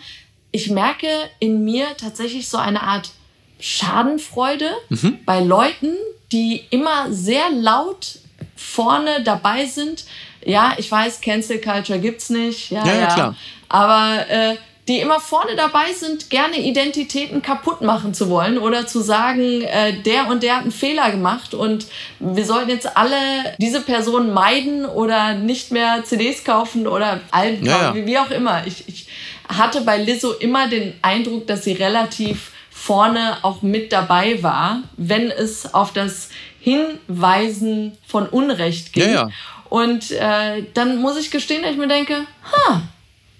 ich 0.52 0.70
merke 0.70 1.08
in 1.40 1.64
mir 1.64 1.86
tatsächlich 1.98 2.50
so 2.50 2.58
eine 2.58 2.82
Art 2.84 3.12
Schadenfreude 3.60 4.72
mhm. 4.90 5.20
bei 5.26 5.42
Leuten, 5.42 5.96
die 6.32 6.66
immer 6.70 7.12
sehr 7.12 7.50
laut 7.52 8.20
vorne 8.56 9.24
dabei 9.24 9.66
sind. 9.66 10.06
Ja, 10.46 10.74
ich 10.78 10.90
weiß, 10.90 11.22
Cancel 11.22 11.60
Culture 11.60 12.00
gibt's 12.00 12.30
nicht. 12.30 12.72
Ja, 12.72 12.86
ja, 12.86 13.00
ja. 13.00 13.14
klar. 13.14 13.36
Aber 13.68 14.30
äh, 14.30 14.56
die 14.90 15.00
immer 15.00 15.20
vorne 15.20 15.56
dabei 15.56 15.94
sind, 15.94 16.32
gerne 16.32 16.58
Identitäten 16.58 17.44
kaputt 17.44 17.82
machen 17.82 18.16
zu 18.16 18.30
wollen 18.30 18.58
oder 18.58 18.88
zu 18.88 19.02
sagen, 19.02 19.62
äh, 19.62 19.94
der 20.02 20.28
und 20.28 20.42
der 20.42 20.56
hat 20.56 20.62
einen 20.64 20.72
Fehler 20.72 21.12
gemacht 21.12 21.54
und 21.54 21.86
wir 22.20 22.44
sollten 22.44 22.72
jetzt 22.72 22.98
alle 22.98 23.18
diese 23.60 23.82
Person 23.82 24.34
meiden 24.34 24.86
oder 24.86 25.36
nicht 25.36 25.72
mehr 25.72 26.04
CDs 26.06 26.44
kaufen 26.44 26.88
oder 26.88 27.22
Alben 27.30 27.68
ja, 27.68 27.82
ja. 27.82 27.96
Wie, 27.96 28.08
wie 28.08 28.18
auch 28.18 28.32
immer. 28.32 28.66
Ich, 28.66 28.88
ich 28.88 29.09
hatte 29.50 29.82
bei 29.82 29.98
Lizzo 29.98 30.32
immer 30.34 30.70
den 30.70 30.94
Eindruck, 31.02 31.48
dass 31.48 31.64
sie 31.64 31.74
relativ 31.74 32.52
vorne 32.70 33.38
auch 33.44 33.62
mit 33.62 33.92
dabei 33.92 34.42
war, 34.42 34.84
wenn 34.96 35.32
es 35.32 35.74
auf 35.74 35.92
das 35.92 36.30
Hinweisen 36.60 37.98
von 38.08 38.28
Unrecht 38.28 38.94
ging. 38.94 39.04
Ja, 39.04 39.10
ja. 39.10 39.30
Und 39.70 40.12
äh, 40.12 40.64
dann 40.74 41.02
muss 41.02 41.18
ich 41.18 41.32
gestehen, 41.32 41.64
dass 41.64 41.72
ich 41.72 41.78
mir 41.78 41.88
denke, 41.88 42.26
ha, 42.44 42.82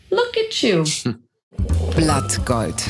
look 0.10 0.34
at 0.46 0.54
you. 0.62 0.84
Blattgold. 1.96 2.84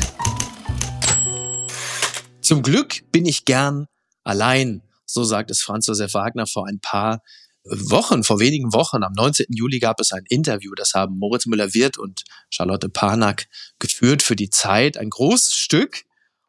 Zum 2.41 2.63
Glück 2.63 3.03
bin 3.11 3.25
ich 3.25 3.45
gern 3.45 3.87
allein, 4.23 4.81
so 5.05 5.23
sagt 5.23 5.51
es 5.51 5.61
Franz 5.61 5.87
Josef 5.87 6.13
Wagner 6.13 6.47
vor 6.47 6.67
ein 6.67 6.79
paar 6.79 7.21
Wochen, 7.65 8.23
vor 8.23 8.39
wenigen 8.39 8.73
Wochen, 8.73 9.03
am 9.03 9.13
19. 9.13 9.47
Juli 9.49 9.79
gab 9.79 9.99
es 9.99 10.11
ein 10.11 10.23
Interview, 10.29 10.73
das 10.75 10.93
haben 10.93 11.17
Moritz 11.17 11.45
Müller-Wirth 11.45 11.97
und 11.97 12.23
Charlotte 12.49 12.89
Panak 12.89 13.47
geführt 13.79 14.23
für 14.23 14.35
die 14.35 14.49
Zeit. 14.49 14.97
Ein 14.97 15.09
großes 15.09 15.53
Stück. 15.53 16.03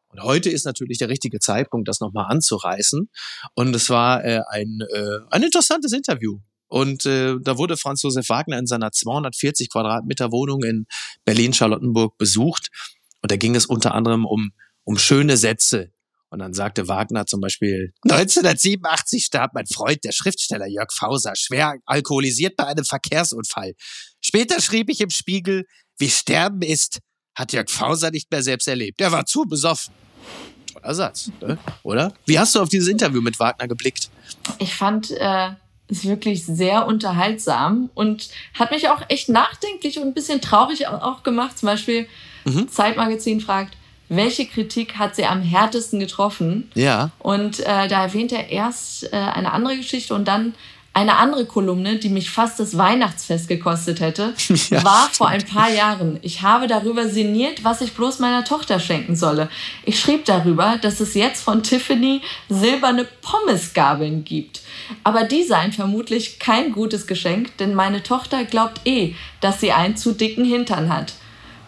Und 0.07 0.23
heute 0.23 0.49
ist 0.49 0.65
natürlich 0.65 0.97
der 0.97 1.09
richtige 1.09 1.39
Zeitpunkt, 1.39 1.87
das 1.87 1.99
nochmal 1.99 2.25
anzureißen. 2.29 3.09
Und 3.55 3.75
es 3.75 3.89
war 3.89 4.23
äh, 4.25 4.41
ein, 4.49 4.79
äh, 4.93 5.17
ein 5.29 5.43
interessantes 5.43 5.93
Interview. 5.93 6.39
Und 6.67 7.05
äh, 7.05 7.35
da 7.41 7.57
wurde 7.57 7.77
Franz 7.77 8.01
Josef 8.01 8.29
Wagner 8.29 8.57
in 8.57 8.65
seiner 8.65 8.91
240 8.91 9.69
Quadratmeter 9.69 10.31
Wohnung 10.31 10.63
in 10.63 10.85
Berlin-Charlottenburg 11.25 12.17
besucht. 12.17 12.69
Und 13.21 13.31
da 13.31 13.35
ging 13.35 13.55
es 13.55 13.65
unter 13.65 13.93
anderem 13.93 14.25
um, 14.25 14.51
um 14.83 14.97
schöne 14.97 15.37
Sätze, 15.37 15.91
und 16.31 16.39
dann 16.39 16.53
sagte 16.53 16.87
Wagner 16.87 17.25
zum 17.25 17.41
Beispiel, 17.41 17.93
1987 18.03 19.25
starb 19.25 19.51
mein 19.53 19.67
Freund, 19.67 20.03
der 20.05 20.13
Schriftsteller 20.13 20.65
Jörg 20.65 20.91
Fauser, 20.91 21.33
schwer 21.35 21.75
alkoholisiert 21.85 22.55
bei 22.55 22.65
einem 22.65 22.85
Verkehrsunfall. 22.85 23.73
Später 24.21 24.61
schrieb 24.61 24.89
ich 24.89 25.01
im 25.01 25.09
Spiegel, 25.09 25.65
wie 25.97 26.09
Sterben 26.09 26.61
ist, 26.61 26.99
hat 27.35 27.51
Jörg 27.51 27.69
Fauser 27.69 28.11
nicht 28.11 28.31
mehr 28.31 28.41
selbst 28.41 28.67
erlebt. 28.69 29.01
Er 29.01 29.11
war 29.11 29.25
zu 29.25 29.43
besoffen. 29.43 29.93
Toller 30.73 30.95
Satz, 30.95 31.31
ne? 31.41 31.57
oder? 31.83 32.13
Wie 32.25 32.39
hast 32.39 32.55
du 32.55 32.61
auf 32.61 32.69
dieses 32.69 32.87
Interview 32.87 33.21
mit 33.21 33.37
Wagner 33.37 33.67
geblickt? 33.67 34.09
Ich 34.57 34.73
fand 34.73 35.11
äh, 35.11 35.49
es 35.89 36.05
wirklich 36.05 36.45
sehr 36.45 36.87
unterhaltsam 36.87 37.89
und 37.93 38.29
hat 38.53 38.71
mich 38.71 38.87
auch 38.87 39.01
echt 39.09 39.27
nachdenklich 39.27 39.99
und 39.99 40.07
ein 40.07 40.13
bisschen 40.13 40.39
traurig 40.39 40.87
auch 40.87 41.23
gemacht. 41.23 41.57
Zum 41.57 41.67
Beispiel 41.67 42.07
mhm. 42.45 42.69
Zeitmagazin 42.69 43.41
fragt, 43.41 43.75
welche 44.11 44.45
Kritik 44.45 44.97
hat 44.97 45.15
sie 45.15 45.25
am 45.25 45.41
härtesten 45.41 45.99
getroffen? 45.99 46.69
Ja. 46.75 47.11
Und 47.19 47.61
äh, 47.61 47.87
da 47.87 48.03
erwähnt 48.03 48.31
er 48.31 48.49
erst 48.49 49.11
äh, 49.11 49.15
eine 49.15 49.53
andere 49.53 49.77
Geschichte 49.77 50.13
und 50.13 50.27
dann 50.27 50.53
Eine 50.93 51.15
andere 51.15 51.45
Kolumne, 51.45 51.99
die 51.99 52.09
mich 52.09 52.29
fast 52.29 52.59
das 52.59 52.77
Weihnachtsfest 52.77 53.47
gekostet 53.47 54.01
hätte, 54.01 54.33
ja, 54.69 54.83
war 54.83 55.07
vor 55.13 55.29
ein 55.29 55.45
paar 55.45 55.69
Jahren. 55.71 56.19
Ich 56.21 56.41
habe 56.41 56.67
darüber 56.67 57.07
sinniert, 57.07 57.63
was 57.63 57.79
ich 57.79 57.93
bloß 57.93 58.19
meiner 58.19 58.43
Tochter 58.43 58.77
schenken 58.81 59.15
solle. 59.15 59.47
Ich 59.85 60.01
schrieb 60.01 60.25
darüber, 60.25 60.77
dass 60.81 60.99
es 60.99 61.13
jetzt 61.13 61.43
von 61.43 61.63
Tiffany 61.63 62.21
silberne 62.49 63.07
Pommesgabeln 63.21 64.25
gibt. 64.25 64.59
Aber 65.05 65.23
die 65.23 65.43
seien 65.43 65.71
vermutlich 65.71 66.39
kein 66.39 66.73
gutes 66.73 67.07
Geschenk, 67.07 67.55
denn 67.59 67.73
meine 67.73 68.03
Tochter 68.03 68.43
glaubt 68.43 68.81
eh, 68.83 69.15
dass 69.39 69.61
sie 69.61 69.71
einen 69.71 69.95
zu 69.95 70.11
dicken 70.11 70.43
Hintern 70.43 70.93
hat. 70.93 71.13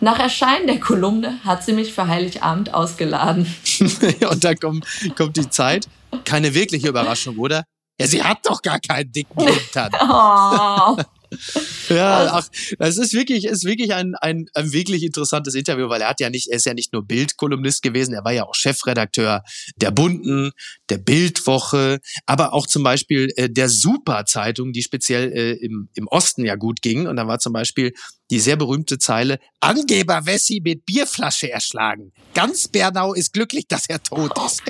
Nach 0.03 0.19
Erscheinen 0.19 0.67
der 0.67 0.81
Kolumne 0.81 1.39
hat 1.45 1.63
sie 1.63 1.71
mich 1.71 1.93
für 1.93 2.09
Heiligabend 2.09 2.73
ausgeladen. 2.73 3.47
und 4.29 4.43
dann 4.43 4.59
kommt, 4.59 4.85
kommt 5.15 5.37
die 5.37 5.49
Zeit. 5.49 5.87
Keine 6.25 6.53
wirkliche 6.53 6.89
Überraschung, 6.89 7.37
oder? 7.37 7.63
Ja, 7.97 8.07
sie 8.07 8.21
hat 8.21 8.39
doch 8.43 8.61
gar 8.61 8.81
keinen 8.81 9.13
dicken 9.13 9.47
Hintern. 9.47 9.91
oh. 10.01 10.97
Ja, 11.89 12.33
ach, 12.33 12.47
das 12.79 12.97
ist 12.97 13.13
wirklich, 13.13 13.45
ist 13.45 13.65
wirklich 13.65 13.93
ein, 13.93 14.13
ein, 14.21 14.45
ein 14.53 14.71
wirklich 14.71 15.03
interessantes 15.03 15.55
Interview, 15.55 15.89
weil 15.89 16.01
er 16.01 16.09
hat 16.09 16.19
ja 16.19 16.29
nicht, 16.29 16.49
er 16.49 16.57
ist 16.57 16.65
ja 16.65 16.73
nicht 16.73 16.93
nur 16.93 17.05
Bildkolumnist 17.05 17.81
gewesen, 17.81 18.13
er 18.13 18.23
war 18.23 18.31
ja 18.31 18.43
auch 18.43 18.55
Chefredakteur 18.55 19.43
der 19.77 19.91
Bunden, 19.91 20.51
der 20.93 20.99
Bildwoche, 20.99 21.99
aber 22.27 22.53
auch 22.53 22.67
zum 22.67 22.83
Beispiel 22.83 23.31
äh, 23.35 23.49
der 23.49 23.67
Super-Zeitung, 23.67 24.73
die 24.73 24.83
speziell 24.83 25.31
äh, 25.31 25.53
im, 25.53 25.89
im 25.95 26.07
Osten 26.07 26.45
ja 26.45 26.55
gut 26.55 26.83
ging. 26.83 27.07
Und 27.07 27.15
da 27.15 27.27
war 27.27 27.39
zum 27.39 27.51
Beispiel 27.51 27.93
die 28.29 28.39
sehr 28.39 28.55
berühmte 28.55 28.99
Zeile, 28.99 29.39
Angeber 29.59 30.25
Wessi 30.27 30.61
mit 30.63 30.85
Bierflasche 30.85 31.51
erschlagen. 31.51 32.13
Ganz 32.35 32.67
Bernau 32.67 33.13
ist 33.13 33.33
glücklich, 33.33 33.67
dass 33.67 33.89
er 33.89 34.01
tot 34.03 34.31
ist. 34.45 34.61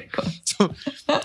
Oh 0.59 0.69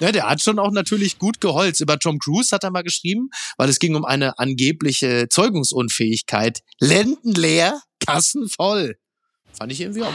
ja, 0.01 0.11
der 0.11 0.29
hat 0.29 0.43
schon 0.43 0.59
auch 0.59 0.73
natürlich 0.73 1.19
gut 1.19 1.41
geholzt. 1.41 1.81
Über 1.81 1.99
Tom 1.99 2.19
Cruise 2.19 2.55
hat 2.55 2.65
er 2.65 2.71
mal 2.71 2.83
geschrieben, 2.83 3.31
weil 3.57 3.69
es 3.69 3.79
ging 3.79 3.95
um 3.95 4.05
eine 4.05 4.39
angebliche 4.39 5.29
Zeugungsunfähigkeit. 5.29 6.61
Lenden 6.81 7.35
leer, 7.35 7.81
Kassen 8.05 8.49
voll. 8.49 8.97
Fand 9.53 9.71
ich 9.71 9.81
irgendwie 9.81 10.03
auch, 10.03 10.15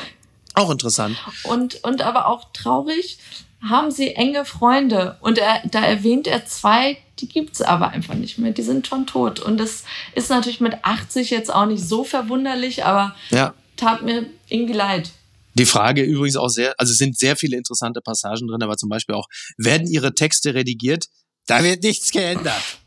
auch 0.55 0.71
interessant. 0.71 1.17
Und, 1.43 1.83
und 1.83 2.01
aber 2.01 2.27
auch 2.27 2.51
traurig, 2.51 3.19
haben 3.67 3.91
sie 3.91 4.15
enge 4.15 4.45
Freunde. 4.45 5.17
Und 5.21 5.37
er, 5.37 5.61
da 5.65 5.83
erwähnt 5.83 6.27
er 6.27 6.45
zwei, 6.45 6.97
die 7.19 7.27
gibt's 7.27 7.61
aber 7.61 7.89
einfach 7.89 8.15
nicht 8.15 8.37
mehr. 8.37 8.51
Die 8.51 8.61
sind 8.61 8.87
schon 8.87 9.07
tot. 9.07 9.39
Und 9.39 9.57
das 9.57 9.83
ist 10.15 10.29
natürlich 10.29 10.59
mit 10.59 10.83
80 10.83 11.29
jetzt 11.29 11.53
auch 11.53 11.65
nicht 11.65 11.83
so 11.83 12.03
verwunderlich, 12.03 12.85
aber 12.85 13.15
ja. 13.29 13.53
tat 13.77 14.03
mir 14.03 14.25
irgendwie 14.49 14.73
leid. 14.73 15.11
Die 15.55 15.65
Frage 15.65 16.01
übrigens 16.03 16.35
auch 16.35 16.49
sehr, 16.49 16.73
also 16.77 16.91
es 16.91 16.97
sind 16.97 17.17
sehr 17.17 17.35
viele 17.35 17.57
interessante 17.57 18.01
Passagen 18.01 18.47
drin, 18.47 18.63
aber 18.63 18.75
zum 18.75 18.89
Beispiel 18.89 19.15
auch, 19.15 19.27
werden 19.57 19.87
Ihre 19.87 20.15
Texte 20.15 20.55
redigiert? 20.55 21.07
Da 21.45 21.63
wird 21.63 21.83
nichts 21.83 22.11
geändert. 22.11 22.79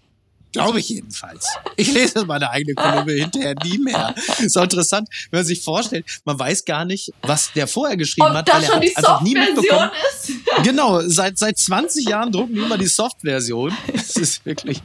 Glaube 0.57 0.81
ich 0.81 0.89
jedenfalls. 0.89 1.47
Ich 1.77 1.93
lese 1.93 2.25
meine 2.25 2.51
eigene 2.51 2.75
Kolumne 2.75 3.13
hinterher 3.13 3.55
nie 3.65 3.79
mehr. 3.79 4.15
Ist 4.39 4.57
auch 4.57 4.65
interessant, 4.65 5.09
wenn 5.31 5.41
man 5.41 5.47
sich 5.47 5.63
vorstellt, 5.63 6.07
man 6.25 6.39
weiß 6.39 6.65
gar 6.65 6.85
nicht, 6.85 7.13
was 7.23 7.53
der 7.53 7.67
vorher 7.67 7.97
geschrieben 7.97 8.29
Ob 8.29 8.35
hat, 8.35 8.53
weil 8.53 8.63
er 8.63 8.77
hat 8.77 8.83
einfach 8.97 9.21
nie 9.23 9.35
mitbekommen. 9.35 9.91
Ist. 10.13 10.33
Genau, 10.65 11.01
seit, 11.03 11.39
seit 11.39 11.59
20 11.59 12.09
Jahren 12.09 12.33
drucken 12.33 12.55
die 12.55 12.61
immer 12.61 12.79
die 12.79 12.87
Soft-Version. 12.87 13.77
Das 13.93 14.17
ist 14.17 14.47
wirklich 14.47 14.83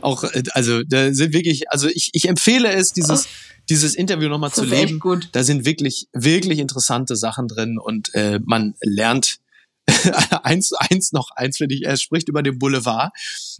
auch, 0.00 0.24
also 0.52 0.82
da 0.82 1.12
sind 1.12 1.32
wirklich, 1.32 1.70
also 1.70 1.88
ich, 1.88 2.10
ich 2.12 2.28
empfehle 2.28 2.72
es, 2.72 2.92
dieses, 2.92 3.28
dieses 3.68 3.94
Interview 3.94 4.28
nochmal 4.28 4.52
zu 4.52 4.64
leben. 4.64 4.98
Gut. 4.98 5.28
Da 5.32 5.44
sind 5.44 5.64
wirklich, 5.64 6.08
wirklich 6.12 6.58
interessante 6.58 7.16
Sachen 7.16 7.48
drin 7.48 7.78
und 7.78 8.14
äh, 8.14 8.40
man 8.44 8.74
lernt 8.80 9.39
eins, 10.42 10.72
eins 10.72 11.12
noch 11.12 11.30
eins, 11.32 11.58
finde 11.58 11.74
ich, 11.74 11.84
er 11.84 11.96
spricht 11.96 12.28
über 12.28 12.42
den 12.42 12.58
Boulevard. 12.58 13.12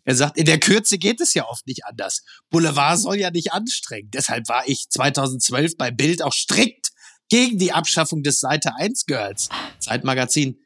Er 0.04 0.14
sagt, 0.14 0.36
in 0.36 0.46
der 0.46 0.58
Kürze 0.58 0.98
geht 0.98 1.20
es 1.20 1.34
ja 1.34 1.46
oft 1.46 1.66
nicht 1.66 1.84
anders. 1.84 2.22
Boulevard 2.50 2.98
soll 2.98 3.16
ja 3.16 3.30
nicht 3.30 3.52
anstrengen. 3.52 4.10
Deshalb 4.10 4.48
war 4.48 4.62
ich 4.66 4.88
2012 4.88 5.76
bei 5.76 5.90
Bild 5.90 6.22
auch 6.22 6.32
strikt 6.32 6.90
gegen 7.28 7.58
die 7.58 7.72
Abschaffung 7.72 8.22
des 8.22 8.40
Seite 8.40 8.74
1 8.76 9.06
Girls. 9.06 9.48
Zeitmagazin, 9.78 10.58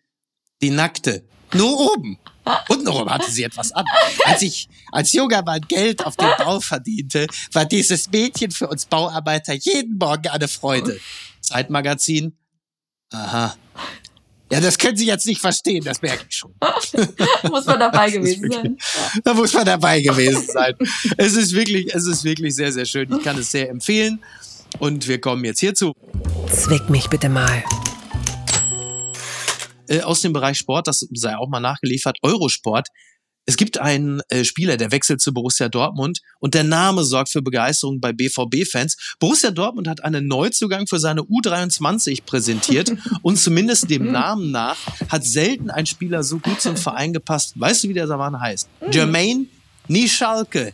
die 0.63 0.71
nackte. 0.71 1.25
Nur 1.53 1.93
oben. 1.93 2.19
Untenrum 2.69 3.09
hatte 3.09 3.31
sie 3.31 3.45
etwas 3.45 3.73
an. 3.73 3.85
Als 4.25 4.43
ich 4.43 4.69
als 4.93 5.13
junger 5.13 5.43
Mann 5.43 5.63
Geld 5.69 6.05
auf 6.05 6.17
dem 6.17 6.31
Bau 6.39 6.61
verdiente, 6.61 7.27
war 7.53 7.65
dieses 7.65 8.11
Mädchen 8.11 8.51
für 8.51 8.69
uns 8.69 8.87
Bauarbeiter 8.87 9.55
jeden 9.55 9.97
Morgen 9.99 10.29
eine 10.29 10.49
Freude. 10.49 11.01
Zeitmagazin. 11.41 12.37
Aha. 13.11 13.57
Ja, 14.55 14.61
das 14.61 14.79
können 14.79 14.97
Sie 14.97 15.07
jetzt 15.07 15.27
nicht 15.27 15.41
verstehen, 15.41 15.83
das 15.83 16.01
merke 16.01 16.27
ich 16.29 16.37
schon. 16.37 16.55
muss 17.51 17.67
man 17.67 17.81
dabei 17.81 18.09
gewesen 18.09 18.45
wirklich, 18.45 18.63
sein. 18.63 18.79
Da 19.25 19.35
muss 19.35 19.53
man 19.53 19.65
dabei 19.67 20.01
gewesen 20.01 20.47
sein. 20.47 20.75
es 21.17 21.35
ist 21.35 21.55
wirklich, 21.55 21.93
es 21.93 22.07
ist 22.07 22.23
wirklich 22.23 22.55
sehr, 22.55 22.71
sehr 22.71 22.85
schön. 22.85 23.13
Ich 23.13 23.25
kann 23.25 23.37
es 23.37 23.51
sehr 23.51 23.69
empfehlen. 23.69 24.23
Und 24.79 25.09
wir 25.09 25.21
kommen 25.21 25.45
jetzt 25.45 25.59
hierzu. 25.59 25.93
Zwick 26.53 26.89
mich 26.89 27.09
bitte 27.09 27.29
mal. 27.29 27.65
Äh, 29.89 30.03
aus 30.03 30.21
dem 30.21 30.33
Bereich 30.33 30.57
Sport, 30.57 30.87
das 30.87 31.05
sei 31.15 31.37
auch 31.37 31.49
mal 31.49 31.59
nachgeliefert, 31.59 32.19
Eurosport 32.23 32.87
es 33.47 33.57
gibt 33.57 33.79
einen 33.79 34.21
äh, 34.29 34.45
Spieler, 34.45 34.77
der 34.77 34.91
wechselt 34.91 35.21
zu 35.21 35.35
Borussia 35.35 35.69
Dortmund 35.69 36.21
und 36.39 36.55
der 36.55 36.65
Name 36.65 37.05
sorgt 37.05 37.31
für 37.31 37.43
Begeisterung 37.43 38.01
bei 38.01 38.13
BVB-Fans. 38.13 38.97
Borussia 39.19 39.51
Dortmund 39.51 39.87
hat 39.87 40.03
einen 40.03 40.27
Neuzugang 40.27 40.87
für 40.87 40.99
seine 40.99 41.23
U23 41.23 42.25
präsentiert 42.25 42.93
und 43.23 43.37
zumindest 43.37 43.91
dem 43.91 44.11
Namen 44.11 44.51
nach 44.51 44.79
hat 45.09 45.25
selten 45.25 45.71
ein 45.71 45.87
Spieler 45.87 46.23
so 46.23 46.39
gut 46.39 46.61
zum 46.61 46.77
Verein 46.77 47.13
gepasst. 47.13 47.53
Weißt 47.57 47.85
du, 47.85 47.89
wie 47.89 47.95
der 47.95 48.07
Savan 48.07 48.41
heißt? 48.41 48.69
Jermaine 48.91 49.47
Nischalke. 49.89 50.73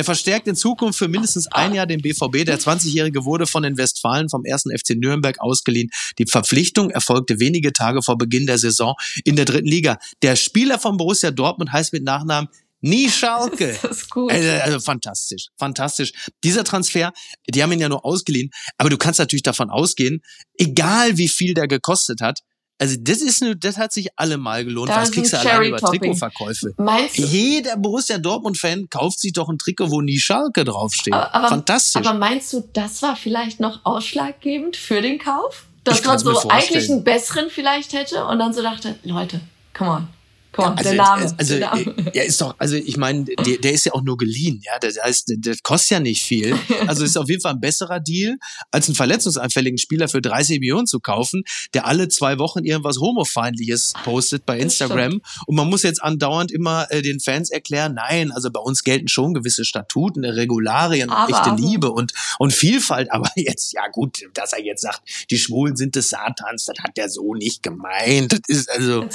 Der 0.00 0.04
verstärkt 0.06 0.48
in 0.48 0.56
Zukunft 0.56 0.98
für 0.98 1.08
mindestens 1.08 1.46
ein 1.48 1.74
Jahr 1.74 1.84
den 1.84 2.00
BVB. 2.00 2.46
Der 2.46 2.58
20-Jährige 2.58 3.26
wurde 3.26 3.46
von 3.46 3.62
den 3.62 3.76
Westfalen 3.76 4.30
vom 4.30 4.46
ersten 4.46 4.70
FC 4.70 4.96
Nürnberg 4.96 5.38
ausgeliehen. 5.40 5.90
Die 6.16 6.24
Verpflichtung 6.24 6.88
erfolgte 6.88 7.38
wenige 7.38 7.74
Tage 7.74 8.00
vor 8.00 8.16
Beginn 8.16 8.46
der 8.46 8.56
Saison 8.56 8.94
in 9.24 9.36
der 9.36 9.44
dritten 9.44 9.68
Liga. 9.68 9.98
Der 10.22 10.36
Spieler 10.36 10.78
von 10.78 10.96
Borussia 10.96 11.30
Dortmund 11.32 11.70
heißt 11.70 11.92
mit 11.92 12.02
Nachnamen 12.02 12.48
Nie 12.80 13.10
Schalke. 13.10 13.78
Das 13.82 13.98
ist 13.98 14.10
gut. 14.10 14.32
Also, 14.32 14.48
also, 14.48 14.80
fantastisch, 14.80 15.48
fantastisch. 15.58 16.12
Dieser 16.44 16.64
Transfer, 16.64 17.12
die 17.46 17.62
haben 17.62 17.70
ihn 17.72 17.80
ja 17.80 17.90
nur 17.90 18.02
ausgeliehen, 18.06 18.48
aber 18.78 18.88
du 18.88 18.96
kannst 18.96 19.18
natürlich 19.18 19.42
davon 19.42 19.68
ausgehen, 19.68 20.22
egal 20.56 21.18
wie 21.18 21.28
viel 21.28 21.52
der 21.52 21.68
gekostet 21.68 22.22
hat, 22.22 22.40
also 22.80 22.96
das 22.98 23.18
ist 23.18 23.42
eine, 23.42 23.56
das 23.56 23.76
hat 23.76 23.92
sich 23.92 24.08
allemal 24.16 24.64
gelohnt. 24.64 24.88
Da 24.88 25.02
Was 25.02 25.10
kriegst 25.10 25.34
du 25.34 25.38
allein 25.38 25.68
über 25.68 25.76
Trikotverkäufe? 25.76 26.72
Meinst 26.78 27.18
du? 27.18 27.22
Jeder 27.24 27.76
Borussia 27.76 28.16
Dortmund-Fan 28.16 28.88
kauft 28.88 29.20
sich 29.20 29.34
doch 29.34 29.50
ein 29.50 29.58
Trikot, 29.58 29.90
wo 29.90 30.00
nie 30.00 30.18
Schalke 30.18 30.64
draufsteht. 30.64 31.12
Aber, 31.12 31.34
aber, 31.34 31.48
Fantastisch. 31.48 32.00
Aber 32.06 32.18
meinst 32.18 32.50
du, 32.54 32.66
das 32.72 33.02
war 33.02 33.16
vielleicht 33.16 33.60
noch 33.60 33.84
ausschlaggebend 33.84 34.78
für 34.78 35.02
den 35.02 35.18
Kauf? 35.18 35.66
Dass 35.84 36.02
man 36.04 36.18
so 36.18 36.48
eigentlich 36.48 36.90
einen 36.90 37.04
besseren 37.04 37.50
vielleicht 37.50 37.92
hätte 37.92 38.24
und 38.24 38.38
dann 38.38 38.54
so 38.54 38.62
dachte, 38.62 38.96
Leute, 39.02 39.42
come 39.74 39.90
on. 39.90 40.08
Komm, 40.52 40.74
also, 40.76 40.82
der 40.82 40.94
Name. 40.94 41.34
Also, 41.36 41.58
der 41.58 41.74
Name. 41.74 41.94
er 42.12 42.24
ist 42.24 42.40
doch, 42.40 42.54
also 42.58 42.74
ich 42.74 42.96
meine, 42.96 43.24
der, 43.24 43.58
der 43.58 43.72
ist 43.72 43.86
ja 43.86 43.92
auch 43.92 44.02
nur 44.02 44.16
geliehen, 44.16 44.60
ja. 44.64 44.78
Das 44.80 44.96
heißt, 45.02 45.34
der 45.36 45.56
kostet 45.62 45.90
ja 45.90 46.00
nicht 46.00 46.22
viel. 46.22 46.56
Also 46.86 47.04
ist 47.04 47.16
auf 47.16 47.28
jeden 47.28 47.42
Fall 47.42 47.52
ein 47.52 47.60
besserer 47.60 48.00
Deal, 48.00 48.36
als 48.70 48.88
einen 48.88 48.96
verletzungsanfälligen 48.96 49.78
Spieler 49.78 50.08
für 50.08 50.20
30 50.20 50.60
Millionen 50.60 50.86
zu 50.86 50.98
kaufen, 50.98 51.44
der 51.74 51.86
alle 51.86 52.08
zwei 52.08 52.38
Wochen 52.38 52.64
irgendwas 52.64 52.98
Homofeindliches 52.98 53.92
postet 54.02 54.46
bei 54.46 54.58
Instagram. 54.58 55.20
Und 55.46 55.54
man 55.54 55.68
muss 55.68 55.82
jetzt 55.82 56.02
andauernd 56.02 56.50
immer 56.50 56.90
äh, 56.90 57.02
den 57.02 57.20
Fans 57.20 57.50
erklären, 57.50 57.94
nein, 57.94 58.32
also 58.32 58.50
bei 58.50 58.60
uns 58.60 58.82
gelten 58.82 59.08
schon 59.08 59.34
gewisse 59.34 59.64
Statuten, 59.64 60.24
Regularien, 60.24 61.10
aber, 61.10 61.30
echte 61.30 61.50
aber. 61.50 61.60
Liebe 61.60 61.90
und, 61.92 62.12
und 62.38 62.52
Vielfalt. 62.52 63.10
Aber 63.20 63.30
jetzt, 63.36 63.72
ja 63.72 63.86
gut, 63.88 64.20
dass 64.34 64.52
er 64.52 64.62
jetzt 64.62 64.82
sagt, 64.82 65.02
die 65.30 65.38
Schwulen 65.38 65.76
sind 65.76 65.96
des 65.96 66.10
Satans, 66.10 66.64
das 66.64 66.78
hat 66.82 66.96
er 66.96 67.08
so 67.08 67.34
nicht 67.34 67.62
gemeint. 67.62 68.32
Das 68.32 68.40
ist 68.46 68.70
also, 68.70 69.06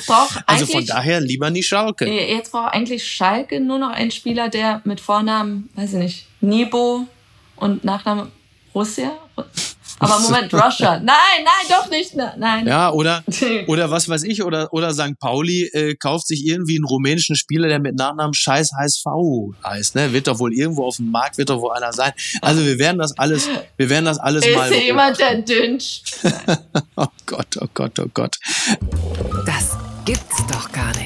also 0.46 0.66
von 0.66 0.86
daher 0.86 1.22
lieber 1.26 1.50
nie 1.50 1.64
Schalke. 1.64 2.06
Jetzt 2.06 2.52
braucht 2.52 2.74
eigentlich 2.74 3.06
Schalke 3.06 3.60
nur 3.60 3.80
noch 3.80 3.92
einen 3.92 4.12
Spieler, 4.12 4.50
der 4.50 4.82
mit 4.86 5.00
Vornamen, 5.00 5.70
weiß 5.76 5.94
ich 5.94 6.00
nicht, 6.00 6.28
Nibo 6.42 7.08
und 7.56 7.84
Nachname 7.84 8.32
Russia. 8.74 9.12
Aber 10.00 10.20
Moment, 10.20 10.54
Russia. 10.54 11.00
Nein, 11.00 11.44
nein, 11.44 11.66
doch 11.70 11.90
nicht. 11.90 12.16
Nein. 12.16 12.68
Ja, 12.68 12.92
oder, 12.92 13.24
oder 13.68 13.90
was 13.92 14.10
weiß 14.10 14.24
ich, 14.24 14.44
oder, 14.44 14.74
oder 14.74 14.94
St. 14.94 15.18
Pauli 15.20 15.64
äh, 15.74 15.96
kauft 15.96 16.28
sich 16.28 16.46
irgendwie 16.46 16.76
einen 16.76 16.86
rumänischen 16.86 17.36
Spieler, 17.36 17.68
der 17.68 17.80
mit 17.80 17.96
Nachnamen 17.96 18.34
Scheiß 18.34 18.72
HSV 18.78 19.06
heißt. 19.64 19.96
Ne? 19.96 20.14
Wird 20.14 20.28
doch 20.28 20.40
wohl 20.40 20.54
irgendwo 20.54 20.86
auf 20.86 20.98
dem 20.98 21.12
Markt, 21.12 21.38
wird 21.38 21.50
doch 21.50 21.62
wohl 21.62 21.72
einer 21.72 21.94
sein. 21.94 22.12
Also 22.42 22.66
wir 22.66 22.78
werden 22.78 22.98
das 22.98 23.18
alles, 23.18 23.48
wir 23.78 23.90
werden 23.90 24.06
das 24.06 24.20
alles 24.20 24.46
Ist 24.46 24.56
mal. 24.56 24.72
Ist 24.72 24.84
jemand, 24.84 25.20
der 25.20 25.42
dünnscht? 25.42 26.18
oh 26.98 27.08
Gott, 27.26 27.58
oh 27.62 27.68
Gott, 27.74 28.00
oh 28.00 28.10
Gott. 28.14 28.38
Das 29.46 29.78
gibt's 30.06 30.44
doch 30.52 30.72
gar 30.72 30.96
nicht. 30.98 31.05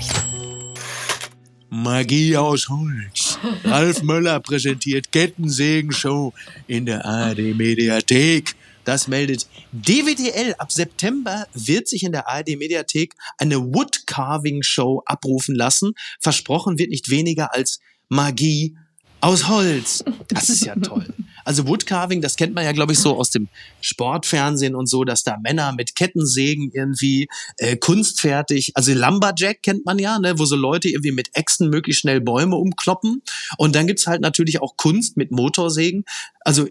Magie 1.69 2.35
aus 2.35 2.67
Holz. 2.69 3.37
Ralf 3.63 4.01
Möller 4.01 4.39
präsentiert 4.39 5.11
Kettensägen-Show 5.11 6.33
in 6.67 6.85
der 6.85 7.05
ARD 7.05 7.55
Mediathek. 7.55 8.55
Das 8.85 9.07
meldet 9.07 9.47
DWDL. 9.71 10.55
Ab 10.57 10.71
September 10.71 11.47
wird 11.53 11.87
sich 11.87 12.03
in 12.03 12.11
der 12.11 12.27
ARD 12.27 12.57
Mediathek 12.57 13.13
eine 13.37 13.57
Woodcarving 13.57 14.63
Show 14.63 15.03
abrufen 15.05 15.53
lassen. 15.53 15.93
Versprochen 16.19 16.79
wird 16.79 16.89
nicht 16.89 17.11
weniger 17.11 17.53
als 17.53 17.79
Magie 18.07 18.75
aus 19.21 19.47
Holz. 19.47 20.03
Das 20.27 20.49
ist 20.49 20.65
ja 20.65 20.75
toll. 20.75 21.05
Also 21.49 21.67
Woodcarving, 21.67 22.21
das 22.21 22.35
kennt 22.35 22.53
man 22.53 22.63
ja, 22.63 22.73
glaube 22.73 22.93
ich, 22.93 22.99
so 22.99 23.17
aus 23.17 23.31
dem 23.31 23.47
Sportfernsehen 23.81 24.75
und 24.75 24.85
so, 24.85 25.03
dass 25.03 25.23
da 25.23 25.35
Männer 25.41 25.73
mit 25.73 25.95
Kettensägen 25.95 26.69
irgendwie 26.71 27.27
äh, 27.57 27.75
kunstfertig, 27.75 28.73
also 28.75 28.93
Lumberjack 28.93 29.63
kennt 29.63 29.83
man 29.83 29.97
ja, 29.97 30.19
ne, 30.19 30.37
wo 30.37 30.45
so 30.45 30.55
Leute 30.55 30.89
irgendwie 30.89 31.11
mit 31.11 31.29
Äxten 31.33 31.71
möglichst 31.71 32.01
schnell 32.01 32.21
Bäume 32.21 32.55
umkloppen. 32.55 33.23
Und 33.57 33.73
dann 33.73 33.87
gibt's 33.87 34.05
halt 34.05 34.21
natürlich 34.21 34.61
auch 34.61 34.77
Kunst 34.77 35.17
mit 35.17 35.31
Motorsägen. 35.31 36.03
Also 36.41 36.67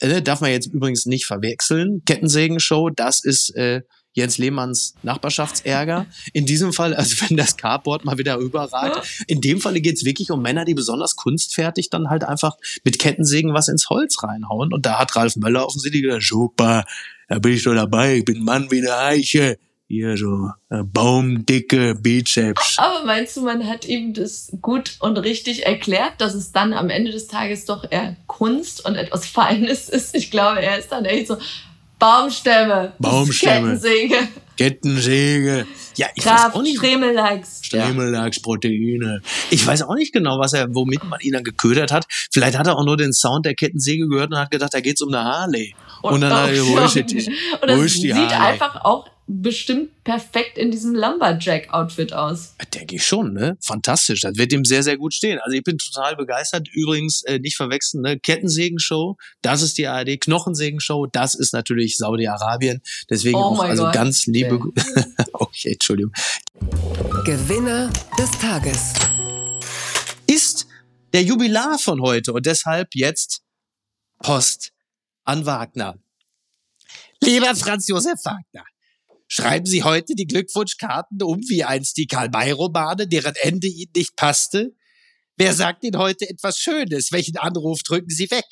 äh, 0.00 0.20
darf 0.20 0.42
man 0.42 0.50
jetzt 0.50 0.66
übrigens 0.66 1.06
nicht 1.06 1.24
verwechseln. 1.24 2.02
Kettensägen-Show, 2.04 2.90
das 2.90 3.24
ist 3.24 3.56
äh, 3.56 3.80
Jens 4.14 4.38
Lehmanns 4.38 4.94
Nachbarschaftsärger. 5.02 6.06
In 6.32 6.46
diesem 6.46 6.72
Fall, 6.72 6.94
also 6.94 7.16
wenn 7.20 7.36
das 7.36 7.56
Carport 7.56 8.04
mal 8.04 8.18
wieder 8.18 8.36
überragt, 8.36 9.24
in 9.26 9.40
dem 9.40 9.60
Falle 9.60 9.80
geht's 9.80 10.04
wirklich 10.04 10.30
um 10.30 10.42
Männer, 10.42 10.64
die 10.64 10.74
besonders 10.74 11.16
kunstfertig 11.16 11.90
dann 11.90 12.10
halt 12.10 12.24
einfach 12.24 12.56
mit 12.84 12.98
Kettensägen 12.98 13.54
was 13.54 13.68
ins 13.68 13.88
Holz 13.88 14.22
reinhauen. 14.22 14.72
Und 14.72 14.86
da 14.86 14.98
hat 14.98 15.16
Ralf 15.16 15.36
Möller 15.36 15.66
offensichtlich 15.66 16.02
gesagt, 16.02 16.24
super, 16.24 16.84
da 17.28 17.38
bin 17.38 17.54
ich 17.54 17.62
doch 17.62 17.74
dabei, 17.74 18.16
ich 18.16 18.24
bin 18.24 18.44
Mann 18.44 18.70
wie 18.70 18.80
eine 18.80 18.96
Eiche. 18.96 19.58
Hier 19.88 20.16
so 20.16 20.50
äh, 20.70 20.82
baumdicke 20.84 21.94
Bizeps. 21.94 22.78
Aber 22.78 23.04
meinst 23.04 23.36
du, 23.36 23.42
man 23.42 23.66
hat 23.66 23.84
ihm 23.84 24.14
das 24.14 24.50
gut 24.62 24.96
und 25.00 25.18
richtig 25.18 25.66
erklärt, 25.66 26.14
dass 26.18 26.32
es 26.32 26.50
dann 26.50 26.72
am 26.72 26.88
Ende 26.88 27.10
des 27.12 27.26
Tages 27.26 27.66
doch 27.66 27.84
eher 27.90 28.16
Kunst 28.26 28.82
und 28.86 28.94
etwas 28.94 29.26
Feines 29.26 29.90
ist? 29.90 30.14
Ich 30.14 30.30
glaube, 30.30 30.62
er 30.62 30.78
ist 30.78 30.92
dann 30.92 31.04
echt 31.04 31.26
so, 31.26 31.36
Baumstämme. 32.02 32.94
Baumstämme. 32.98 33.78
Kettensäge. 33.78 34.16
Kettensäge. 34.56 35.66
Ja, 35.94 36.08
ich 36.16 36.24
Kraft, 36.24 36.46
weiß 36.46 36.54
auch 36.56 36.62
nicht. 36.62 36.78
Stremellachs. 36.78 37.60
Stremellachs, 37.62 38.42
Proteine. 38.42 39.22
Ich 39.50 39.64
weiß 39.64 39.82
auch 39.82 39.94
nicht 39.94 40.12
genau, 40.12 40.40
was 40.40 40.52
er, 40.52 40.74
womit 40.74 41.04
man 41.04 41.20
ihn 41.20 41.34
dann 41.34 41.44
geködert 41.44 41.92
hat. 41.92 42.06
Vielleicht 42.32 42.58
hat 42.58 42.66
er 42.66 42.76
auch 42.76 42.84
nur 42.84 42.96
den 42.96 43.12
Sound 43.12 43.46
der 43.46 43.54
Kettensäge 43.54 44.08
gehört 44.08 44.32
und 44.32 44.38
hat 44.38 44.50
gedacht, 44.50 44.74
da 44.74 44.80
geht's 44.80 45.00
um 45.00 45.14
eine 45.14 45.22
Harley. 45.22 45.76
Und, 46.02 46.20
dann 46.20 46.32
hat 46.32 46.50
er, 46.50 46.66
wo 46.66 46.78
ist 46.78 46.94
die, 46.96 47.00
Und 47.60 47.68
das 47.68 47.78
wo 47.78 47.82
ist 47.82 47.94
die 47.96 48.00
sieht 48.12 48.14
Harley? 48.14 48.52
einfach 48.52 48.84
auch 48.84 49.08
bestimmt 49.28 50.02
perfekt 50.04 50.58
in 50.58 50.70
diesem 50.72 50.94
Lumberjack-Outfit 50.94 52.12
aus. 52.12 52.54
Denke 52.74 52.96
ich 52.96 53.06
schon, 53.06 53.32
ne? 53.32 53.56
Fantastisch. 53.60 54.20
Das 54.22 54.36
wird 54.36 54.52
ihm 54.52 54.64
sehr, 54.64 54.82
sehr 54.82 54.96
gut 54.98 55.14
stehen. 55.14 55.38
Also 55.42 55.56
ich 55.56 55.62
bin 55.62 55.78
total 55.78 56.16
begeistert. 56.16 56.68
Übrigens, 56.72 57.22
äh, 57.22 57.38
nicht 57.38 57.56
verwechseln, 57.56 58.02
ne? 58.02 58.18
Kettensägen-Show, 58.18 59.16
das 59.40 59.62
ist 59.62 59.78
die 59.78 59.86
ARD. 59.86 60.20
Knochensegenshow, 60.20 61.06
das 61.06 61.34
ist 61.34 61.52
natürlich 61.54 61.96
Saudi-Arabien. 61.98 62.82
Deswegen 63.08 63.36
Oh 63.36 63.54
auch, 63.54 63.62
also 63.62 63.84
Gott. 63.84 63.94
ganz 63.94 64.26
liebe, 64.26 64.58
okay, 65.32 65.72
Entschuldigung. 65.72 66.12
Gewinner 67.24 67.90
des 68.18 68.30
Tages. 68.32 68.92
Ist 70.26 70.66
der 71.12 71.22
Jubilar 71.22 71.78
von 71.78 72.00
heute 72.02 72.32
und 72.32 72.44
deshalb 72.46 72.88
jetzt 72.94 73.42
Post 74.18 74.72
an 75.24 75.46
Wagner. 75.46 75.98
Lieber 77.22 77.54
Franz 77.54 77.88
Josef 77.88 78.18
Wagner, 78.24 78.64
schreiben 79.28 79.66
Sie 79.66 79.82
heute 79.82 80.14
die 80.14 80.26
Glückwunschkarten 80.26 81.22
um 81.22 81.40
wie 81.48 81.64
einst 81.64 81.96
die 81.96 82.06
Karl-May-Romane, 82.06 83.06
deren 83.06 83.34
Ende 83.36 83.68
Ihnen 83.68 83.92
nicht 83.94 84.16
passte? 84.16 84.74
Wer 85.36 85.54
sagt 85.54 85.84
Ihnen 85.84 85.98
heute 85.98 86.28
etwas 86.28 86.58
Schönes? 86.58 87.12
Welchen 87.12 87.36
Anruf 87.36 87.82
drücken 87.82 88.10
Sie 88.10 88.30
weg? 88.30 88.46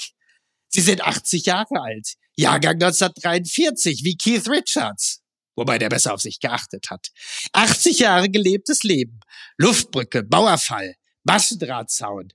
Sie 0.69 0.81
sind 0.81 1.03
80 1.03 1.47
Jahre 1.47 1.81
alt, 1.81 2.15
Jahrgang 2.37 2.75
1943, 2.75 4.05
wie 4.05 4.17
Keith 4.17 4.49
Richards, 4.49 5.21
wobei 5.57 5.79
der 5.79 5.89
besser 5.89 6.15
auf 6.15 6.21
sich 6.21 6.39
geachtet 6.39 6.91
hat. 6.91 7.09
80 7.53 7.99
Jahre 7.99 8.31
gelebtes 8.31 8.85
Leben, 8.85 9.19
Luftbrücke, 9.59 10.25
Mauerfall, 10.31 10.95
Maschendrahtzaun. 11.25 12.33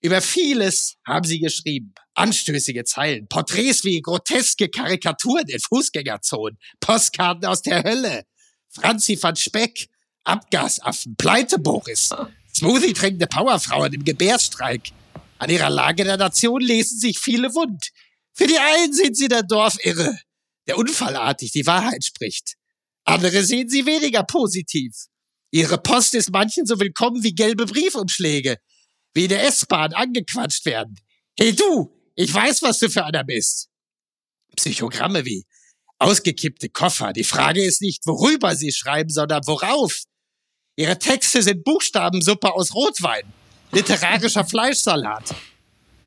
Über 0.00 0.20
vieles 0.20 0.96
haben 1.06 1.26
sie 1.26 1.40
geschrieben. 1.40 1.92
Anstößige 2.14 2.84
Zeilen, 2.84 3.28
Porträts 3.28 3.84
wie 3.84 4.00
groteske 4.00 4.68
Karikaturen 4.68 5.48
in 5.48 5.58
Fußgängerzonen, 5.58 6.58
Postkarten 6.80 7.46
aus 7.46 7.62
der 7.62 7.82
Hölle, 7.82 8.24
Franzi 8.68 9.20
van 9.20 9.34
Speck, 9.34 9.88
Abgasaffen, 10.24 11.16
Pleite 11.16 11.58
Boris, 11.58 12.10
Smoothie 12.54 12.92
trinkende 12.92 13.26
Powerfrauen 13.26 13.92
im 13.92 14.04
Gebärstreik. 14.04 14.90
An 15.38 15.50
ihrer 15.50 15.70
Lage 15.70 16.04
der 16.04 16.16
Nation 16.16 16.60
lesen 16.60 16.98
sich 16.98 17.18
viele 17.18 17.54
wund. 17.54 17.90
Für 18.34 18.46
die 18.46 18.58
einen 18.58 18.92
sind 18.92 19.16
sie 19.16 19.28
der 19.28 19.42
Dorfirre, 19.42 20.18
der 20.66 20.78
unfallartig 20.78 21.52
die 21.52 21.66
Wahrheit 21.66 22.04
spricht. 22.04 22.54
Andere 23.04 23.42
sehen 23.42 23.68
sie 23.68 23.86
weniger 23.86 24.22
positiv. 24.22 24.92
Ihre 25.50 25.78
Post 25.78 26.14
ist 26.14 26.30
manchen 26.30 26.66
so 26.66 26.78
willkommen 26.78 27.22
wie 27.22 27.34
gelbe 27.34 27.66
Briefumschläge, 27.66 28.58
wie 29.18 29.24
in 29.24 29.30
der 29.30 29.44
S-Bahn 29.48 29.94
angequatscht 29.94 30.64
werden. 30.64 30.96
Hey 31.36 31.52
du, 31.52 31.92
ich 32.14 32.32
weiß, 32.32 32.62
was 32.62 32.78
du 32.78 32.88
für 32.88 33.04
einer 33.04 33.24
bist. 33.24 33.68
Psychogramme 34.54 35.24
wie 35.24 35.44
ausgekippte 35.98 36.68
Koffer. 36.68 37.12
Die 37.12 37.24
Frage 37.24 37.64
ist 37.64 37.82
nicht, 37.82 38.06
worüber 38.06 38.54
sie 38.54 38.70
schreiben, 38.70 39.10
sondern 39.10 39.44
worauf. 39.48 40.04
Ihre 40.76 41.00
Texte 41.00 41.42
sind 41.42 41.64
Buchstabensuppe 41.64 42.54
aus 42.54 42.72
Rotwein, 42.72 43.24
literarischer 43.72 44.44
Fleischsalat. 44.52 45.34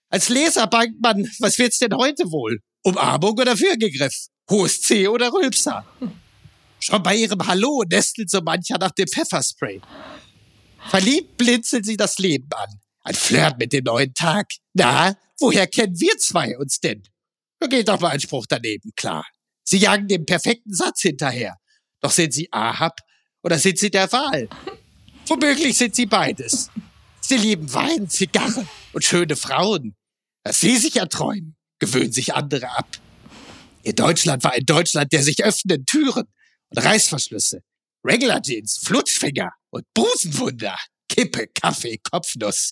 Als 0.10 0.30
Leser 0.30 0.68
bangt 0.68 1.02
man, 1.02 1.30
was 1.40 1.60
wird's 1.60 1.80
denn 1.80 1.94
heute 1.94 2.32
wohl? 2.32 2.62
Umarmung 2.84 3.38
oder 3.38 3.60
Würgegriff? 3.60 4.28
Hohes 4.50 4.84
C 4.84 5.10
oder 5.10 5.34
Rülpser? 5.34 5.86
Schon 6.80 7.04
bei 7.04 7.18
ihrem 7.18 7.46
Hallo 7.46 7.84
nestelt 7.92 8.30
so 8.30 8.40
mancher 8.40 8.78
nach 8.78 8.92
dem 8.92 9.08
Pfefferspray. 9.10 9.82
Verliebt 10.88 11.36
blinzelt 11.36 11.86
sie 11.86 11.98
das 11.98 12.18
Leben 12.18 12.48
an. 12.56 12.80
Ein 13.04 13.16
Flirt 13.16 13.58
mit 13.58 13.74
dem 13.74 13.84
neuen 13.84 14.14
Tag. 14.14 14.48
Na, 14.74 15.16
woher 15.40 15.68
kennen 15.68 16.00
wir 16.00 16.18
zwei 16.18 16.58
uns 16.58 16.80
denn? 16.80 17.04
Da 17.60 17.68
geht 17.68 17.88
doch 17.88 18.00
mal 18.00 18.10
ein 18.10 18.20
Spruch 18.20 18.46
daneben, 18.48 18.92
klar. 18.96 19.26
Sie 19.64 19.78
jagen 19.78 20.08
dem 20.08 20.26
perfekten 20.26 20.74
Satz 20.74 21.02
hinterher. 21.02 21.58
Doch 22.02 22.12
sind 22.12 22.34
sie 22.34 22.52
Ahab 22.52 23.00
oder 23.44 23.60
sind 23.60 23.78
sie 23.80 23.92
der 23.92 24.12
Wahl? 24.12 24.50
Womöglich 25.28 25.78
sind 25.78 25.96
sie 25.96 26.06
beides. 26.06 26.70
Sie 27.22 27.38
lieben 27.38 27.72
Wein, 27.74 28.10
Zigarren 28.10 28.68
und 28.94 29.04
schöne 29.04 29.36
Frauen. 29.36 29.96
Was 30.44 30.60
sie 30.60 30.78
sich 30.78 30.96
erträumen, 30.98 31.56
gewöhnen 31.80 32.12
sich 32.12 32.34
andere 32.34 32.70
ab. 32.70 32.88
Ihr 33.84 33.94
Deutschland 33.94 34.44
war 34.44 34.54
ein 34.54 34.66
Deutschland 34.66 35.12
der 35.12 35.24
sich 35.24 35.44
öffnenden 35.44 35.86
Türen 35.86 36.26
und 36.70 36.78
Reißverschlüsse. 36.78 37.62
Regular 38.04 38.42
Jeans, 38.42 38.80
Flutschfinger 38.84 39.52
und 39.70 39.86
Busenwunder. 39.94 40.76
Kippe, 41.12 41.48
Kaffee, 41.48 41.98
Kopfnuss. 41.98 42.72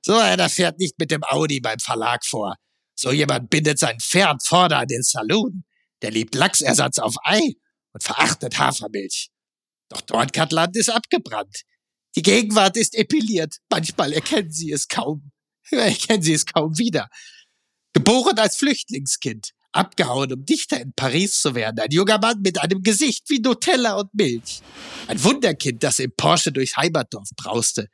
So 0.00 0.16
einer 0.16 0.48
fährt 0.48 0.78
nicht 0.78 0.98
mit 0.98 1.10
dem 1.10 1.22
Audi 1.24 1.60
beim 1.60 1.78
Verlag 1.78 2.24
vor. 2.24 2.56
So 2.94 3.12
jemand 3.12 3.50
bindet 3.50 3.78
sein 3.78 3.98
Pferd 4.00 4.42
vorne 4.46 4.76
an 4.76 4.86
den 4.86 5.02
Saloon. 5.02 5.64
Der 6.02 6.10
liebt 6.10 6.34
Lachsersatz 6.34 6.98
auf 6.98 7.14
Ei 7.24 7.54
und 7.92 8.02
verachtet 8.02 8.58
Hafermilch. 8.58 9.30
Doch 9.90 10.00
Dornkatland 10.00 10.76
ist 10.76 10.88
abgebrannt. 10.88 11.62
Die 12.16 12.22
Gegenwart 12.22 12.76
ist 12.76 12.94
epiliert. 12.94 13.56
Manchmal 13.70 14.12
erkennen 14.12 14.50
sie 14.50 14.72
es 14.72 14.88
kaum. 14.88 15.30
Erkennen 15.70 16.22
sie 16.22 16.34
es 16.34 16.46
kaum 16.46 16.78
wieder. 16.78 17.08
Geboren 17.92 18.38
als 18.38 18.56
Flüchtlingskind, 18.56 19.50
abgehauen, 19.74 20.32
um 20.32 20.44
Dichter 20.44 20.80
in 20.80 20.92
Paris 20.94 21.40
zu 21.40 21.54
werden. 21.54 21.80
Ein 21.80 21.90
junger 21.90 22.18
Mann 22.18 22.40
mit 22.40 22.60
einem 22.60 22.82
Gesicht 22.82 23.28
wie 23.28 23.40
Nutella 23.40 23.94
und 23.94 24.12
Milch. 24.14 24.60
Ein 25.06 25.22
Wunderkind, 25.22 25.82
das 25.82 25.98
im 25.98 26.12
Porsche 26.16 26.52
durchs 26.52 26.76
Heimatdorf 26.76 27.28
brauste. 27.36 27.88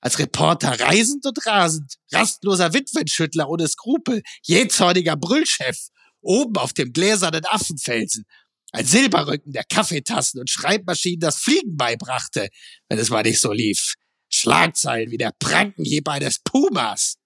Als 0.00 0.18
Reporter 0.18 0.80
reisend 0.80 1.24
und 1.26 1.46
rasend, 1.46 1.94
rastloser 2.10 2.74
Witwenschüttler 2.74 3.48
ohne 3.48 3.68
Skrupel, 3.68 4.22
jähzorniger 4.42 5.16
Brüllchef, 5.16 5.76
oben 6.20 6.56
auf 6.56 6.72
dem 6.72 6.92
gläsernen 6.92 7.44
Affenfelsen. 7.46 8.24
Ein 8.72 8.86
Silberrücken, 8.86 9.52
der 9.52 9.64
Kaffeetassen 9.64 10.40
und 10.40 10.50
Schreibmaschinen 10.50 11.20
das 11.20 11.36
Fliegen 11.36 11.76
beibrachte, 11.76 12.48
wenn 12.88 12.98
es 12.98 13.10
mal 13.10 13.22
nicht 13.22 13.40
so 13.40 13.52
lief. 13.52 13.94
Schlagzeilen 14.30 15.10
wie 15.10 15.18
der 15.18 15.32
Prankenhieb 15.38 16.08
eines 16.08 16.38
Pumas. 16.42 17.16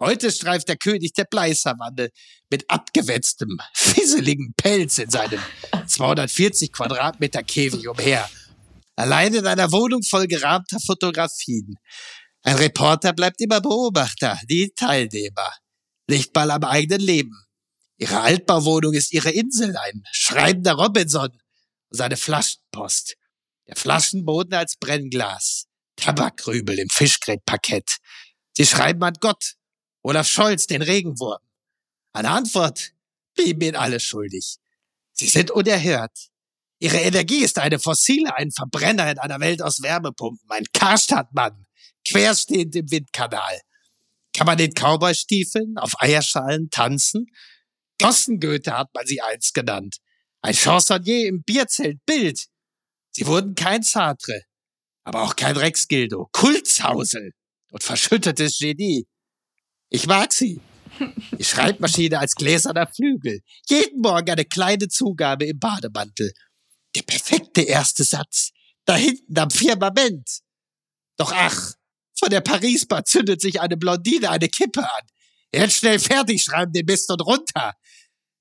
Heute 0.00 0.32
streift 0.32 0.66
der 0.68 0.78
König 0.78 1.12
der 1.12 1.24
Bleisavanne 1.24 2.08
mit 2.48 2.70
abgewetztem, 2.70 3.58
fisseligen 3.74 4.54
Pelz 4.56 4.96
in 4.96 5.10
seinem 5.10 5.40
240 5.86 6.72
Quadratmeter 6.72 7.42
Käfig 7.42 7.86
umher. 7.86 8.28
Allein 8.96 9.34
in 9.34 9.46
einer 9.46 9.70
Wohnung 9.72 10.02
voll 10.02 10.26
gerahmter 10.26 10.80
Fotografien. 10.80 11.74
Ein 12.42 12.56
Reporter 12.56 13.12
bleibt 13.12 13.42
immer 13.42 13.60
Beobachter, 13.60 14.38
die 14.48 14.72
Teilnehmer. 14.74 15.52
Nicht 16.08 16.34
mal 16.34 16.50
am 16.50 16.64
eigenen 16.64 17.02
Leben. 17.02 17.36
Ihre 17.98 18.20
Altbauwohnung 18.20 18.94
ist 18.94 19.12
ihre 19.12 19.30
Insel, 19.30 19.76
ein 19.76 20.02
schreibender 20.12 20.72
Robinson 20.72 21.28
und 21.28 21.96
seine 21.96 22.16
Flaschenpost. 22.16 23.16
Der 23.68 23.76
Flaschenboden 23.76 24.54
als 24.54 24.76
Brennglas. 24.78 25.66
Tabakrübel 25.96 26.78
im 26.78 26.88
Fischgrätparkett. 26.88 27.98
Sie 28.56 28.64
schreiben 28.64 29.02
an 29.02 29.14
Gott. 29.20 29.56
Olaf 30.02 30.26
Scholz, 30.26 30.66
den 30.66 30.82
Regenwurm. 30.82 31.40
Eine 32.12 32.30
Antwort 32.30 32.92
blieben 33.34 33.60
ihnen 33.60 33.76
alle 33.76 34.00
schuldig. 34.00 34.56
Sie 35.12 35.28
sind 35.28 35.50
unerhört. 35.50 36.30
Ihre 36.78 36.98
Energie 36.98 37.44
ist 37.44 37.58
eine 37.58 37.78
fossile, 37.78 38.34
ein 38.36 38.50
Verbrenner 38.50 39.10
in 39.10 39.18
einer 39.18 39.38
Welt 39.40 39.60
aus 39.60 39.82
Wärmepumpen, 39.82 40.50
ein 40.50 40.64
Karstadtmann, 40.72 41.66
querstehend 42.06 42.74
im 42.74 42.90
Windkanal. 42.90 43.60
Kann 44.34 44.46
man 44.46 44.58
in 44.58 44.72
Cowboystiefeln 44.72 45.76
auf 45.76 45.92
Eierschalen 45.98 46.70
tanzen? 46.70 47.26
Gossengöte 48.00 48.76
hat 48.76 48.88
man 48.94 49.06
sie 49.06 49.20
einst 49.20 49.52
genannt. 49.54 49.96
Ein 50.40 50.54
Chansonnier 50.54 51.28
im 51.28 51.42
Bierzelt 51.42 51.98
Bild. 52.06 52.46
Sie 53.10 53.26
wurden 53.26 53.54
kein 53.54 53.82
Sartre, 53.82 54.42
aber 55.04 55.22
auch 55.22 55.36
kein 55.36 55.56
Rex 55.56 55.86
Gildo. 55.86 56.30
Kultshausel 56.32 57.32
und 57.72 57.82
verschüttetes 57.82 58.58
Genie. 58.58 59.06
Ich 59.90 60.06
mag 60.06 60.32
sie. 60.32 60.60
Die 61.38 61.44
Schreibmaschine 61.44 62.18
als 62.18 62.34
gläserner 62.34 62.86
Flügel. 62.86 63.40
Jeden 63.68 64.00
Morgen 64.00 64.30
eine 64.30 64.44
kleine 64.44 64.88
Zugabe 64.88 65.46
im 65.46 65.58
Bademantel. 65.58 66.32
Der 66.94 67.02
perfekte 67.02 67.62
erste 67.62 68.04
Satz. 68.04 68.50
Da 68.84 68.96
hinten 68.96 69.38
am 69.38 69.50
Firmament. 69.50 70.40
Doch 71.16 71.32
ach, 71.32 71.74
von 72.18 72.30
der 72.30 72.40
Paris-Bar 72.40 73.04
zündet 73.04 73.40
sich 73.40 73.60
eine 73.60 73.76
Blondine 73.76 74.30
eine 74.30 74.48
Kippe 74.48 74.82
an. 74.82 75.06
Jetzt 75.54 75.78
schnell 75.78 75.98
fertig 75.98 76.42
schreiben 76.42 76.72
den 76.72 76.86
Mist 76.86 77.10
und 77.10 77.20
runter. 77.22 77.74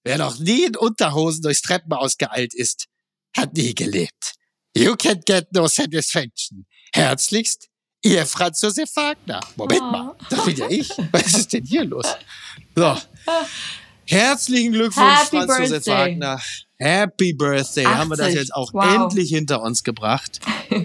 Wer 0.04 0.18
noch 0.18 0.38
nie 0.40 0.66
in 0.66 0.76
Unterhosen 0.76 1.42
durchs 1.42 1.62
Treppenhaus 1.62 2.18
geeilt 2.18 2.54
ist, 2.54 2.86
hat 3.36 3.54
nie 3.56 3.74
gelebt. 3.74 4.36
You 4.76 4.96
can 4.96 5.22
get 5.26 5.48
no 5.54 5.68
satisfaction. 5.68 6.66
Herzlichst, 6.94 7.70
Ihr 8.02 8.26
Franz 8.26 8.62
Josef 8.62 8.90
Wagner. 8.96 9.42
Moment 9.58 9.82
oh. 9.82 9.92
mal, 9.92 10.16
das 10.30 10.46
bin 10.46 10.56
ja 10.56 10.70
ich. 10.70 10.90
Was 11.12 11.34
ist 11.34 11.52
denn 11.52 11.66
hier 11.66 11.84
los? 11.84 12.06
So. 12.76 12.96
Herzlichen 14.06 14.72
Glückwunsch, 14.72 15.06
Happy 15.06 15.38
Franz 15.38 15.48
Birthday. 15.48 15.64
Josef 15.64 15.88
Wagner. 15.88 16.42
Happy 16.78 17.34
Birthday. 17.34 17.86
80. 17.86 17.88
Haben 17.88 18.10
wir 18.10 18.18
das 18.18 18.34
jetzt 18.34 18.56
auch 18.56 18.74
wow. 18.74 18.96
endlich 18.96 19.30
hinter 19.30 19.62
uns 19.62 19.84
gebracht. 19.84 20.40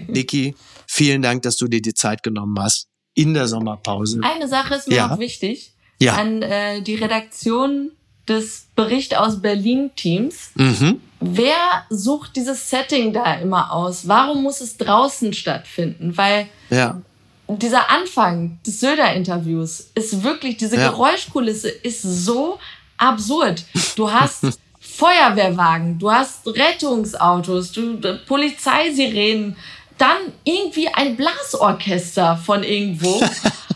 Niki, 0.07 0.55
vielen 0.87 1.21
Dank, 1.21 1.43
dass 1.43 1.55
du 1.55 1.67
dir 1.67 1.81
die 1.81 1.93
Zeit 1.93 2.21
genommen 2.21 2.57
hast 2.59 2.89
in 3.13 3.33
der 3.33 3.47
Sommerpause. 3.47 4.19
Eine 4.21 4.49
Sache 4.49 4.75
ist 4.75 4.89
mir 4.89 4.95
ja. 4.95 5.13
auch 5.13 5.19
wichtig. 5.19 5.73
Ja. 5.99 6.15
An 6.15 6.41
äh, 6.41 6.81
die 6.81 6.95
Redaktion 6.95 7.91
des 8.27 8.67
Bericht 8.75 9.17
aus 9.17 9.41
Berlin-Teams. 9.41 10.51
Mhm. 10.55 11.01
Wer 11.19 11.55
sucht 11.89 12.35
dieses 12.35 12.69
Setting 12.69 13.13
da 13.13 13.35
immer 13.35 13.71
aus? 13.71 14.07
Warum 14.07 14.43
muss 14.43 14.61
es 14.61 14.77
draußen 14.77 15.33
stattfinden? 15.33 16.17
Weil 16.17 16.47
ja. 16.69 17.01
dieser 17.47 17.89
Anfang 17.89 18.59
des 18.65 18.79
Söder-Interviews 18.79 19.91
ist 19.95 20.23
wirklich, 20.23 20.57
diese 20.57 20.77
ja. 20.77 20.89
Geräuschkulisse 20.89 21.69
ist 21.69 22.01
so 22.01 22.59
absurd. 22.97 23.63
Du 23.95 24.11
hast 24.11 24.43
Feuerwehrwagen, 24.79 25.99
du 25.99 26.11
hast 26.11 26.45
Rettungsautos, 26.47 27.71
du, 27.71 27.99
Polizeisirenen, 28.27 29.55
dann 29.97 30.17
irgendwie 30.43 30.87
ein 30.89 31.15
Blasorchester 31.15 32.37
von 32.37 32.63
irgendwo. 32.63 33.21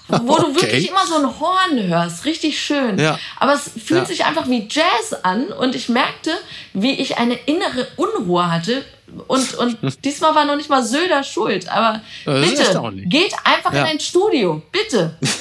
wo 0.10 0.34
okay. 0.34 0.44
du 0.44 0.56
wirklich 0.56 0.90
immer 0.90 1.06
so 1.06 1.16
ein 1.16 1.40
Horn 1.40 1.88
hörst. 1.88 2.26
Richtig 2.26 2.60
schön. 2.60 2.98
Ja. 2.98 3.20
Aber 3.40 3.54
es 3.54 3.70
fühlt 3.84 4.02
ja. 4.02 4.06
sich 4.06 4.26
einfach 4.26 4.48
wie 4.48 4.68
Jazz 4.70 5.14
an 5.24 5.48
und 5.48 5.76
ich 5.76 5.90
merkte, 5.90 6.32
wie 6.74 6.94
ich 6.94 7.18
eine 7.18 7.36
innere 7.46 7.88
Unruhe 7.96 8.52
hatte. 8.52 8.84
Und, 9.28 9.54
und 9.56 9.78
diesmal 10.06 10.36
war 10.36 10.46
noch 10.46 10.56
nicht 10.56 10.70
mal 10.70 10.84
Söder 10.84 11.24
schuld. 11.24 11.70
Aber 11.70 12.02
bitte, 12.26 12.92
geht 13.06 13.34
einfach 13.44 13.74
ja. 13.74 13.82
in 13.82 13.88
ein 13.88 14.00
Studio. 14.00 14.62
Bitte. 14.72 15.18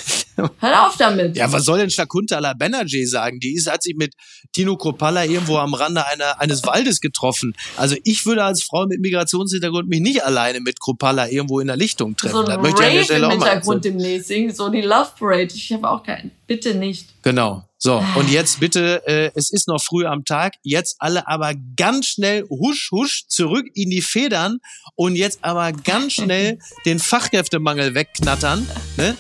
Hör 0.59 0.87
auf 0.87 0.97
damit. 0.97 1.37
Ja, 1.37 1.53
was 1.53 1.65
soll 1.65 1.79
denn 1.79 1.91
Shakuntala 1.91 2.55
Banerjee 2.55 3.05
sagen? 3.05 3.41
Die 3.41 3.55
ist, 3.55 3.71
hat 3.71 3.83
sich 3.83 3.97
mit 3.97 4.15
Tino 4.53 4.77
Kropalla 4.77 5.25
irgendwo 5.25 5.57
am 5.59 5.75
Rande 5.75 6.07
einer, 6.07 6.41
eines 6.41 6.65
Waldes 6.65 7.01
getroffen. 7.01 7.55
Also 7.77 7.97
ich 8.05 8.25
würde 8.27 8.45
als 8.45 8.63
Frau 8.63 8.87
mit 8.87 9.01
Migrationshintergrund 9.01 9.89
mich 9.89 10.01
nicht 10.01 10.25
alleine 10.25 10.61
mit 10.61 10.81
Kropalla 10.81 11.29
irgendwo 11.29 11.61
in 11.61 11.67
der 11.67 11.77
Lichtung 11.77 12.17
treffen. 12.17 12.35
So 12.35 12.45
ein 12.45 12.65
Rave 12.65 13.15
im 13.15 13.31
Hintergrund 13.31 13.85
demnächst. 13.85 14.29
So 14.57 14.69
die 14.69 14.83
Love 14.83 15.11
Parade. 15.19 15.49
Ich 15.55 15.73
habe 15.73 15.89
auch 15.89 16.03
keinen. 16.03 16.31
Bitte 16.47 16.75
nicht. 16.75 17.23
Genau. 17.23 17.65
So, 17.81 18.05
und 18.17 18.29
jetzt 18.29 18.59
bitte, 18.59 19.07
äh, 19.07 19.31
es 19.37 19.51
ist 19.51 19.69
noch 19.69 19.81
früh 19.81 20.05
am 20.05 20.25
Tag, 20.25 20.55
jetzt 20.65 20.97
alle 20.99 21.29
aber 21.29 21.55
ganz 21.77 22.07
schnell 22.07 22.43
husch, 22.51 22.91
husch 22.91 23.27
zurück 23.29 23.67
in 23.75 23.89
die 23.89 24.03
Federn 24.03 24.59
und 24.97 25.15
jetzt 25.15 25.39
aber 25.43 25.71
ganz 25.73 26.15
schnell 26.15 26.59
den 26.87 26.99
Fachkräftemangel 26.99 27.95
wegknattern. 27.95 28.69
Ne? 28.97 29.17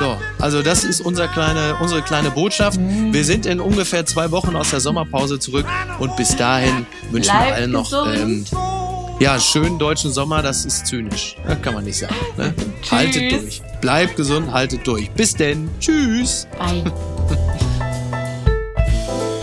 So, 0.00 0.18
also 0.40 0.60
das 0.60 0.82
ist 0.82 1.00
unser 1.00 1.28
kleine, 1.28 1.76
unsere 1.80 2.02
kleine 2.02 2.32
Botschaft. 2.32 2.80
Wir 2.80 3.24
sind 3.24 3.46
in 3.46 3.60
ungefähr 3.60 4.04
zwei 4.06 4.32
Wochen 4.32 4.56
aus 4.56 4.70
der 4.70 4.80
Sommerpause 4.80 5.38
zurück 5.38 5.66
und 6.00 6.16
bis 6.16 6.34
dahin 6.34 6.86
wünschen 7.12 7.32
wir 7.32 7.54
allen 7.54 7.70
noch 7.70 7.92
ähm, 8.12 8.44
ja, 9.20 9.38
schönen 9.38 9.78
deutschen 9.78 10.10
Sommer, 10.10 10.42
das 10.42 10.64
ist 10.64 10.86
zynisch. 10.86 11.36
Das 11.46 11.60
kann 11.62 11.74
man 11.74 11.84
nicht 11.84 11.98
sagen. 11.98 12.14
Ne? 12.36 12.54
haltet 12.90 13.32
durch. 13.32 13.62
Bleibt 13.80 14.16
gesund, 14.16 14.50
haltet 14.50 14.84
durch. 14.86 15.10
Bis 15.10 15.34
denn. 15.34 15.68
Tschüss. 15.78 16.48
Bye. 16.58 16.92